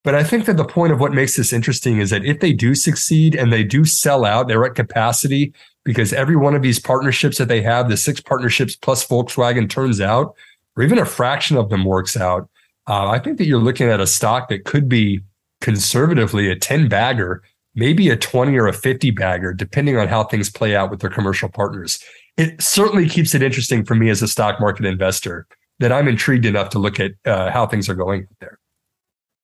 But 0.05 0.15
I 0.15 0.25
think 0.25 0.47
that 0.47 0.57
the 0.57 0.65
point 0.65 0.93
of 0.93 0.99
what 0.99 1.13
makes 1.13 1.37
this 1.37 1.53
interesting 1.53 1.99
is 1.99 2.11
that 2.11 2.25
if 2.25 2.41
they 2.41 2.53
do 2.53 2.75
succeed 2.75 3.37
and 3.37 3.53
they 3.53 3.63
do 3.63 3.85
sell 3.85 4.25
out, 4.25 4.49
they're 4.49 4.65
at 4.65 4.75
capacity 4.75 5.53
because 5.85 6.13
every 6.13 6.37
one 6.37 6.55
of 6.55 6.63
these 6.63 6.81
partnerships 6.81 7.39
that 7.39 7.49
they 7.49 7.63
have, 7.63 7.89
the 7.89 7.97
six 7.97 8.21
partnerships 8.21 8.75
plus 8.75 9.07
Volkswagen 9.07 9.69
turns 9.69 10.01
out, 10.01 10.35
or 10.77 10.83
even 10.83 10.99
a 10.99 11.05
fraction 11.05 11.57
of 11.57 11.69
them 11.69 11.85
works 11.85 12.17
out. 12.17 12.49
Uh, 12.89 13.09
I 13.09 13.21
think 13.21 13.39
that 13.39 13.47
you're 13.47 13.61
looking 13.61 13.89
at 13.89 14.01
a 14.01 14.07
stock 14.07 14.49
that 14.49 14.65
could 14.65 14.89
be 14.89 15.21
conservatively 15.61 16.51
a 16.51 16.57
10 16.57 16.89
bagger, 16.89 17.43
maybe 17.75 18.11
a 18.11 18.17
20 18.17 18.57
or 18.57 18.67
a 18.67 18.73
50 18.73 19.11
bagger, 19.13 19.53
depending 19.53 19.97
on 19.97 20.09
how 20.09 20.25
things 20.25 20.51
play 20.51 20.77
out 20.77 20.91
with 20.91 21.01
their 21.01 21.11
commercial 21.11 21.49
partners. 21.49 22.03
It 22.37 22.61
certainly 22.61 23.09
keeps 23.09 23.35
it 23.35 23.43
interesting 23.43 23.85
for 23.85 23.95
me 23.95 24.11
as 24.11 24.23
a 24.23 24.29
stock 24.29 24.61
market 24.61 24.87
investor 24.87 25.47
that 25.79 25.93
I'm 25.93 26.09
intrigued 26.09 26.47
enough 26.47 26.71
to 26.71 26.79
look 26.79 27.01
at 27.01 27.13
uh, 27.27 27.51
how 27.51 27.67
things 27.67 27.89
are 27.89 27.95
going 27.95 28.27
there. 28.41 28.59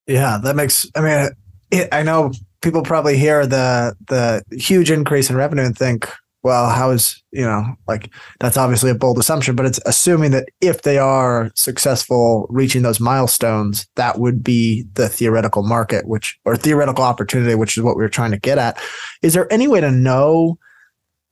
Yeah, 0.06 0.38
that 0.42 0.56
makes. 0.56 0.86
I 0.94 1.00
mean, 1.00 1.30
it, 1.70 1.88
I 1.92 2.02
know 2.02 2.32
people 2.62 2.82
probably 2.82 3.18
hear 3.18 3.46
the 3.46 3.94
the 4.08 4.42
huge 4.56 4.90
increase 4.90 5.28
in 5.28 5.36
revenue 5.36 5.64
and 5.64 5.76
think, 5.76 6.08
well, 6.48 6.70
how 6.70 6.90
is, 6.90 7.22
you 7.30 7.44
know, 7.44 7.76
like 7.86 8.10
that's 8.40 8.56
obviously 8.56 8.90
a 8.90 8.94
bold 8.94 9.18
assumption, 9.18 9.54
but 9.54 9.66
it's 9.66 9.78
assuming 9.84 10.30
that 10.30 10.48
if 10.62 10.80
they 10.80 10.96
are 10.96 11.50
successful 11.54 12.46
reaching 12.48 12.80
those 12.82 13.00
milestones, 13.00 13.86
that 13.96 14.18
would 14.18 14.42
be 14.42 14.86
the 14.94 15.10
theoretical 15.10 15.62
market, 15.62 16.08
which, 16.08 16.38
or 16.46 16.56
theoretical 16.56 17.04
opportunity, 17.04 17.54
which 17.54 17.76
is 17.76 17.82
what 17.82 17.98
we 17.98 18.04
are 18.04 18.08
trying 18.08 18.30
to 18.30 18.38
get 18.38 18.56
at. 18.56 18.80
Is 19.20 19.34
there 19.34 19.52
any 19.52 19.68
way 19.68 19.82
to 19.82 19.90
know? 19.90 20.58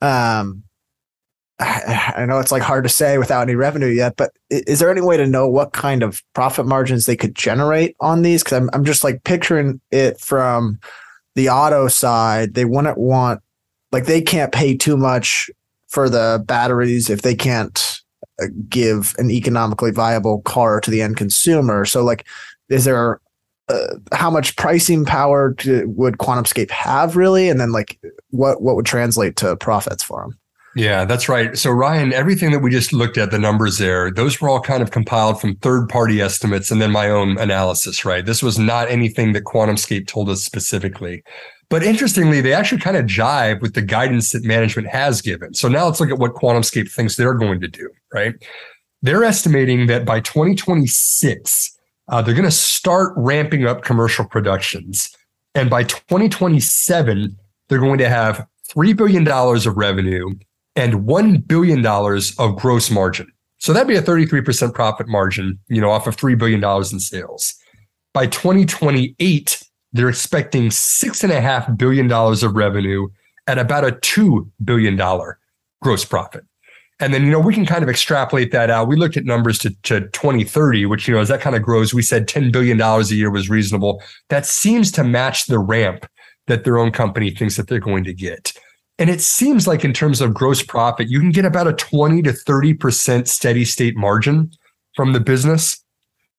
Um, 0.01 0.61
I 1.59 2.25
know 2.27 2.37
it's 2.37 2.51
like 2.51 2.61
hard 2.61 2.83
to 2.83 2.89
say 2.89 3.17
without 3.17 3.41
any 3.41 3.55
revenue 3.55 3.87
yet, 3.87 4.17
but 4.17 4.31
is 4.51 4.77
there 4.77 4.91
any 4.91 5.01
way 5.01 5.17
to 5.17 5.25
know 5.25 5.47
what 5.47 5.73
kind 5.73 6.03
of 6.03 6.21
profit 6.35 6.67
margins 6.67 7.07
they 7.07 7.15
could 7.15 7.33
generate 7.33 7.95
on 7.99 8.21
these? 8.21 8.43
Because 8.43 8.59
I'm, 8.59 8.69
I'm 8.73 8.85
just 8.85 9.03
like 9.03 9.23
picturing 9.23 9.81
it 9.89 10.19
from 10.19 10.77
the 11.33 11.49
auto 11.49 11.87
side. 11.87 12.53
They 12.53 12.65
wouldn't 12.65 12.99
want 12.99 13.41
like 13.91 14.05
they 14.05 14.21
can't 14.21 14.51
pay 14.51 14.75
too 14.75 14.97
much 14.97 15.49
for 15.87 16.09
the 16.09 16.43
batteries 16.45 17.09
if 17.09 17.21
they 17.21 17.35
can't 17.35 18.01
uh, 18.41 18.47
give 18.69 19.15
an 19.17 19.31
economically 19.31 19.91
viable 19.91 20.41
car 20.41 20.81
to 20.81 20.91
the 20.91 21.01
end 21.01 21.17
consumer. 21.17 21.85
So 21.85 22.03
like, 22.03 22.27
is 22.69 22.85
there 22.85 23.21
uh, 23.69 23.95
how 24.13 24.29
much 24.29 24.55
pricing 24.55 25.05
power 25.05 25.53
to, 25.55 25.85
would 25.87 26.17
QuantumScape 26.17 26.71
have 26.71 27.15
really, 27.15 27.49
and 27.49 27.59
then 27.59 27.71
like 27.71 27.99
what 28.29 28.61
what 28.61 28.75
would 28.75 28.85
translate 28.85 29.35
to 29.37 29.55
profits 29.57 30.03
for 30.03 30.21
them? 30.21 30.37
Yeah, 30.77 31.05
that's 31.05 31.27
right. 31.27 31.57
So 31.57 31.71
Ryan, 31.71 32.13
everything 32.13 32.51
that 32.51 32.59
we 32.59 32.69
just 32.69 32.93
looked 32.93 33.17
at, 33.17 33.31
the 33.31 33.39
numbers 33.39 33.79
there, 33.79 34.11
those 34.11 34.39
were 34.39 34.47
all 34.47 34.61
kind 34.61 34.83
of 34.83 34.91
compiled 34.91 35.41
from 35.41 35.55
third 35.55 35.89
party 35.89 36.21
estimates 36.21 36.69
and 36.69 36.79
then 36.79 36.91
my 36.91 37.09
own 37.09 37.39
analysis, 37.39 38.05
right? 38.05 38.23
This 38.23 38.43
was 38.43 38.59
not 38.59 38.87
anything 38.87 39.33
that 39.33 39.45
QuantumScape 39.45 40.05
told 40.05 40.29
us 40.29 40.43
specifically. 40.43 41.23
But 41.69 41.83
interestingly, 41.83 42.39
they 42.39 42.53
actually 42.53 42.79
kind 42.79 42.95
of 42.95 43.05
jive 43.05 43.61
with 43.61 43.73
the 43.73 43.81
guidance 43.81 44.31
that 44.31 44.45
management 44.45 44.87
has 44.87 45.21
given. 45.21 45.53
So 45.53 45.67
now 45.67 45.85
let's 45.85 45.99
look 45.99 46.09
at 46.09 46.17
what 46.17 46.33
QuantumScape 46.33 46.89
thinks 46.89 47.15
they're 47.15 47.33
going 47.33 47.59
to 47.59 47.67
do, 47.67 47.89
right? 48.13 48.35
They're 49.01 49.23
estimating 49.23 49.87
that 49.87 50.05
by 50.05 50.21
2026, 50.21 51.77
uh, 52.07 52.21
they're 52.21 52.33
going 52.33 52.45
to 52.45 52.51
start 52.51 53.13
ramping 53.17 53.65
up 53.65 53.83
commercial 53.83 54.25
productions. 54.25 55.09
And 55.55 55.69
by 55.69 55.83
2027, 55.83 57.37
they're 57.67 57.79
going 57.79 57.97
to 57.97 58.09
have 58.09 58.47
$3 58.69 58.95
billion 58.95 59.27
of 59.27 59.77
revenue 59.77 60.29
and 60.75 60.93
$1 61.05 61.47
billion 61.47 61.85
of 61.85 62.61
gross 62.61 62.89
margin. 62.89 63.31
So 63.59 63.73
that'd 63.73 63.87
be 63.87 63.95
a 63.95 64.01
33% 64.01 64.73
profit 64.73 65.07
margin, 65.07 65.59
you 65.67 65.81
know, 65.81 65.89
off 65.89 66.07
of 66.07 66.15
$3 66.15 66.37
billion 66.37 66.63
in 66.63 66.99
sales. 66.99 67.55
By 68.13 68.27
2028, 68.27 69.63
they're 69.97 70.09
expecting 70.09 70.71
six 70.71 71.23
and 71.23 71.31
a 71.31 71.41
half 71.41 71.75
billion 71.77 72.07
dollars 72.07 72.43
of 72.43 72.55
revenue 72.55 73.07
at 73.47 73.57
about 73.57 73.85
a 73.85 73.91
two 73.91 74.51
billion 74.63 74.95
dollar 74.95 75.39
gross 75.81 76.05
profit. 76.05 76.43
And 76.99 77.13
then, 77.13 77.23
you 77.23 77.31
know, 77.31 77.39
we 77.39 77.53
can 77.53 77.65
kind 77.65 77.83
of 77.83 77.89
extrapolate 77.89 78.51
that 78.51 78.71
out. 78.71 78.87
We 78.87 78.95
looked 78.95 79.17
at 79.17 79.25
numbers 79.25 79.59
to, 79.59 79.69
to 79.83 80.01
2030, 80.09 80.87
which, 80.87 81.07
you 81.07 81.13
know, 81.13 81.19
as 81.19 81.27
that 81.27 81.41
kind 81.41 81.55
of 81.55 81.61
grows, 81.61 81.93
we 81.93 82.01
said 82.01 82.27
$10 82.27 82.51
billion 82.51 82.81
a 82.81 83.03
year 83.03 83.29
was 83.29 83.49
reasonable. 83.49 84.01
That 84.29 84.47
seems 84.47 84.91
to 84.93 85.03
match 85.03 85.45
the 85.45 85.59
ramp 85.59 86.07
that 86.47 86.63
their 86.63 86.79
own 86.79 86.91
company 86.91 87.29
thinks 87.29 87.55
that 87.57 87.67
they're 87.67 87.79
going 87.79 88.03
to 88.05 88.13
get. 88.13 88.51
And 88.97 89.11
it 89.11 89.21
seems 89.21 89.67
like 89.67 89.85
in 89.85 89.93
terms 89.93 90.21
of 90.21 90.33
gross 90.33 90.63
profit, 90.63 91.07
you 91.07 91.19
can 91.19 91.29
get 91.29 91.45
about 91.45 91.67
a 91.67 91.73
20 91.73 92.23
to 92.23 92.31
30% 92.31 93.27
steady 93.27 93.63
state 93.63 93.95
margin 93.95 94.49
from 94.95 95.13
the 95.13 95.19
business. 95.19 95.83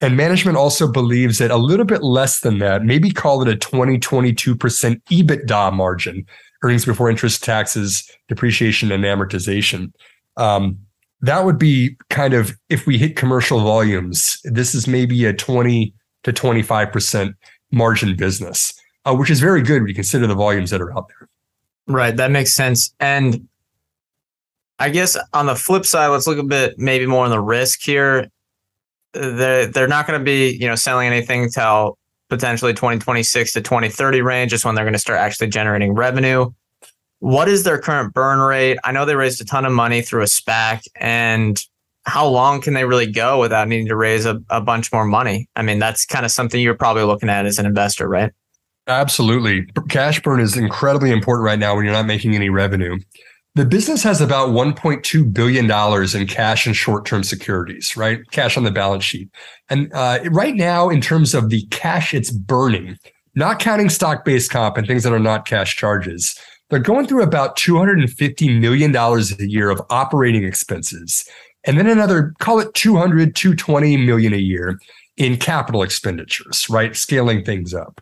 And 0.00 0.16
management 0.16 0.56
also 0.56 0.90
believes 0.90 1.38
that 1.38 1.50
a 1.50 1.56
little 1.56 1.84
bit 1.84 2.02
less 2.02 2.40
than 2.40 2.58
that, 2.58 2.84
maybe 2.84 3.10
call 3.10 3.42
it 3.42 3.48
a 3.48 3.56
20, 3.56 3.98
22% 3.98 5.02
EBITDA 5.10 5.72
margin, 5.72 6.24
earnings 6.62 6.84
before 6.84 7.10
interest, 7.10 7.42
taxes, 7.42 8.08
depreciation, 8.28 8.92
and 8.92 9.02
amortization. 9.02 9.92
Um, 10.36 10.78
that 11.20 11.44
would 11.44 11.58
be 11.58 11.96
kind 12.10 12.32
of 12.32 12.56
if 12.68 12.86
we 12.86 12.96
hit 12.96 13.16
commercial 13.16 13.60
volumes, 13.60 14.40
this 14.44 14.72
is 14.72 14.86
maybe 14.86 15.24
a 15.24 15.32
20 15.32 15.92
to 16.22 16.32
25% 16.32 17.34
margin 17.72 18.14
business, 18.14 18.72
uh, 19.04 19.14
which 19.14 19.30
is 19.30 19.40
very 19.40 19.62
good 19.62 19.82
when 19.82 19.88
you 19.88 19.94
consider 19.94 20.28
the 20.28 20.34
volumes 20.34 20.70
that 20.70 20.80
are 20.80 20.96
out 20.96 21.08
there. 21.08 21.28
Right. 21.88 22.16
That 22.16 22.30
makes 22.30 22.52
sense. 22.52 22.94
And 23.00 23.48
I 24.78 24.90
guess 24.90 25.16
on 25.32 25.46
the 25.46 25.56
flip 25.56 25.84
side, 25.84 26.08
let's 26.08 26.28
look 26.28 26.38
a 26.38 26.44
bit 26.44 26.78
maybe 26.78 27.06
more 27.06 27.24
on 27.24 27.30
the 27.30 27.40
risk 27.40 27.80
here 27.82 28.30
they're 29.12 29.66
they're 29.66 29.88
not 29.88 30.06
going 30.06 30.18
to 30.18 30.24
be 30.24 30.56
you 30.56 30.66
know 30.66 30.74
selling 30.74 31.06
anything 31.06 31.50
till 31.50 31.98
potentially 32.28 32.74
2026 32.74 33.52
to 33.52 33.60
2030 33.60 34.20
range 34.20 34.52
is 34.52 34.64
when 34.64 34.74
they're 34.74 34.84
going 34.84 34.92
to 34.92 34.98
start 34.98 35.18
actually 35.18 35.48
generating 35.48 35.94
revenue. 35.94 36.50
What 37.20 37.48
is 37.48 37.64
their 37.64 37.78
current 37.78 38.14
burn 38.14 38.38
rate? 38.38 38.78
I 38.84 38.92
know 38.92 39.04
they 39.04 39.16
raised 39.16 39.40
a 39.40 39.44
ton 39.44 39.64
of 39.64 39.72
money 39.72 40.02
through 40.02 40.22
a 40.22 40.26
SPAC, 40.26 40.82
and 40.96 41.60
how 42.04 42.26
long 42.26 42.60
can 42.60 42.74
they 42.74 42.84
really 42.84 43.10
go 43.10 43.40
without 43.40 43.66
needing 43.66 43.88
to 43.88 43.96
raise 43.96 44.24
a, 44.24 44.40
a 44.50 44.60
bunch 44.60 44.92
more 44.92 45.04
money? 45.04 45.48
I 45.56 45.62
mean, 45.62 45.78
that's 45.78 46.06
kind 46.06 46.24
of 46.24 46.30
something 46.30 46.60
you're 46.60 46.74
probably 46.74 47.02
looking 47.02 47.28
at 47.28 47.44
as 47.44 47.58
an 47.58 47.66
investor, 47.66 48.08
right? 48.08 48.32
Absolutely. 48.86 49.66
Cash 49.88 50.22
burn 50.22 50.40
is 50.40 50.56
incredibly 50.56 51.10
important 51.10 51.44
right 51.44 51.58
now 51.58 51.74
when 51.74 51.84
you're 51.84 51.92
not 51.92 52.06
making 52.06 52.34
any 52.34 52.48
revenue. 52.48 52.98
The 53.58 53.64
business 53.64 54.04
has 54.04 54.20
about 54.20 54.50
$1.2 54.50 55.34
billion 55.34 55.64
in 56.14 56.26
cash 56.28 56.64
and 56.64 56.76
short 56.76 57.04
term 57.04 57.24
securities, 57.24 57.96
right? 57.96 58.20
Cash 58.30 58.56
on 58.56 58.62
the 58.62 58.70
balance 58.70 59.02
sheet. 59.02 59.30
And 59.68 59.92
uh, 59.92 60.20
right 60.30 60.54
now, 60.54 60.88
in 60.88 61.00
terms 61.00 61.34
of 61.34 61.50
the 61.50 61.66
cash 61.72 62.14
it's 62.14 62.30
burning, 62.30 62.96
not 63.34 63.58
counting 63.58 63.88
stock 63.88 64.24
based 64.24 64.52
comp 64.52 64.76
and 64.76 64.86
things 64.86 65.02
that 65.02 65.12
are 65.12 65.18
not 65.18 65.44
cash 65.44 65.74
charges, 65.74 66.38
they're 66.70 66.78
going 66.78 67.08
through 67.08 67.24
about 67.24 67.56
$250 67.56 68.60
million 68.60 68.94
a 68.94 69.44
year 69.44 69.70
of 69.70 69.82
operating 69.90 70.44
expenses. 70.44 71.28
And 71.64 71.76
then 71.76 71.88
another, 71.88 72.34
call 72.38 72.60
it 72.60 72.72
200, 72.74 73.34
220 73.34 73.96
million 73.96 74.34
a 74.34 74.36
year 74.36 74.78
in 75.16 75.36
capital 75.36 75.82
expenditures, 75.82 76.70
right? 76.70 76.94
Scaling 76.94 77.44
things 77.44 77.74
up. 77.74 78.00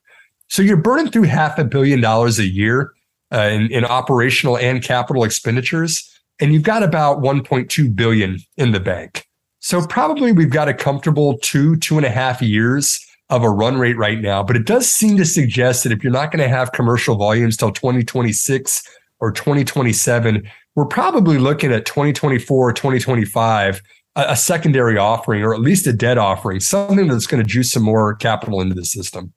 So 0.49 0.61
you're 0.61 0.77
burning 0.77 1.11
through 1.11 1.23
half 1.23 1.59
a 1.59 1.65
billion 1.65 2.03
dollars 2.03 2.39
a 2.39 2.47
year 2.47 2.93
uh, 3.33 3.49
in, 3.53 3.71
in 3.73 3.85
operational 3.85 4.57
and 4.59 4.83
capital 4.83 5.25
expenditures, 5.25 6.09
and 6.41 6.53
you've 6.53 6.63
got 6.63 6.83
about 6.83 7.19
1.2 7.19 7.95
billion 7.95 8.39
in 8.57 8.73
the 8.73 8.81
bank. 8.81 9.27
So 9.61 9.85
probably 9.87 10.33
we've 10.33 10.51
got 10.51 10.69
a 10.69 10.75
comfortable 10.75 11.39
two, 11.39 11.77
two 11.77 11.97
and 11.97 12.07
a 12.07 12.11
half 12.11 12.41
years 12.41 13.05
of 13.31 13.43
a 13.43 13.51
run 13.51 13.79
rate 13.79 13.97
right 13.97 14.21
now. 14.21 14.43
But 14.43 14.57
it 14.57 14.67
does 14.67 14.91
seem 14.91 15.17
to 15.17 15.25
suggest 15.25 15.83
that 15.83 15.93
if 15.93 16.05
you're 16.05 16.13
not 16.13 16.31
going 16.31 16.43
to 16.43 16.49
have 16.49 16.73
commercial 16.73 17.17
volumes 17.17 17.57
till 17.57 17.73
2026 17.73 18.83
or 19.19 19.33
2027, 19.33 20.49
we're 20.77 20.87
probably 20.87 21.39
looking 21.39 21.73
at 21.73 21.87
2024 21.87 22.69
or 22.69 22.73
2025 22.73 23.83
a, 24.17 24.25
a 24.29 24.37
secondary 24.37 24.99
offering 24.99 25.43
or 25.43 25.55
at 25.55 25.61
least 25.61 25.87
a 25.87 25.93
debt 25.93 26.19
offering, 26.19 26.61
something 26.61 27.09
that's 27.09 27.27
going 27.27 27.43
to 27.43 27.49
juice 27.49 27.71
some 27.71 27.83
more 27.83 28.15
capital 28.15 28.61
into 28.61 28.75
the 28.75 28.85
system. 28.85 29.33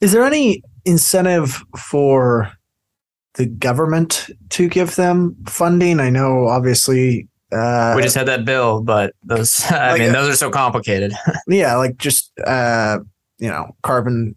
Is 0.00 0.12
there 0.12 0.24
any 0.24 0.62
incentive 0.84 1.62
for 1.78 2.50
the 3.34 3.46
government 3.46 4.28
to 4.50 4.68
give 4.68 4.96
them 4.96 5.36
funding? 5.46 6.00
I 6.00 6.10
know, 6.10 6.48
obviously, 6.48 7.28
uh, 7.52 7.94
we 7.96 8.02
just 8.02 8.16
had 8.16 8.26
that 8.26 8.44
bill, 8.44 8.82
but 8.82 9.14
those 9.22 9.64
I 9.70 9.92
like, 9.92 10.00
mean, 10.00 10.12
those 10.12 10.28
are 10.28 10.36
so 10.36 10.50
complicated. 10.50 11.12
yeah, 11.48 11.76
like 11.76 11.96
just 11.96 12.32
uh, 12.46 12.98
you 13.38 13.48
know, 13.48 13.74
carbon 13.82 14.36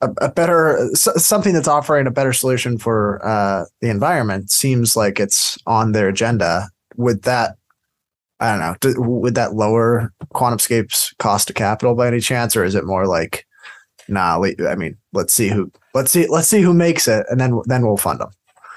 a, 0.00 0.10
a, 0.20 0.30
better 0.30 0.88
something 0.94 1.52
that's 1.52 1.68
offering 1.68 2.06
a 2.06 2.10
better 2.10 2.32
solution 2.32 2.78
for 2.78 3.24
uh, 3.26 3.64
the 3.80 3.90
environment 3.90 4.50
seems 4.50 4.96
like 4.96 5.18
it's 5.18 5.58
on 5.66 5.92
their 5.92 6.08
agenda. 6.08 6.68
Would 6.96 7.22
that 7.22 7.56
I 8.40 8.56
don't 8.56 8.60
know, 8.60 9.00
would 9.02 9.34
that 9.34 9.54
lower 9.54 10.12
QuantumScape's 10.34 11.14
cost 11.18 11.50
of 11.50 11.56
capital 11.56 11.94
by 11.94 12.08
any 12.08 12.20
chance, 12.20 12.56
or 12.56 12.64
is 12.64 12.74
it 12.74 12.86
more 12.86 13.06
like, 13.06 13.46
nah? 14.08 14.42
I 14.66 14.74
mean, 14.76 14.96
let's 15.12 15.34
see 15.34 15.48
who 15.48 15.70
let's 15.94 16.10
see 16.10 16.26
let's 16.28 16.48
see 16.48 16.60
who 16.60 16.74
makes 16.74 17.08
it, 17.08 17.26
and 17.30 17.40
then 17.40 17.60
then 17.66 17.86
we'll 17.86 17.96
fund 17.96 18.20
them. 18.20 18.30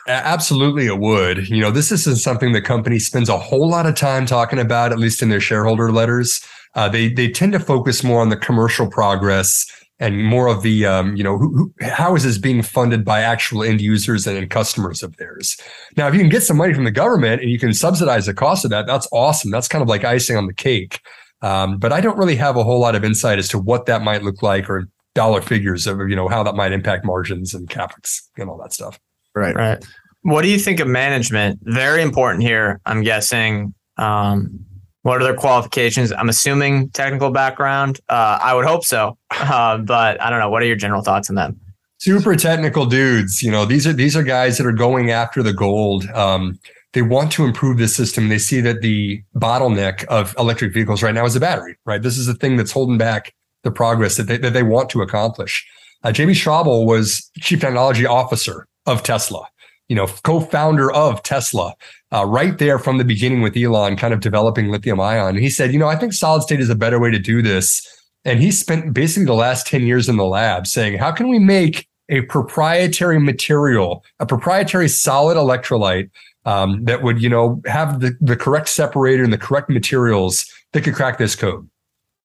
Absolutely, 0.07 0.86
it 0.86 0.99
would. 0.99 1.47
You 1.47 1.61
know, 1.61 1.72
this 1.72 1.91
isn't 1.91 2.18
something 2.18 2.51
the 2.51 2.61
company 2.61 2.99
spends 2.99 3.30
a 3.30 3.38
whole 3.38 3.70
lot 3.70 3.86
of 3.86 3.95
time 3.95 4.26
talking 4.26 4.59
about, 4.59 4.91
at 4.91 4.99
least 4.99 5.22
in 5.22 5.30
their 5.30 5.39
shareholder 5.39 5.91
letters. 5.91 6.45
Uh, 6.76 6.89
they 6.89 7.09
they 7.09 7.30
tend 7.30 7.53
to 7.53 7.59
focus 7.59 8.03
more 8.03 8.22
on 8.22 8.30
the 8.30 8.38
commercial 8.38 8.89
progress 8.89 9.66
and 9.99 10.26
more 10.26 10.47
of 10.47 10.64
the 10.64 10.86
um, 10.86 11.16
you 11.16 11.24
know 11.24 11.38
who, 11.38 11.55
who, 11.55 11.74
how 11.88 12.16
is 12.16 12.24
this 12.24 12.38
being 12.38 12.61
funded 12.61 13.05
by 13.05 13.22
actual 13.22 13.64
end 13.64 13.80
users 13.80 14.28
and 14.28 14.49
customers 14.49 15.03
of 15.03 15.16
theirs 15.18 15.55
now 15.97 16.07
if 16.07 16.14
you 16.14 16.20
can 16.20 16.30
get 16.30 16.43
some 16.43 16.57
money 16.57 16.74
from 16.74 16.84
the 16.84 16.91
government 16.91 17.41
and 17.41 17.51
you 17.51 17.59
can 17.59 17.74
subsidize 17.74 18.26
the 18.26 18.34
cost 18.34 18.66
of 18.66 18.72
that 18.72 18.88
that's 18.88 19.07
awesome 19.11 19.51
that's 19.51 19.68
kind 19.68 19.82
of 19.82 19.88
like 19.88 20.03
icing 20.03 20.36
on 20.36 20.47
the 20.47 20.53
cake 20.53 20.99
um, 21.41 21.78
but 21.78 21.93
i 21.93 22.01
don't 22.01 22.18
really 22.18 22.36
have 22.36 22.57
a 22.57 22.64
whole 22.64 22.80
lot 22.80 22.95
of 22.95 23.03
insight 23.03 23.38
as 23.38 23.47
to 23.47 23.59
what 23.59 23.86
that 23.86 24.01
might 24.01 24.24
look 24.24 24.41
like 24.41 24.70
or 24.70 24.89
dollar 25.16 25.41
figures 25.41 25.88
of 25.88 25.99
you 26.09 26.16
know 26.16 26.28
how 26.28 26.43
that 26.43 26.55
might 26.55 26.72
impact 26.72 27.05
margins 27.05 27.53
and 27.53 27.70
capex 27.70 28.22
and 28.38 28.49
all 28.49 28.57
that 28.57 28.74
stuff 28.74 28.99
right 29.36 29.55
right 29.55 29.86
what 30.24 30.41
do 30.41 30.49
you 30.49 30.57
think 30.57 30.80
of 30.80 30.88
management 30.88 31.59
very 31.64 32.01
important 32.01 32.43
here 32.43 32.80
i'm 32.86 33.03
guessing 33.03 33.74
um, 33.97 34.66
what 35.03 35.22
are 35.22 35.24
their 35.24 35.36
qualifications? 35.36 36.11
I'm 36.11 36.30
assuming 36.30 36.89
technical 36.89 37.30
background. 37.30 37.99
Uh, 38.09 38.39
I 38.41 38.53
would 38.53 38.66
hope 38.66 38.84
so, 38.84 39.18
uh, 39.32 39.78
but 39.78 40.20
I 40.22 40.30
don't 40.30 40.39
know. 40.39 40.49
What 40.49 40.64
are 40.64 40.66
your 40.66 40.76
general 40.76 41.03
thoughts 41.03 41.30
on 41.30 41.36
them? 41.36 41.59
Super 41.99 42.36
technical 42.36 42.86
dudes. 42.86 43.43
You 43.43 43.51
know, 43.51 43.66
these 43.66 43.86
are 43.88 43.93
these 43.93 44.16
are 44.18 44.24
guys 44.24 44.57
that 44.57 44.66
are 44.66 44.74
going 44.74 45.11
after 45.11 45.43
the 45.43 45.53
gold. 45.53 46.05
Um, 46.11 46.59
they 46.93 47.01
want 47.01 47.32
to 47.34 47.45
improve 47.45 47.78
the 47.78 47.88
system. 47.88 48.30
They 48.30 48.38
see 48.38 48.61
that 48.61 48.82
the 48.82 49.24
bottleneck 49.36 50.03
of 50.05 50.36
electric 50.38 50.74
vehicles 50.74 51.01
right 51.01 51.14
now 51.14 51.26
is 51.26 51.34
the 51.34 51.39
battery. 51.39 51.78
Right, 51.86 52.01
this 52.01 52.18
is 52.18 52.26
the 52.26 52.34
thing 52.34 52.57
that's 52.57 52.72
holding 52.72 52.97
back 52.97 53.34
the 53.64 53.72
progress 53.72 54.18
that 54.18 54.24
they, 54.24 54.38
that 54.38 54.53
they 54.53 54.64
want 54.64 54.89
to 54.91 55.01
accomplish. 55.01 55.66
Uh, 56.03 56.09
JB 56.09 56.32
Straubel 56.32 56.86
was 56.86 57.30
chief 57.39 57.61
technology 57.61 58.05
officer 58.05 58.68
of 58.86 59.03
Tesla 59.03 59.47
you 59.89 59.95
know, 59.95 60.07
co-founder 60.24 60.91
of 60.91 61.22
Tesla, 61.24 61.76
uh, 62.11 62.26
right 62.26 62.57
there 62.57 62.80
from 62.80 62.97
the 62.97 63.05
beginning 63.05 63.41
with 63.41 63.57
Elon, 63.57 63.95
kind 63.95 64.14
of 64.14 64.22
developing 64.22 64.70
lithium 64.70 64.99
ion. 64.99 65.36
He 65.38 65.49
said, 65.49 65.74
you 65.74 65.80
know, 65.80 65.88
I 65.88 65.95
think 65.95 66.14
solid 66.14 66.41
state 66.41 66.59
is 66.59 66.70
a 66.70 66.76
better 66.76 66.99
way 66.99 67.11
to 67.11 67.20
do 67.20 67.41
this. 67.41 67.86
And 68.26 68.39
he 68.39 68.51
spent 68.51 68.93
basically 68.93 69.26
the 69.26 69.34
last 69.34 69.68
10 69.68 69.84
years 69.84 70.07
in 70.07 70.16
the 70.18 70.26
lab 70.26 70.66
saying, 70.68 70.97
how 70.97 71.11
can 71.11 71.28
we 71.28 71.39
make 71.39 71.88
a 72.09 72.22
proprietary 72.22 73.20
material, 73.20 74.03
a 74.20 74.26
proprietary 74.26 74.88
solid 74.88 75.36
electrolyte 75.36 76.09
um, 76.45 76.84
that 76.86 77.03
would, 77.03 77.22
you 77.22 77.30
know, 77.30 77.61
have 77.66 77.99
the, 77.99 78.18
the 78.22 78.36
correct 78.36 78.70
separator 78.70 79.24
and 79.24 79.34
the 79.34 79.38
correct 79.38 79.70
materials 79.70 80.45
that 80.72 80.84
could 80.84 80.95
crack 80.95 81.18
this 81.18 81.36
code? 81.36 81.70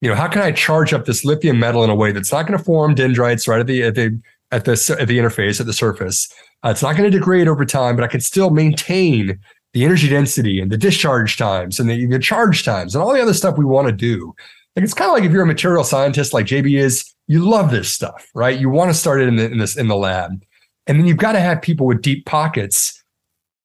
You 0.00 0.08
know, 0.08 0.14
how 0.14 0.28
can 0.28 0.42
I 0.42 0.52
charge 0.52 0.92
up 0.92 1.06
this 1.06 1.24
lithium 1.24 1.58
metal 1.58 1.82
in 1.82 1.90
a 1.90 1.94
way 1.94 2.12
that's 2.12 2.30
not 2.30 2.46
going 2.46 2.56
to 2.56 2.64
form 2.64 2.94
dendrites 2.94 3.48
right 3.48 3.60
at 3.60 3.66
the 3.66 3.82
at 3.82 3.94
the 3.94 4.20
at 4.50 4.64
the 4.64 4.96
at 4.98 5.08
the 5.08 5.18
interface 5.18 5.60
at 5.60 5.66
the 5.66 5.72
surface, 5.72 6.32
uh, 6.64 6.70
it's 6.70 6.82
not 6.82 6.96
going 6.96 7.10
to 7.10 7.16
degrade 7.16 7.48
over 7.48 7.64
time, 7.64 7.96
but 7.96 8.04
I 8.04 8.08
can 8.08 8.20
still 8.20 8.50
maintain 8.50 9.38
the 9.74 9.84
energy 9.84 10.08
density 10.08 10.60
and 10.60 10.72
the 10.72 10.78
discharge 10.78 11.36
times 11.36 11.78
and 11.78 11.88
the, 11.88 12.06
the 12.06 12.18
charge 12.18 12.64
times 12.64 12.94
and 12.94 13.02
all 13.02 13.12
the 13.12 13.20
other 13.20 13.34
stuff 13.34 13.58
we 13.58 13.64
want 13.64 13.86
to 13.86 13.92
do. 13.92 14.34
Like 14.74 14.84
it's 14.84 14.94
kind 14.94 15.10
of 15.10 15.14
like 15.14 15.24
if 15.24 15.32
you're 15.32 15.42
a 15.42 15.46
material 15.46 15.84
scientist 15.84 16.32
like 16.32 16.46
JB 16.46 16.78
is, 16.78 17.12
you 17.26 17.48
love 17.48 17.70
this 17.70 17.92
stuff, 17.92 18.30
right? 18.34 18.58
You 18.58 18.70
want 18.70 18.90
to 18.90 18.94
start 18.94 19.20
it 19.20 19.28
in, 19.28 19.36
the, 19.36 19.50
in 19.50 19.58
this 19.58 19.76
in 19.76 19.88
the 19.88 19.96
lab, 19.96 20.42
and 20.86 20.98
then 20.98 21.06
you've 21.06 21.18
got 21.18 21.32
to 21.32 21.40
have 21.40 21.60
people 21.60 21.86
with 21.86 22.00
deep 22.00 22.24
pockets 22.24 23.02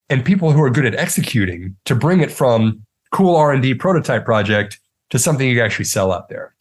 and 0.10 0.26
people 0.26 0.52
who 0.52 0.62
are 0.62 0.70
good 0.70 0.86
at 0.86 0.96
executing 0.96 1.76
to 1.86 1.96
bring 1.96 2.20
it 2.20 2.32
from 2.32 2.84
cool 3.12 3.36
R 3.36 3.54
and 3.54 3.62
D 3.62 3.74
prototype 3.74 4.26
project 4.26 4.80
to 5.14 5.20
something 5.20 5.48
you 5.48 5.58
can 5.58 5.64
actually 5.64 5.86
sell 5.86 6.12
out 6.12 6.28
there. 6.28 6.56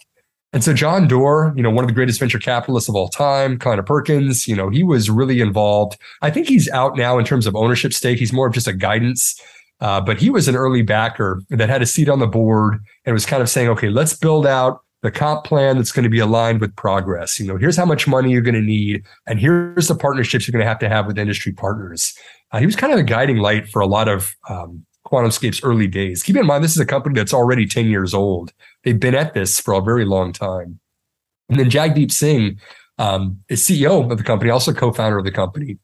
And 0.53 0.63
so 0.63 0.75
John 0.75 1.09
Doerr, 1.09 1.55
you 1.57 1.63
know, 1.63 1.71
one 1.71 1.85
of 1.85 1.89
the 1.89 1.95
greatest 1.95 2.21
venture 2.21 2.39
capitalists 2.39 2.87
of 2.87 2.95
all 2.95 3.09
time, 3.09 3.59
Kleiner 3.59 3.83
Perkins, 3.83 4.47
you 4.47 4.55
know, 4.55 4.69
he 4.69 4.83
was 4.83 5.09
really 5.09 5.41
involved. 5.41 5.97
I 6.21 6.31
think 6.31 6.49
he's 6.49 6.69
out 6.69 6.95
now 6.95 7.17
in 7.17 7.25
terms 7.25 7.47
of 7.47 7.57
ownership 7.57 7.95
stake. 7.95 8.19
He's 8.19 8.31
more 8.31 8.47
of 8.47 8.53
just 8.53 8.69
a 8.69 8.75
guidance. 8.75 9.41
Uh, 9.81 10.03
but 10.03 10.21
he 10.21 10.29
was 10.29 10.49
an 10.49 10.55
early 10.55 10.83
backer 10.83 11.41
that 11.49 11.71
had 11.71 11.81
a 11.81 11.87
seat 11.87 12.11
on 12.11 12.19
the 12.19 12.27
board 12.27 12.79
and 13.07 13.15
was 13.15 13.25
kind 13.25 13.41
of 13.41 13.49
saying, 13.49 13.71
okay, 13.71 13.89
let's 13.89 14.13
build 14.13 14.47
out 14.47 14.83
the 15.01 15.11
comp 15.11 15.45
plan 15.45 15.79
that's 15.79 15.91
going 15.91 16.05
to 16.05 16.11
be 16.11 16.19
aligned 16.19 16.61
with 16.61 16.77
progress. 16.77 17.41
You 17.41 17.47
know, 17.47 17.57
here's 17.57 17.79
how 17.79 17.87
much 17.87 18.07
money 18.07 18.33
you're 18.33 18.43
going 18.43 18.55
to 18.55 18.61
need, 18.61 19.03
and 19.27 19.41
here's 19.41 19.89
the 19.89 19.95
partnerships 19.95 20.47
you're 20.47 20.53
going 20.53 20.63
to 20.63 20.69
have 20.69 20.79
to 20.81 20.91
have 20.91 21.07
with 21.07 21.19
industry 21.19 21.53
partners. 21.53 22.15
Uh, 22.53 22.59
he 22.59 22.67
was 22.67 22.77
kind 22.77 22.93
of 22.93 22.99
a 22.99 23.03
guiding 23.03 23.39
light 23.39 23.67
for 23.71 23.81
a 23.81 23.87
lot 23.87 24.09
of 24.09 24.35
um, 24.51 24.85
QuantumScape's 25.13 25.63
early 25.63 25.87
days. 25.87 26.23
Keep 26.23 26.37
in 26.37 26.47
mind, 26.47 26.65
this 26.65 26.73
is 26.73 26.81
a 26.81 26.87
company 26.87 27.15
that's 27.15 27.35
already 27.35 27.67
10 27.67 27.87
years 27.87 28.15
old. 28.15 28.53
They've 28.83 28.99
been 28.99 29.15
at 29.15 29.35
this 29.35 29.61
for 29.61 29.75
a 29.75 29.83
very 29.83 30.05
long 30.05 30.33
time. 30.33 30.81
And 31.49 31.61
then 31.61 31.71
Jagdeep 31.71 32.11
Singh 32.11 32.59
um, 32.99 33.39
is 33.49 33.63
CEO 33.63 34.11
of 34.11 34.17
the 34.17 34.25
company, 34.25 34.51
also 34.51 34.73
co-founder 34.73 35.19
of 35.19 35.25
the 35.25 35.31
company. 35.31 35.79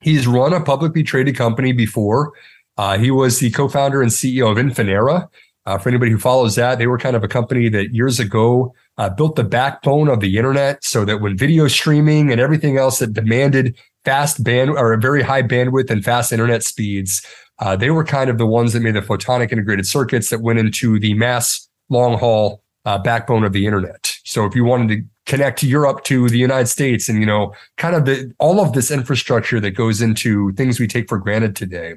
He's 0.00 0.26
run 0.26 0.52
a 0.52 0.60
publicly 0.60 1.02
traded 1.02 1.36
company 1.36 1.72
before. 1.72 2.32
Uh, 2.76 2.98
he 2.98 3.10
was 3.10 3.38
the 3.38 3.50
co-founder 3.50 4.02
and 4.02 4.10
CEO 4.10 4.50
of 4.50 4.58
Infinera. 4.58 5.28
Uh, 5.66 5.78
for 5.78 5.88
anybody 5.88 6.10
who 6.10 6.18
follows 6.18 6.54
that, 6.56 6.78
they 6.78 6.86
were 6.86 6.98
kind 6.98 7.14
of 7.14 7.22
a 7.22 7.28
company 7.28 7.68
that 7.68 7.94
years 7.94 8.18
ago 8.18 8.74
uh, 8.98 9.08
built 9.10 9.36
the 9.36 9.44
backbone 9.44 10.08
of 10.08 10.20
the 10.20 10.36
internet, 10.38 10.82
so 10.82 11.04
that 11.04 11.20
when 11.20 11.36
video 11.36 11.68
streaming 11.68 12.32
and 12.32 12.40
everything 12.40 12.78
else 12.78 12.98
that 12.98 13.12
demanded 13.12 13.76
fast 14.04 14.42
band 14.42 14.70
or 14.70 14.92
a 14.94 14.98
very 14.98 15.22
high 15.22 15.42
bandwidth 15.42 15.90
and 15.90 16.02
fast 16.02 16.32
internet 16.32 16.62
speeds, 16.62 17.24
uh, 17.60 17.76
they 17.76 17.90
were 17.90 18.04
kind 18.04 18.30
of 18.30 18.38
the 18.38 18.46
ones 18.46 18.72
that 18.72 18.80
made 18.80 18.94
the 18.94 19.00
photonic 19.00 19.52
integrated 19.52 19.86
circuits 19.86 20.30
that 20.30 20.40
went 20.40 20.58
into 20.58 20.98
the 20.98 21.14
mass 21.14 21.68
long 21.88 22.18
haul 22.18 22.62
uh, 22.84 22.98
backbone 22.98 23.44
of 23.44 23.52
the 23.52 23.66
internet. 23.66 24.16
So 24.24 24.46
if 24.46 24.54
you 24.54 24.64
wanted 24.64 24.88
to 24.88 25.02
connect 25.26 25.62
Europe 25.62 26.02
to 26.04 26.28
the 26.28 26.38
United 26.38 26.66
States 26.66 27.08
and, 27.08 27.20
you 27.20 27.26
know, 27.26 27.54
kind 27.76 27.94
of 27.94 28.04
the, 28.04 28.32
all 28.38 28.60
of 28.60 28.72
this 28.72 28.90
infrastructure 28.90 29.60
that 29.60 29.72
goes 29.72 30.00
into 30.00 30.52
things 30.52 30.80
we 30.80 30.88
take 30.88 31.08
for 31.08 31.18
granted 31.18 31.54
today. 31.54 31.94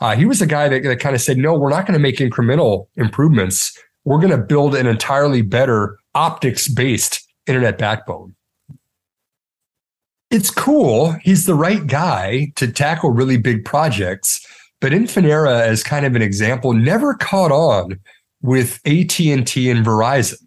Uh, 0.00 0.14
he 0.14 0.26
was 0.26 0.40
the 0.40 0.46
guy 0.46 0.68
that, 0.68 0.82
that 0.82 1.00
kind 1.00 1.14
of 1.14 1.22
said, 1.22 1.38
no, 1.38 1.54
we're 1.54 1.70
not 1.70 1.86
going 1.86 1.94
to 1.94 1.98
make 1.98 2.16
incremental 2.16 2.88
improvements. 2.96 3.78
We're 4.04 4.18
going 4.18 4.30
to 4.30 4.38
build 4.38 4.74
an 4.74 4.86
entirely 4.86 5.40
better 5.40 5.98
optics 6.14 6.68
based 6.68 7.26
internet 7.46 7.78
backbone. 7.78 8.34
It's 10.30 10.50
cool. 10.50 11.12
He's 11.22 11.46
the 11.46 11.54
right 11.54 11.86
guy 11.86 12.52
to 12.56 12.70
tackle 12.70 13.10
really 13.10 13.38
big 13.38 13.64
projects. 13.64 14.44
But 14.80 14.92
Infinera, 14.92 15.60
as 15.60 15.82
kind 15.82 16.04
of 16.04 16.14
an 16.14 16.22
example, 16.22 16.72
never 16.72 17.14
caught 17.14 17.52
on 17.52 17.98
with 18.42 18.80
AT&T 18.84 19.28
and 19.70 19.86
Verizon, 19.86 20.42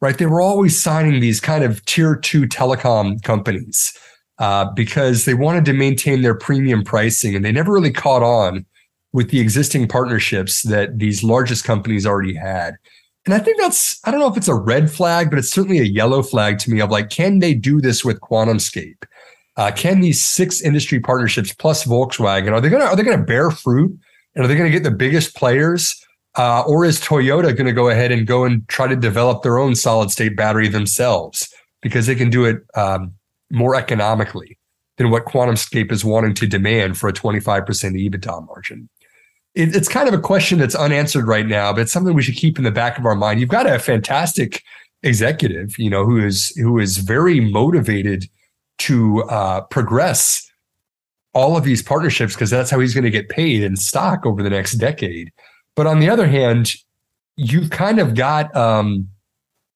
right? 0.00 0.16
They 0.16 0.26
were 0.26 0.40
always 0.40 0.80
signing 0.80 1.20
these 1.20 1.40
kind 1.40 1.64
of 1.64 1.84
tier 1.84 2.16
two 2.16 2.42
telecom 2.42 3.22
companies 3.22 3.92
uh, 4.38 4.66
because 4.72 5.24
they 5.24 5.34
wanted 5.34 5.64
to 5.66 5.72
maintain 5.72 6.22
their 6.22 6.34
premium 6.34 6.82
pricing, 6.82 7.36
and 7.36 7.44
they 7.44 7.52
never 7.52 7.72
really 7.72 7.92
caught 7.92 8.22
on 8.22 8.64
with 9.12 9.30
the 9.30 9.40
existing 9.40 9.86
partnerships 9.86 10.62
that 10.62 10.98
these 10.98 11.22
largest 11.22 11.64
companies 11.64 12.04
already 12.04 12.34
had. 12.34 12.74
And 13.26 13.32
I 13.32 13.38
think 13.38 13.58
that's, 13.60 14.00
I 14.04 14.10
don't 14.10 14.20
know 14.20 14.28
if 14.28 14.36
it's 14.36 14.48
a 14.48 14.54
red 14.54 14.90
flag, 14.90 15.30
but 15.30 15.38
it's 15.38 15.50
certainly 15.50 15.78
a 15.78 15.84
yellow 15.84 16.22
flag 16.22 16.58
to 16.58 16.70
me 16.70 16.80
of 16.80 16.90
like, 16.90 17.10
can 17.10 17.38
they 17.38 17.54
do 17.54 17.80
this 17.80 18.04
with 18.04 18.20
QuantumScape? 18.20 19.04
Uh, 19.56 19.70
can 19.70 20.00
these 20.00 20.24
six 20.24 20.60
industry 20.60 21.00
partnerships 21.00 21.52
plus 21.52 21.84
Volkswagen, 21.84 22.52
are 22.52 22.60
they 22.60 22.68
gonna 22.68 22.84
are 22.84 22.96
they 22.96 23.02
gonna 23.02 23.22
bear 23.22 23.50
fruit? 23.50 23.96
And 24.34 24.44
are 24.44 24.48
they 24.48 24.56
gonna 24.56 24.70
get 24.70 24.82
the 24.82 24.90
biggest 24.90 25.36
players? 25.36 25.94
Uh, 26.36 26.62
or 26.66 26.84
is 26.84 27.00
Toyota 27.00 27.54
going 27.54 27.66
to 27.66 27.72
go 27.72 27.88
ahead 27.88 28.10
and 28.10 28.26
go 28.26 28.44
and 28.44 28.66
try 28.68 28.88
to 28.88 28.96
develop 28.96 29.42
their 29.42 29.58
own 29.58 29.74
solid 29.74 30.10
state 30.10 30.36
battery 30.36 30.66
themselves 30.66 31.48
because 31.80 32.06
they 32.06 32.14
can 32.14 32.28
do 32.28 32.44
it 32.44 32.58
um, 32.74 33.14
more 33.52 33.76
economically 33.76 34.58
than 34.96 35.10
what 35.10 35.26
QuantumScape 35.26 35.92
is 35.92 36.04
wanting 36.04 36.34
to 36.34 36.46
demand 36.46 36.98
for 36.98 37.08
a 37.08 37.12
25% 37.12 37.64
EBITDA 37.64 38.46
margin? 38.46 38.88
It, 39.54 39.76
it's 39.76 39.88
kind 39.88 40.08
of 40.08 40.14
a 40.14 40.18
question 40.20 40.58
that's 40.58 40.74
unanswered 40.74 41.28
right 41.28 41.46
now, 41.46 41.72
but 41.72 41.82
it's 41.82 41.92
something 41.92 42.14
we 42.14 42.22
should 42.22 42.34
keep 42.34 42.58
in 42.58 42.64
the 42.64 42.72
back 42.72 42.98
of 42.98 43.06
our 43.06 43.14
mind. 43.14 43.38
You've 43.38 43.48
got 43.48 43.70
a 43.70 43.78
fantastic 43.78 44.60
executive, 45.04 45.78
you 45.78 45.90
know, 45.90 46.04
who 46.04 46.24
is 46.24 46.48
who 46.56 46.80
is 46.80 46.96
very 46.96 47.38
motivated 47.38 48.24
to 48.78 49.22
uh, 49.24 49.62
progress 49.62 50.50
all 51.34 51.56
of 51.56 51.64
these 51.64 51.82
partnerships 51.82 52.34
because 52.34 52.50
that's 52.50 52.70
how 52.70 52.78
he's 52.78 52.94
going 52.94 53.04
to 53.04 53.10
get 53.10 53.28
paid 53.28 53.62
in 53.62 53.76
stock 53.76 54.24
over 54.24 54.42
the 54.42 54.50
next 54.50 54.74
decade. 54.74 55.32
But 55.74 55.86
on 55.86 55.98
the 55.98 56.08
other 56.08 56.26
hand, 56.26 56.74
you've 57.36 57.70
kind 57.70 57.98
of 57.98 58.14
got 58.14 58.54
um, 58.56 59.08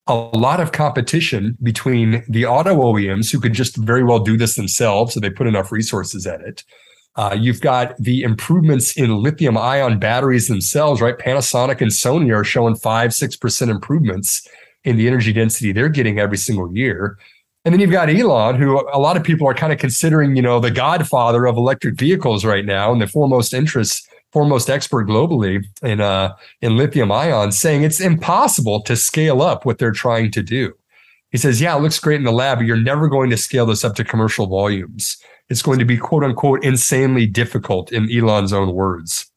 a 0.07 0.15
lot 0.15 0.61
of 0.61 0.73
competition 0.73 1.57
between 1.63 2.25
the 2.29 2.47
auto 2.47 2.75
OEMs 2.77 3.31
who 3.31 3.41
could 3.41 3.53
just 3.53 3.77
very 3.77 4.05
well 4.05 4.21
do 4.21 4.37
this 4.37 4.55
themselves, 4.55 5.15
so 5.15 5.21
they 5.21 5.31
put 5.31 5.47
enough 5.47 5.73
resources 5.73 6.27
at 6.27 6.41
it. 6.41 6.65
Uh, 7.17 7.37
you've 7.39 7.61
got 7.61 7.97
the 7.99 8.23
improvements 8.23 8.97
in 8.97 9.17
lithium 9.17 9.59
ion 9.59 9.99
batteries 9.99 10.47
themselves, 10.47 11.01
right? 11.01 11.19
Panasonic 11.19 11.81
and 11.81 11.91
Sony 11.91 12.33
are 12.33 12.45
showing 12.45 12.77
five, 12.77 13.11
6% 13.11 13.69
improvements 13.69 14.47
in 14.85 14.97
the 14.97 15.09
energy 15.09 15.33
density 15.33 15.73
they're 15.73 15.89
getting 15.89 16.21
every 16.21 16.37
single 16.37 16.73
year. 16.75 17.19
And 17.65 17.75
then 17.75 17.81
you've 17.81 17.91
got 17.91 18.09
Elon, 18.09 18.55
who 18.55 18.81
a 18.93 18.99
lot 18.99 19.17
of 19.17 19.25
people 19.25 19.47
are 19.47 19.55
kind 19.55 19.73
of 19.73 19.79
considering, 19.79 20.37
you 20.37 20.43
know, 20.43 20.61
the 20.61 20.71
godfather 20.71 21.47
of 21.47 21.57
electric 21.57 21.97
vehicles 21.97 22.45
right 22.45 22.65
now 22.65 22.93
and 22.93 23.01
the 23.01 23.07
foremost 23.07 23.53
interest, 23.53 24.09
foremost 24.33 24.71
expert 24.71 25.09
globally 25.09 25.65
in 25.83 26.01
uh 26.01 26.35
in 26.63 26.77
lithium 26.77 27.11
ion, 27.11 27.53
saying 27.53 27.83
it's 27.83 28.01
impossible 28.01 28.81
to 28.83 28.97
scale 28.97 29.43
up 29.43 29.65
what 29.65 29.79
they're 29.79 29.91
trying 29.91 30.31
to 30.31 30.43
do. 30.43 30.73
He 31.31 31.39
says, 31.39 31.61
yeah, 31.61 31.77
it 31.77 31.83
looks 31.83 31.99
great 31.99 32.17
in 32.17 32.25
the 32.25 32.33
lab, 32.33 32.59
but 32.59 32.67
you're 32.67 32.77
never 32.77 33.09
going 33.09 33.29
to 33.31 33.37
scale 33.37 33.67
this 33.67 33.85
up 33.85 33.95
to 33.97 34.05
commercial 34.05 34.47
volumes. 34.47 35.19
It's 35.51 35.63
going 35.63 35.79
to 35.79 35.85
be 35.85 35.97
quote 35.97 36.25
unquote 36.25 36.65
insanely 36.65 37.27
difficult 37.27 37.93
in 37.93 38.11
Elon's 38.11 38.53
own 38.53 38.73
words. 38.73 39.31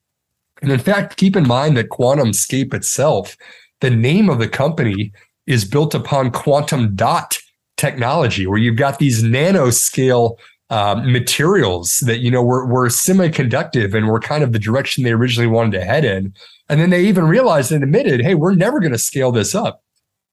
And 0.62 0.72
in 0.72 0.80
fact, 0.80 1.18
keep 1.18 1.36
in 1.36 1.48
mind 1.48 1.76
that 1.76 1.90
QuantumScape 1.90 2.74
itself, 2.74 3.36
the 3.80 3.90
name 3.90 4.30
of 4.30 4.40
the 4.40 4.48
company 4.48 5.12
is 5.48 5.66
built 5.66 5.96
upon 5.96 6.32
quantum 6.32 6.96
dot 6.96 7.40
technology, 7.82 8.46
where 8.48 8.60
you've 8.64 8.84
got 8.86 9.00
these 9.00 9.24
nanoscale 9.24 10.38
uh, 10.70 10.96
materials 11.04 11.98
that 12.08 12.20
you 12.20 12.32
know 12.32 12.44
were, 12.44 12.66
were 12.66 12.88
semiconductive 12.88 13.94
and 13.94 14.08
were 14.08 14.20
kind 14.22 14.44
of 14.44 14.52
the 14.54 14.60
direction 14.60 15.04
they 15.04 15.12
originally 15.12 15.48
wanted 15.48 15.74
to 15.78 15.84
head 15.84 16.06
in. 16.06 16.34
And 16.70 16.80
then 16.80 16.92
they 16.92 17.04
even 17.04 17.26
realized 17.26 17.72
and 17.72 17.84
admitted, 17.84 18.22
hey, 18.22 18.36
we're 18.36 18.56
never 18.56 18.80
going 18.80 18.94
to 18.94 18.98
scale 19.10 19.32
this 19.34 19.54
up. 19.54 19.84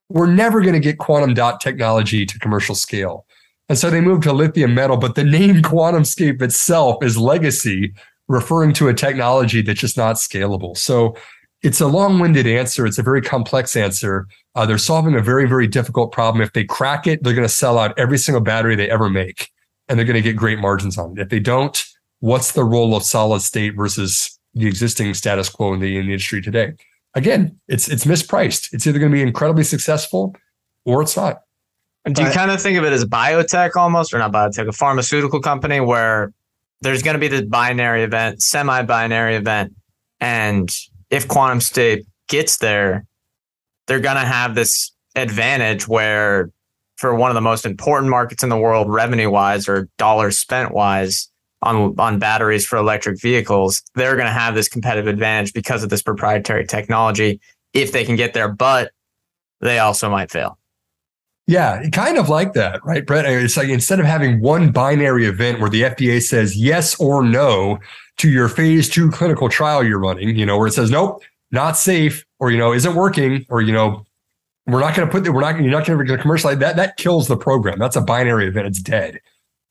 We're 0.07 0.33
never 0.43 0.61
going 0.61 0.73
to 0.73 0.79
get 0.79 0.97
quantum 0.97 1.33
dot 1.33 1.59
technology 1.59 2.25
to 2.25 2.39
commercial 2.39 2.75
scale. 2.75 3.25
And 3.67 3.77
so 3.77 3.89
they 3.89 4.01
moved 4.01 4.23
to 4.23 4.33
lithium 4.33 4.73
metal, 4.73 4.97
but 4.97 5.15
the 5.15 5.23
name 5.23 5.61
QuantumScape 5.61 6.41
itself 6.41 7.03
is 7.03 7.17
legacy, 7.17 7.93
referring 8.27 8.73
to 8.73 8.87
a 8.87 8.93
technology 8.93 9.61
that's 9.61 9.81
just 9.81 9.97
not 9.97 10.15
scalable. 10.15 10.75
So 10.77 11.15
it's 11.61 11.81
a 11.81 11.87
long-winded 11.87 12.47
answer. 12.47 12.85
It's 12.85 12.97
a 12.97 13.03
very 13.03 13.21
complex 13.21 13.75
answer. 13.75 14.27
Uh, 14.55 14.65
they're 14.65 14.77
solving 14.77 15.15
a 15.15 15.21
very, 15.21 15.47
very 15.47 15.67
difficult 15.67 16.11
problem. 16.11 16.41
If 16.41 16.53
they 16.53 16.63
crack 16.63 17.05
it, 17.05 17.23
they're 17.23 17.33
going 17.33 17.47
to 17.47 17.53
sell 17.53 17.77
out 17.77 17.97
every 17.97 18.17
single 18.17 18.41
battery 18.41 18.75
they 18.75 18.89
ever 18.89 19.09
make, 19.09 19.49
and 19.87 19.97
they're 19.97 20.05
going 20.05 20.15
to 20.15 20.21
get 20.21 20.35
great 20.35 20.59
margins 20.59 20.97
on 20.97 21.17
it. 21.17 21.21
If 21.21 21.29
they 21.29 21.39
don't, 21.39 21.83
what's 22.19 22.53
the 22.53 22.63
role 22.63 22.95
of 22.95 23.03
solid 23.03 23.41
state 23.41 23.75
versus 23.75 24.39
the 24.53 24.67
existing 24.67 25.13
status 25.13 25.49
quo 25.49 25.73
in 25.73 25.79
the, 25.79 25.97
in 25.97 26.05
the 26.05 26.13
industry 26.13 26.41
today? 26.41 26.73
Again, 27.15 27.59
it's 27.67 27.89
it's 27.89 28.05
mispriced. 28.05 28.71
It's 28.71 28.85
either 28.85 28.99
going 28.99 29.11
to 29.11 29.15
be 29.15 29.21
incredibly 29.21 29.63
successful 29.63 30.35
or 30.85 31.01
it's 31.01 31.17
not. 31.17 31.41
Do 32.05 32.23
you 32.23 32.31
kind 32.31 32.49
of 32.49 32.61
think 32.61 32.77
of 32.77 32.85
it 32.85 32.93
as 32.93 33.03
biotech 33.03 33.75
almost, 33.75 34.13
or 34.13 34.19
not 34.19 34.31
biotech, 34.31 34.67
a 34.67 34.71
pharmaceutical 34.71 35.41
company 35.41 35.79
where 35.79 36.31
there's 36.81 37.03
going 37.03 37.15
to 37.15 37.19
be 37.19 37.27
this 37.27 37.41
binary 37.41 38.03
event, 38.03 38.41
semi 38.41 38.81
binary 38.83 39.35
event. 39.35 39.73
And 40.19 40.69
if 41.09 41.27
QuantumScape 41.27 42.05
gets 42.27 42.57
there, 42.57 43.05
they're 43.87 43.99
going 43.99 44.17
to 44.17 44.25
have 44.25 44.55
this 44.55 44.91
advantage 45.15 45.87
where, 45.87 46.51
for 46.97 47.15
one 47.15 47.31
of 47.31 47.35
the 47.35 47.41
most 47.41 47.65
important 47.65 48.11
markets 48.11 48.43
in 48.43 48.49
the 48.49 48.57
world, 48.57 48.89
revenue 48.89 49.29
wise 49.29 49.67
or 49.67 49.89
dollars 49.97 50.37
spent 50.37 50.73
wise 50.73 51.29
on, 51.61 51.95
on 51.97 52.19
batteries 52.19 52.65
for 52.65 52.77
electric 52.77 53.19
vehicles, 53.19 53.81
they're 53.95 54.15
going 54.15 54.27
to 54.27 54.31
have 54.31 54.53
this 54.53 54.67
competitive 54.67 55.07
advantage 55.07 55.53
because 55.53 55.83
of 55.83 55.89
this 55.89 56.03
proprietary 56.03 56.65
technology 56.65 57.41
if 57.73 57.91
they 57.91 58.05
can 58.05 58.15
get 58.15 58.33
there. 58.33 58.53
But 58.53 58.91
they 59.61 59.79
also 59.79 60.09
might 60.09 60.29
fail. 60.29 60.58
Yeah, 61.49 61.81
kind 61.89 62.19
of 62.19 62.29
like 62.29 62.53
that, 62.53 62.79
right, 62.85 63.03
Brett? 63.03 63.25
It's 63.25 63.57
like 63.57 63.69
instead 63.69 63.99
of 63.99 64.05
having 64.05 64.39
one 64.39 64.71
binary 64.71 65.25
event 65.25 65.59
where 65.59 65.69
the 65.71 65.81
FDA 65.81 66.21
says 66.21 66.55
yes 66.55 66.93
or 66.99 67.23
no 67.23 67.79
to 68.17 68.29
your 68.29 68.47
phase 68.47 68.87
two 68.87 69.09
clinical 69.09 69.49
trial 69.49 69.83
you're 69.83 69.97
running, 69.97 70.35
you 70.37 70.45
know, 70.45 70.59
where 70.59 70.67
it 70.67 70.73
says 70.73 70.91
nope, 70.91 71.23
not 71.49 71.75
safe, 71.75 72.23
or 72.37 72.51
you 72.51 72.59
know, 72.59 72.71
isn't 72.71 72.93
working, 72.93 73.47
or 73.49 73.63
you 73.63 73.73
know, 73.73 74.05
we're 74.67 74.79
not 74.79 74.95
going 74.95 75.07
to 75.07 75.11
put 75.11 75.23
the, 75.23 75.31
we're 75.31 75.41
not 75.41 75.59
you're 75.59 75.71
not 75.71 75.87
going 75.87 76.05
to 76.05 76.17
commercialize 76.19 76.59
that. 76.59 76.75
That 76.75 76.97
kills 76.97 77.27
the 77.27 77.35
program. 77.35 77.79
That's 77.79 77.95
a 77.95 78.01
binary 78.01 78.47
event. 78.47 78.67
It's 78.67 78.79
dead. 78.79 79.19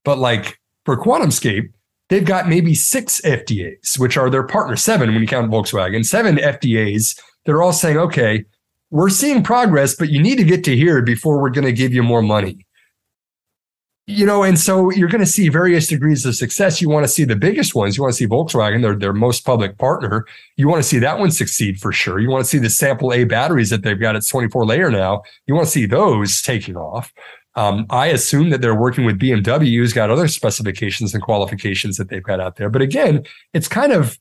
But 0.04 0.18
like 0.18 0.58
for 0.84 0.96
QuantumScape, 0.96 1.70
they've 2.08 2.24
got 2.24 2.48
maybe 2.48 2.74
six 2.74 3.20
FDAs, 3.20 4.00
which 4.00 4.16
are 4.16 4.30
their 4.30 4.42
partner, 4.42 4.74
seven 4.74 5.12
when 5.12 5.20
you 5.20 5.28
count 5.28 5.48
Volkswagen, 5.52 6.04
seven 6.04 6.38
FDAs. 6.38 7.16
They're 7.44 7.62
all 7.62 7.72
saying, 7.72 7.98
okay, 7.98 8.46
we're 8.90 9.10
seeing 9.10 9.42
progress, 9.42 9.94
but 9.94 10.08
you 10.08 10.22
need 10.22 10.36
to 10.36 10.44
get 10.44 10.64
to 10.64 10.76
here 10.76 11.02
before 11.02 11.40
we're 11.40 11.50
going 11.50 11.66
to 11.66 11.72
give 11.72 11.92
you 11.92 12.02
more 12.02 12.22
money. 12.22 12.64
You 14.06 14.24
know, 14.24 14.42
and 14.42 14.58
so 14.58 14.90
you're 14.90 15.10
going 15.10 15.20
to 15.20 15.30
see 15.30 15.50
various 15.50 15.88
degrees 15.88 16.24
of 16.24 16.34
success. 16.34 16.80
You 16.80 16.88
want 16.88 17.04
to 17.04 17.08
see 17.08 17.24
the 17.24 17.36
biggest 17.36 17.74
ones. 17.74 17.94
You 17.94 18.02
want 18.02 18.14
to 18.14 18.16
see 18.16 18.26
Volkswagen, 18.26 18.80
their, 18.80 18.96
their 18.96 19.12
most 19.12 19.44
public 19.44 19.76
partner. 19.76 20.24
You 20.56 20.66
want 20.66 20.82
to 20.82 20.88
see 20.88 20.98
that 21.00 21.18
one 21.18 21.30
succeed 21.30 21.78
for 21.78 21.92
sure. 21.92 22.18
You 22.18 22.30
want 22.30 22.42
to 22.42 22.48
see 22.48 22.56
the 22.56 22.70
sample 22.70 23.12
A 23.12 23.24
batteries 23.24 23.68
that 23.68 23.82
they've 23.82 24.00
got 24.00 24.16
at 24.16 24.26
24 24.26 24.64
layer 24.64 24.90
now. 24.90 25.24
You 25.46 25.54
want 25.54 25.66
to 25.66 25.70
see 25.70 25.84
those 25.84 26.40
taking 26.40 26.74
off. 26.74 27.12
Um, 27.54 27.84
I 27.90 28.06
assume 28.06 28.48
that 28.48 28.62
they're 28.62 28.74
working 28.74 29.04
with 29.04 29.18
BMW, 29.18 29.76
who's 29.76 29.92
got 29.92 30.10
other 30.10 30.28
specifications 30.28 31.12
and 31.12 31.22
qualifications 31.22 31.98
that 31.98 32.08
they've 32.08 32.22
got 32.22 32.40
out 32.40 32.56
there. 32.56 32.70
But 32.70 32.80
again, 32.80 33.24
it's 33.52 33.68
kind 33.68 33.92
of 33.92 34.18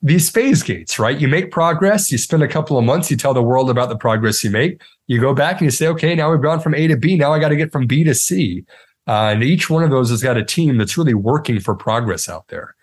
these 0.00 0.30
phase 0.30 0.62
gates, 0.62 0.98
right? 0.98 1.18
You 1.18 1.28
make 1.28 1.50
progress, 1.50 2.12
you 2.12 2.18
spend 2.18 2.42
a 2.42 2.48
couple 2.48 2.78
of 2.78 2.84
months, 2.84 3.10
you 3.10 3.16
tell 3.16 3.34
the 3.34 3.42
world 3.42 3.68
about 3.68 3.88
the 3.88 3.96
progress 3.96 4.44
you 4.44 4.50
make. 4.50 4.80
You 5.06 5.20
go 5.20 5.34
back 5.34 5.54
and 5.54 5.62
you 5.62 5.70
say, 5.70 5.88
okay, 5.88 6.14
now 6.14 6.30
we've 6.30 6.42
gone 6.42 6.60
from 6.60 6.74
A 6.74 6.86
to 6.86 6.96
B. 6.96 7.16
Now 7.16 7.32
I 7.32 7.38
got 7.38 7.48
to 7.48 7.56
get 7.56 7.72
from 7.72 7.86
B 7.86 8.04
to 8.04 8.14
C. 8.14 8.64
Uh, 9.06 9.30
and 9.32 9.42
each 9.42 9.70
one 9.70 9.82
of 9.82 9.90
those 9.90 10.10
has 10.10 10.22
got 10.22 10.36
a 10.36 10.44
team 10.44 10.76
that's 10.76 10.98
really 10.98 11.14
working 11.14 11.58
for 11.60 11.74
progress 11.74 12.28
out 12.28 12.46
there. 12.48 12.76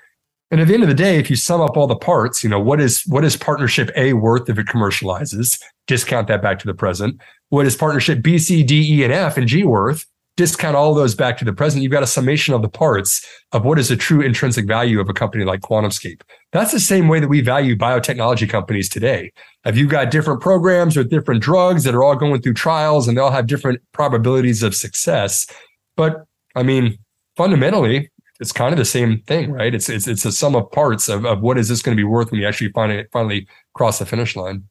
And 0.51 0.59
at 0.59 0.68
the 0.68 0.74
end 0.74 0.84
of 0.84 0.89
the 0.89 0.95
day, 0.95 1.18
if 1.18 1.30
you 1.30 1.36
sum 1.36 1.61
up 1.61 1.78
all 1.78 1.88
the 1.88 1.95
parts, 1.95 2.43
you 2.43 2.49
know, 2.49 2.59
what 2.59 2.80
is 2.80 3.03
what 3.07 3.24
is 3.24 3.36
partnership 3.36 3.89
A 3.95 4.13
worth 4.13 4.49
if 4.49 4.57
it 4.59 4.68
commercializes? 4.68 5.59
Discount 5.88 6.28
that 6.28 6.41
back 6.41 6.59
to 6.59 6.68
the 6.68 6.74
present. 6.74 7.20
What 7.49 7.66
is 7.66 7.76
partnership 7.76 8.22
B, 8.22 8.38
C, 8.38 8.63
D, 8.63 8.99
E, 8.99 9.03
and 9.03 9.13
F 9.13 9.38
and 9.38 9.47
G 9.47 9.63
worth? 9.63 10.05
Discount 10.38 10.75
all 10.75 10.93
those 10.93 11.15
back 11.15 11.38
to 11.38 11.45
the 11.45 11.53
present, 11.53 11.81
you've 11.81 11.91
got 11.91 12.03
a 12.03 12.07
summation 12.07 12.53
of 12.53 12.61
the 12.61 12.69
parts 12.69 13.25
of 13.51 13.63
what 13.63 13.79
is 13.79 13.89
the 13.89 13.95
true 13.95 14.21
intrinsic 14.21 14.65
value 14.65 14.99
of 14.99 15.09
a 15.09 15.13
company 15.13 15.45
like 15.45 15.61
QuantumScape. 15.61 16.21
That's 16.51 16.71
the 16.71 16.79
same 16.79 17.07
way 17.07 17.19
that 17.19 17.27
we 17.27 17.41
value 17.41 17.75
biotechnology 17.75 18.49
companies 18.49 18.89
today. 18.89 19.31
Have 19.63 19.77
you 19.77 19.88
got 19.88 20.11
different 20.11 20.41
programs 20.41 20.97
or 20.97 21.03
different 21.03 21.41
drugs 21.41 21.83
that 21.83 21.95
are 21.95 22.03
all 22.03 22.15
going 22.15 22.41
through 22.41 22.55
trials 22.55 23.07
and 23.07 23.17
they 23.17 23.21
all 23.21 23.31
have 23.31 23.47
different 23.47 23.81
probabilities 23.93 24.61
of 24.61 24.75
success? 24.75 25.47
But 25.95 26.25
I 26.55 26.63
mean, 26.63 26.97
fundamentally, 27.38 28.09
it's 28.39 28.51
kind 28.51 28.73
of 28.73 28.77
the 28.77 28.86
same 28.86 29.21
thing, 29.21 29.51
right? 29.51 29.73
It's 29.73 29.88
it's 29.88 30.07
it's 30.07 30.25
a 30.25 30.31
sum 30.31 30.55
of 30.55 30.69
parts 30.71 31.07
of, 31.07 31.25
of 31.25 31.41
what 31.41 31.57
is 31.57 31.69
this 31.69 31.81
going 31.81 31.95
to 31.95 31.99
be 31.99 32.05
worth 32.05 32.31
when 32.31 32.41
you 32.41 32.47
actually 32.47 32.71
finally 32.73 33.05
finally 33.11 33.47
cross 33.73 33.99
the 33.99 34.05
finish 34.05 34.36
line. 34.36 34.63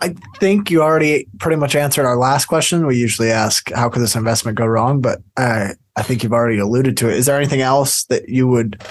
I 0.00 0.14
think 0.38 0.70
you 0.70 0.82
already 0.82 1.26
pretty 1.38 1.56
much 1.56 1.74
answered 1.74 2.04
our 2.04 2.18
last 2.18 2.46
question. 2.46 2.86
We 2.86 2.96
usually 2.96 3.30
ask, 3.30 3.70
how 3.72 3.88
could 3.88 4.02
this 4.02 4.14
investment 4.14 4.58
go 4.58 4.66
wrong? 4.66 5.00
But 5.00 5.22
I, 5.36 5.74
I 5.96 6.02
think 6.02 6.22
you've 6.22 6.34
already 6.34 6.58
alluded 6.58 6.96
to 6.98 7.08
it. 7.08 7.16
Is 7.16 7.26
there 7.26 7.36
anything 7.36 7.62
else 7.62 8.04
that 8.04 8.28
you 8.28 8.46
would, 8.46 8.82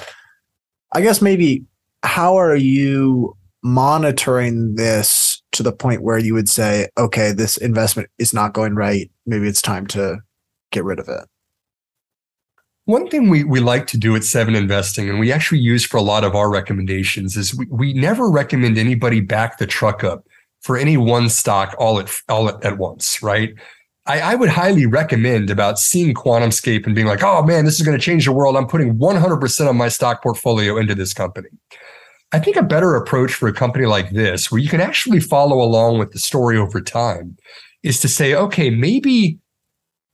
I 0.94 1.02
guess 1.02 1.22
maybe, 1.22 1.64
how 2.02 2.36
are 2.38 2.56
you 2.56 3.38
monitoring 3.64 4.76
this 4.76 5.42
to 5.52 5.64
the 5.64 5.72
point 5.72 6.02
where 6.02 6.18
you 6.18 6.34
would 6.34 6.50
say, 6.50 6.88
okay, 6.98 7.32
this 7.32 7.58
investment 7.58 8.10
is 8.18 8.34
not 8.34 8.54
going 8.54 8.76
right. 8.76 9.10
Maybe 9.26 9.48
it's 9.48 9.62
time 9.62 9.88
to 9.88 10.20
get 10.72 10.84
rid 10.84 11.00
of 11.00 11.08
it? 11.08 11.24
One 12.86 13.08
thing 13.10 13.30
we, 13.30 13.44
we 13.44 13.60
like 13.60 13.88
to 13.88 13.98
do 13.98 14.16
at 14.16 14.24
Seven 14.24 14.54
Investing, 14.54 15.10
and 15.10 15.20
we 15.20 15.32
actually 15.32 15.62
use 15.62 15.84
for 15.84 15.98
a 15.98 16.04
lot 16.04 16.24
of 16.24 16.36
our 16.36 16.52
recommendations, 16.52 17.36
is 17.36 17.56
we, 17.56 17.66
we 17.72 17.94
never 17.94 18.30
recommend 18.30 18.78
anybody 18.78 19.22
back 19.22 19.58
the 19.58 19.66
truck 19.66 20.04
up 20.04 20.28
for 20.66 20.78
any 20.78 20.98
one 20.98 21.30
stock 21.30 21.76
all 21.78 22.00
at 22.00 22.10
all 22.28 22.50
at, 22.50 22.80
once, 22.80 23.22
right? 23.22 23.54
I, 24.08 24.20
I, 24.20 24.36
would 24.36 24.50
highly 24.50 24.88
recommend 24.88 25.52
about 25.52 25.78
seeing 25.78 26.16
QuantumScape 26.16 26.88
and 26.88 26.96
being 26.96 27.06
like, 27.06 27.22
oh 27.22 27.44
man, 27.44 27.66
this 27.66 27.80
is 27.80 27.86
going 27.86 27.98
to 27.98 28.04
change 28.04 28.26
the 28.26 28.32
world. 28.32 28.58
I'm 28.58 28.66
putting 28.66 28.98
100% 28.98 29.70
of 29.70 29.76
my 29.76 29.90
stock 29.90 30.24
portfolio 30.24 30.78
into 30.78 30.96
this 30.96 31.14
company. 31.14 31.50
I 32.32 32.40
think 32.40 32.56
a 32.56 32.64
better 32.64 32.96
approach 32.96 33.32
for 33.36 33.48
a 33.48 33.54
company 33.54 33.86
like 33.86 34.10
this, 34.10 34.52
where 34.52 34.60
you 34.60 34.68
can 34.68 34.82
actually 34.82 35.20
follow 35.20 35.62
along 35.62 36.00
with 36.00 36.14
the 36.14 36.20
story 36.20 36.58
over 36.58 36.82
time, 36.82 37.38
is 37.84 38.00
to 38.00 38.08
say, 38.08 38.34
okay, 38.34 38.72
maybe 38.72 39.38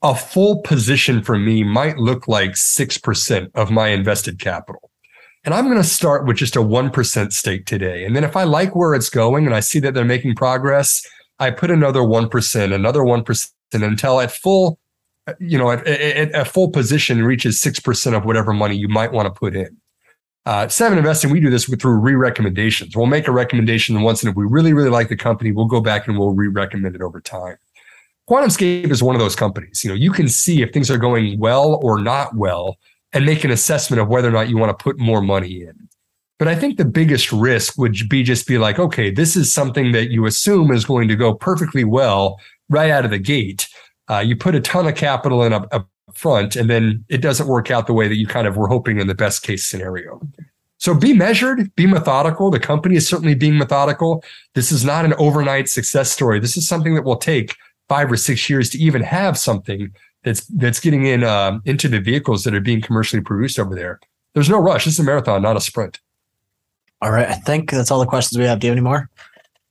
a 0.03 0.13
full 0.13 0.61
position 0.63 1.23
for 1.23 1.39
me 1.39 1.63
might 1.63 1.97
look 1.97 2.27
like 2.27 2.51
6% 2.51 3.51
of 3.55 3.71
my 3.71 3.87
invested 3.87 4.37
capital. 4.37 4.90
And 5.43 5.53
I'm 5.53 5.65
going 5.65 5.77
to 5.77 5.83
start 5.83 6.25
with 6.25 6.37
just 6.37 6.55
a 6.55 6.59
1% 6.59 7.33
stake 7.33 7.65
today. 7.65 8.05
And 8.05 8.15
then 8.15 8.23
if 8.23 8.35
I 8.35 8.43
like 8.43 8.75
where 8.75 8.93
it's 8.93 9.09
going 9.09 9.45
and 9.45 9.55
I 9.55 9.59
see 9.59 9.79
that 9.79 9.93
they're 9.93 10.05
making 10.05 10.35
progress, 10.35 11.05
I 11.39 11.49
put 11.49 11.71
another 11.71 12.01
1%, 12.01 12.73
another 12.73 12.99
1% 12.99 13.51
until 13.73 14.21
at 14.21 14.31
full, 14.31 14.77
you 15.39 15.57
know, 15.57 15.71
at, 15.71 15.87
at 15.87 16.47
full 16.47 16.69
position 16.69 17.23
reaches 17.23 17.59
6% 17.59 18.15
of 18.15 18.25
whatever 18.25 18.53
money 18.53 18.75
you 18.75 18.87
might 18.87 19.11
want 19.11 19.25
to 19.25 19.31
put 19.31 19.55
in. 19.55 19.77
Uh, 20.45 20.67
seven 20.67 20.97
investing, 20.97 21.29
we 21.29 21.39
do 21.39 21.51
this 21.51 21.65
through 21.65 21.99
re-recommendations. 21.99 22.95
We'll 22.95 23.05
make 23.05 23.27
a 23.27 23.31
recommendation 23.31 24.01
once, 24.01 24.23
and 24.23 24.31
if 24.31 24.35
we 24.35 24.45
really, 24.45 24.73
really 24.73 24.89
like 24.89 25.07
the 25.07 25.15
company, 25.15 25.51
we'll 25.51 25.67
go 25.67 25.81
back 25.81 26.07
and 26.07 26.17
we'll 26.17 26.33
re-recommend 26.33 26.95
it 26.95 27.01
over 27.01 27.21
time. 27.21 27.57
QuantumScape 28.27 28.89
is 28.89 29.03
one 29.03 29.15
of 29.15 29.19
those 29.19 29.35
companies. 29.35 29.83
You 29.83 29.91
know, 29.91 29.95
you 29.95 30.11
can 30.11 30.27
see 30.27 30.63
if 30.63 30.71
things 30.71 30.89
are 30.89 30.97
going 30.97 31.37
well 31.39 31.79
or 31.83 32.01
not 32.01 32.35
well, 32.35 32.77
and 33.13 33.25
make 33.25 33.43
an 33.43 33.51
assessment 33.51 34.01
of 34.01 34.07
whether 34.07 34.27
or 34.27 34.31
not 34.31 34.49
you 34.49 34.57
want 34.57 34.77
to 34.77 34.83
put 34.83 34.99
more 34.99 35.21
money 35.21 35.63
in. 35.63 35.89
But 36.39 36.47
I 36.47 36.55
think 36.55 36.77
the 36.77 36.85
biggest 36.85 37.31
risk 37.31 37.77
would 37.77 37.95
be 38.09 38.23
just 38.23 38.47
be 38.47 38.57
like, 38.57 38.79
okay, 38.79 39.11
this 39.11 39.35
is 39.35 39.53
something 39.53 39.91
that 39.91 40.09
you 40.09 40.25
assume 40.25 40.71
is 40.71 40.85
going 40.85 41.07
to 41.07 41.15
go 41.15 41.33
perfectly 41.33 41.83
well 41.83 42.39
right 42.69 42.89
out 42.89 43.05
of 43.05 43.11
the 43.11 43.19
gate. 43.19 43.67
Uh, 44.09 44.19
you 44.19 44.35
put 44.35 44.55
a 44.55 44.59
ton 44.59 44.87
of 44.87 44.95
capital 44.95 45.43
in 45.43 45.53
up, 45.53 45.67
up 45.71 45.87
front, 46.13 46.55
and 46.55 46.69
then 46.69 47.05
it 47.09 47.21
doesn't 47.21 47.47
work 47.47 47.69
out 47.69 47.85
the 47.85 47.93
way 47.93 48.07
that 48.07 48.15
you 48.15 48.25
kind 48.25 48.47
of 48.47 48.57
were 48.57 48.67
hoping 48.67 48.99
in 48.99 49.07
the 49.07 49.13
best 49.13 49.43
case 49.43 49.65
scenario. 49.67 50.19
So 50.79 50.95
be 50.95 51.13
measured, 51.13 51.73
be 51.75 51.85
methodical. 51.85 52.49
The 52.49 52.59
company 52.59 52.95
is 52.95 53.07
certainly 53.07 53.35
being 53.35 53.57
methodical. 53.57 54.23
This 54.55 54.71
is 54.71 54.83
not 54.83 55.05
an 55.05 55.13
overnight 55.19 55.69
success 55.69 56.11
story. 56.11 56.39
This 56.39 56.57
is 56.57 56.67
something 56.67 56.95
that 56.95 57.03
will 57.03 57.17
take 57.17 57.55
five 57.87 58.11
or 58.11 58.17
six 58.17 58.49
years 58.49 58.69
to 58.71 58.79
even 58.79 59.03
have 59.03 59.37
something 59.37 59.93
that's 60.23 60.45
that's 60.47 60.79
getting 60.79 61.05
in 61.05 61.23
uh, 61.23 61.59
into 61.65 61.87
the 61.87 61.99
vehicles 61.99 62.43
that 62.43 62.53
are 62.53 62.61
being 62.61 62.81
commercially 62.81 63.21
produced 63.21 63.59
over 63.59 63.75
there. 63.75 63.99
There's 64.33 64.49
no 64.49 64.59
rush. 64.59 64.85
This 64.85 64.95
is 64.95 64.99
a 64.99 65.03
marathon, 65.03 65.41
not 65.41 65.57
a 65.57 65.61
sprint. 65.61 65.99
All 67.01 67.11
right. 67.11 67.27
I 67.27 67.33
think 67.33 67.71
that's 67.71 67.89
all 67.89 67.99
the 67.99 68.05
questions 68.05 68.37
we 68.37 68.45
have. 68.45 68.59
Do 68.59 68.67
you 68.67 68.71
have 68.71 68.77
any 68.77 68.83
more? 68.83 69.09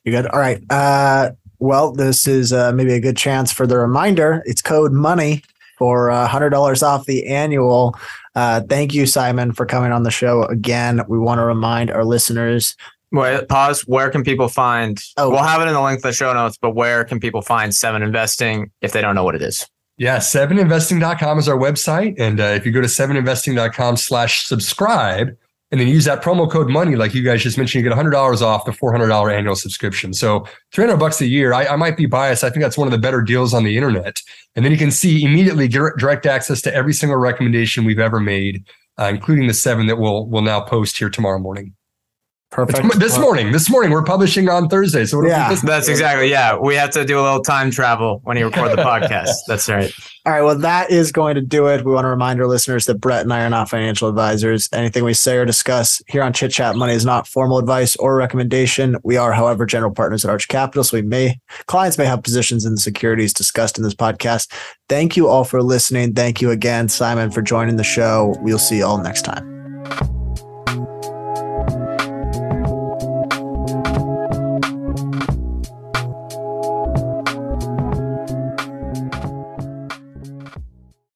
You 0.04 0.12
good? 0.12 0.26
All 0.26 0.40
right. 0.40 0.60
Uh, 0.70 1.30
well, 1.60 1.92
this 1.92 2.26
is 2.26 2.52
uh, 2.52 2.72
maybe 2.72 2.92
a 2.94 3.00
good 3.00 3.16
chance 3.16 3.52
for 3.52 3.66
the 3.66 3.78
reminder. 3.78 4.42
It's 4.46 4.60
code 4.60 4.92
money 4.92 5.42
for 5.78 6.10
uh, 6.10 6.28
$100 6.28 6.82
off 6.82 7.06
the 7.06 7.26
annual. 7.26 7.96
Uh, 8.34 8.60
thank 8.68 8.92
you, 8.92 9.06
Simon, 9.06 9.52
for 9.52 9.64
coming 9.64 9.92
on 9.92 10.02
the 10.02 10.10
show 10.10 10.42
again. 10.44 11.02
We 11.08 11.18
want 11.18 11.38
to 11.38 11.44
remind 11.44 11.90
our 11.90 12.04
listeners. 12.04 12.76
Wait, 13.12 13.48
pause. 13.48 13.82
Where 13.82 14.10
can 14.10 14.22
people 14.22 14.48
find? 14.48 15.00
Oh. 15.16 15.30
We'll 15.30 15.42
have 15.42 15.60
it 15.60 15.68
in 15.68 15.74
the 15.74 15.82
link 15.82 15.98
of 15.98 16.02
the 16.02 16.12
show 16.12 16.32
notes, 16.32 16.56
but 16.60 16.70
where 16.70 17.04
can 17.04 17.20
people 17.20 17.42
find 17.42 17.74
Seven 17.74 18.02
Investing 18.02 18.70
if 18.82 18.92
they 18.92 19.00
don't 19.00 19.14
know 19.14 19.24
what 19.24 19.34
it 19.34 19.42
is? 19.42 19.66
Yeah, 20.00 20.16
seveninvesting.com 20.16 21.38
is 21.38 21.46
our 21.46 21.58
website. 21.58 22.18
And 22.18 22.40
uh, 22.40 22.44
if 22.44 22.64
you 22.64 22.72
go 22.72 22.80
to 22.80 22.86
seveninvesting.com 22.86 23.98
slash 23.98 24.46
subscribe, 24.46 25.36
and 25.72 25.80
then 25.80 25.86
use 25.86 26.04
that 26.06 26.20
promo 26.20 26.50
code 26.50 26.68
money 26.68 26.96
like 26.96 27.14
you 27.14 27.22
guys 27.22 27.44
just 27.44 27.56
mentioned 27.56 27.84
you 27.84 27.88
get 27.88 27.96
$100 27.96 28.42
off 28.42 28.64
the 28.64 28.72
$400 28.72 29.32
annual 29.32 29.54
subscription. 29.54 30.12
So 30.12 30.44
300 30.72 30.96
bucks 30.96 31.20
a 31.20 31.26
year 31.26 31.52
I, 31.52 31.66
I, 31.66 31.76
might 31.76 31.96
be 31.96 32.06
biased. 32.06 32.42
I 32.42 32.50
think 32.50 32.64
that's 32.64 32.76
one 32.76 32.88
of 32.88 32.92
the 32.92 32.98
better 32.98 33.22
deals 33.22 33.54
on 33.54 33.62
the 33.62 33.76
internet. 33.76 34.20
And 34.56 34.64
then 34.64 34.72
you 34.72 34.78
can 34.78 34.90
see 34.90 35.22
immediately 35.22 35.68
direct 35.68 36.26
access 36.26 36.60
to 36.62 36.74
every 36.74 36.92
single 36.92 37.18
recommendation 37.18 37.84
we've 37.84 38.00
ever 38.00 38.18
made 38.18 38.64
uh, 39.00 39.06
including 39.06 39.46
the 39.46 39.54
seven 39.54 39.86
that 39.86 39.96
we'll 39.96 40.26
we'll 40.26 40.42
now 40.42 40.60
post 40.60 40.98
here 40.98 41.10
tomorrow 41.10 41.38
morning 41.38 41.74
Perfect. 42.50 42.98
This 42.98 43.16
morning, 43.16 43.52
this 43.52 43.70
morning 43.70 43.92
we're 43.92 44.02
publishing 44.02 44.48
on 44.48 44.68
Thursday. 44.68 45.06
So 45.06 45.24
yeah, 45.24 45.54
that's 45.54 45.86
exactly 45.86 46.30
yeah. 46.30 46.56
We 46.56 46.74
have 46.74 46.90
to 46.90 47.04
do 47.04 47.20
a 47.20 47.22
little 47.22 47.42
time 47.42 47.70
travel 47.70 48.20
when 48.24 48.36
you 48.36 48.44
record 48.44 48.72
the 48.72 48.76
podcast. 48.82 49.36
That's 49.46 49.68
right. 49.68 49.92
All 50.26 50.32
right. 50.32 50.42
Well, 50.42 50.58
that 50.58 50.90
is 50.90 51.12
going 51.12 51.36
to 51.36 51.42
do 51.42 51.68
it. 51.68 51.84
We 51.84 51.92
want 51.92 52.06
to 52.06 52.08
remind 52.08 52.40
our 52.40 52.48
listeners 52.48 52.86
that 52.86 52.96
Brett 52.96 53.22
and 53.22 53.32
I 53.32 53.44
are 53.44 53.50
not 53.50 53.70
financial 53.70 54.08
advisors. 54.08 54.68
Anything 54.72 55.04
we 55.04 55.14
say 55.14 55.36
or 55.36 55.44
discuss 55.44 56.02
here 56.08 56.24
on 56.24 56.32
Chit 56.32 56.50
Chat 56.50 56.74
Money 56.74 56.92
is 56.92 57.04
not 57.04 57.28
formal 57.28 57.58
advice 57.58 57.94
or 57.96 58.16
recommendation. 58.16 58.96
We 59.04 59.16
are, 59.16 59.32
however, 59.32 59.64
general 59.64 59.92
partners 59.92 60.24
at 60.24 60.30
Arch 60.30 60.48
Capital, 60.48 60.82
so 60.82 60.96
we 60.96 61.02
may 61.02 61.38
clients 61.66 61.98
may 61.98 62.04
have 62.04 62.24
positions 62.24 62.64
in 62.64 62.74
the 62.74 62.80
securities 62.80 63.32
discussed 63.32 63.78
in 63.78 63.84
this 63.84 63.94
podcast. 63.94 64.52
Thank 64.88 65.16
you 65.16 65.28
all 65.28 65.44
for 65.44 65.62
listening. 65.62 66.14
Thank 66.14 66.40
you 66.40 66.50
again, 66.50 66.88
Simon, 66.88 67.30
for 67.30 67.42
joining 67.42 67.76
the 67.76 67.84
show. 67.84 68.34
We'll 68.40 68.58
see 68.58 68.78
you 68.78 68.86
all 68.86 68.98
next 68.98 69.22
time. 69.22 70.29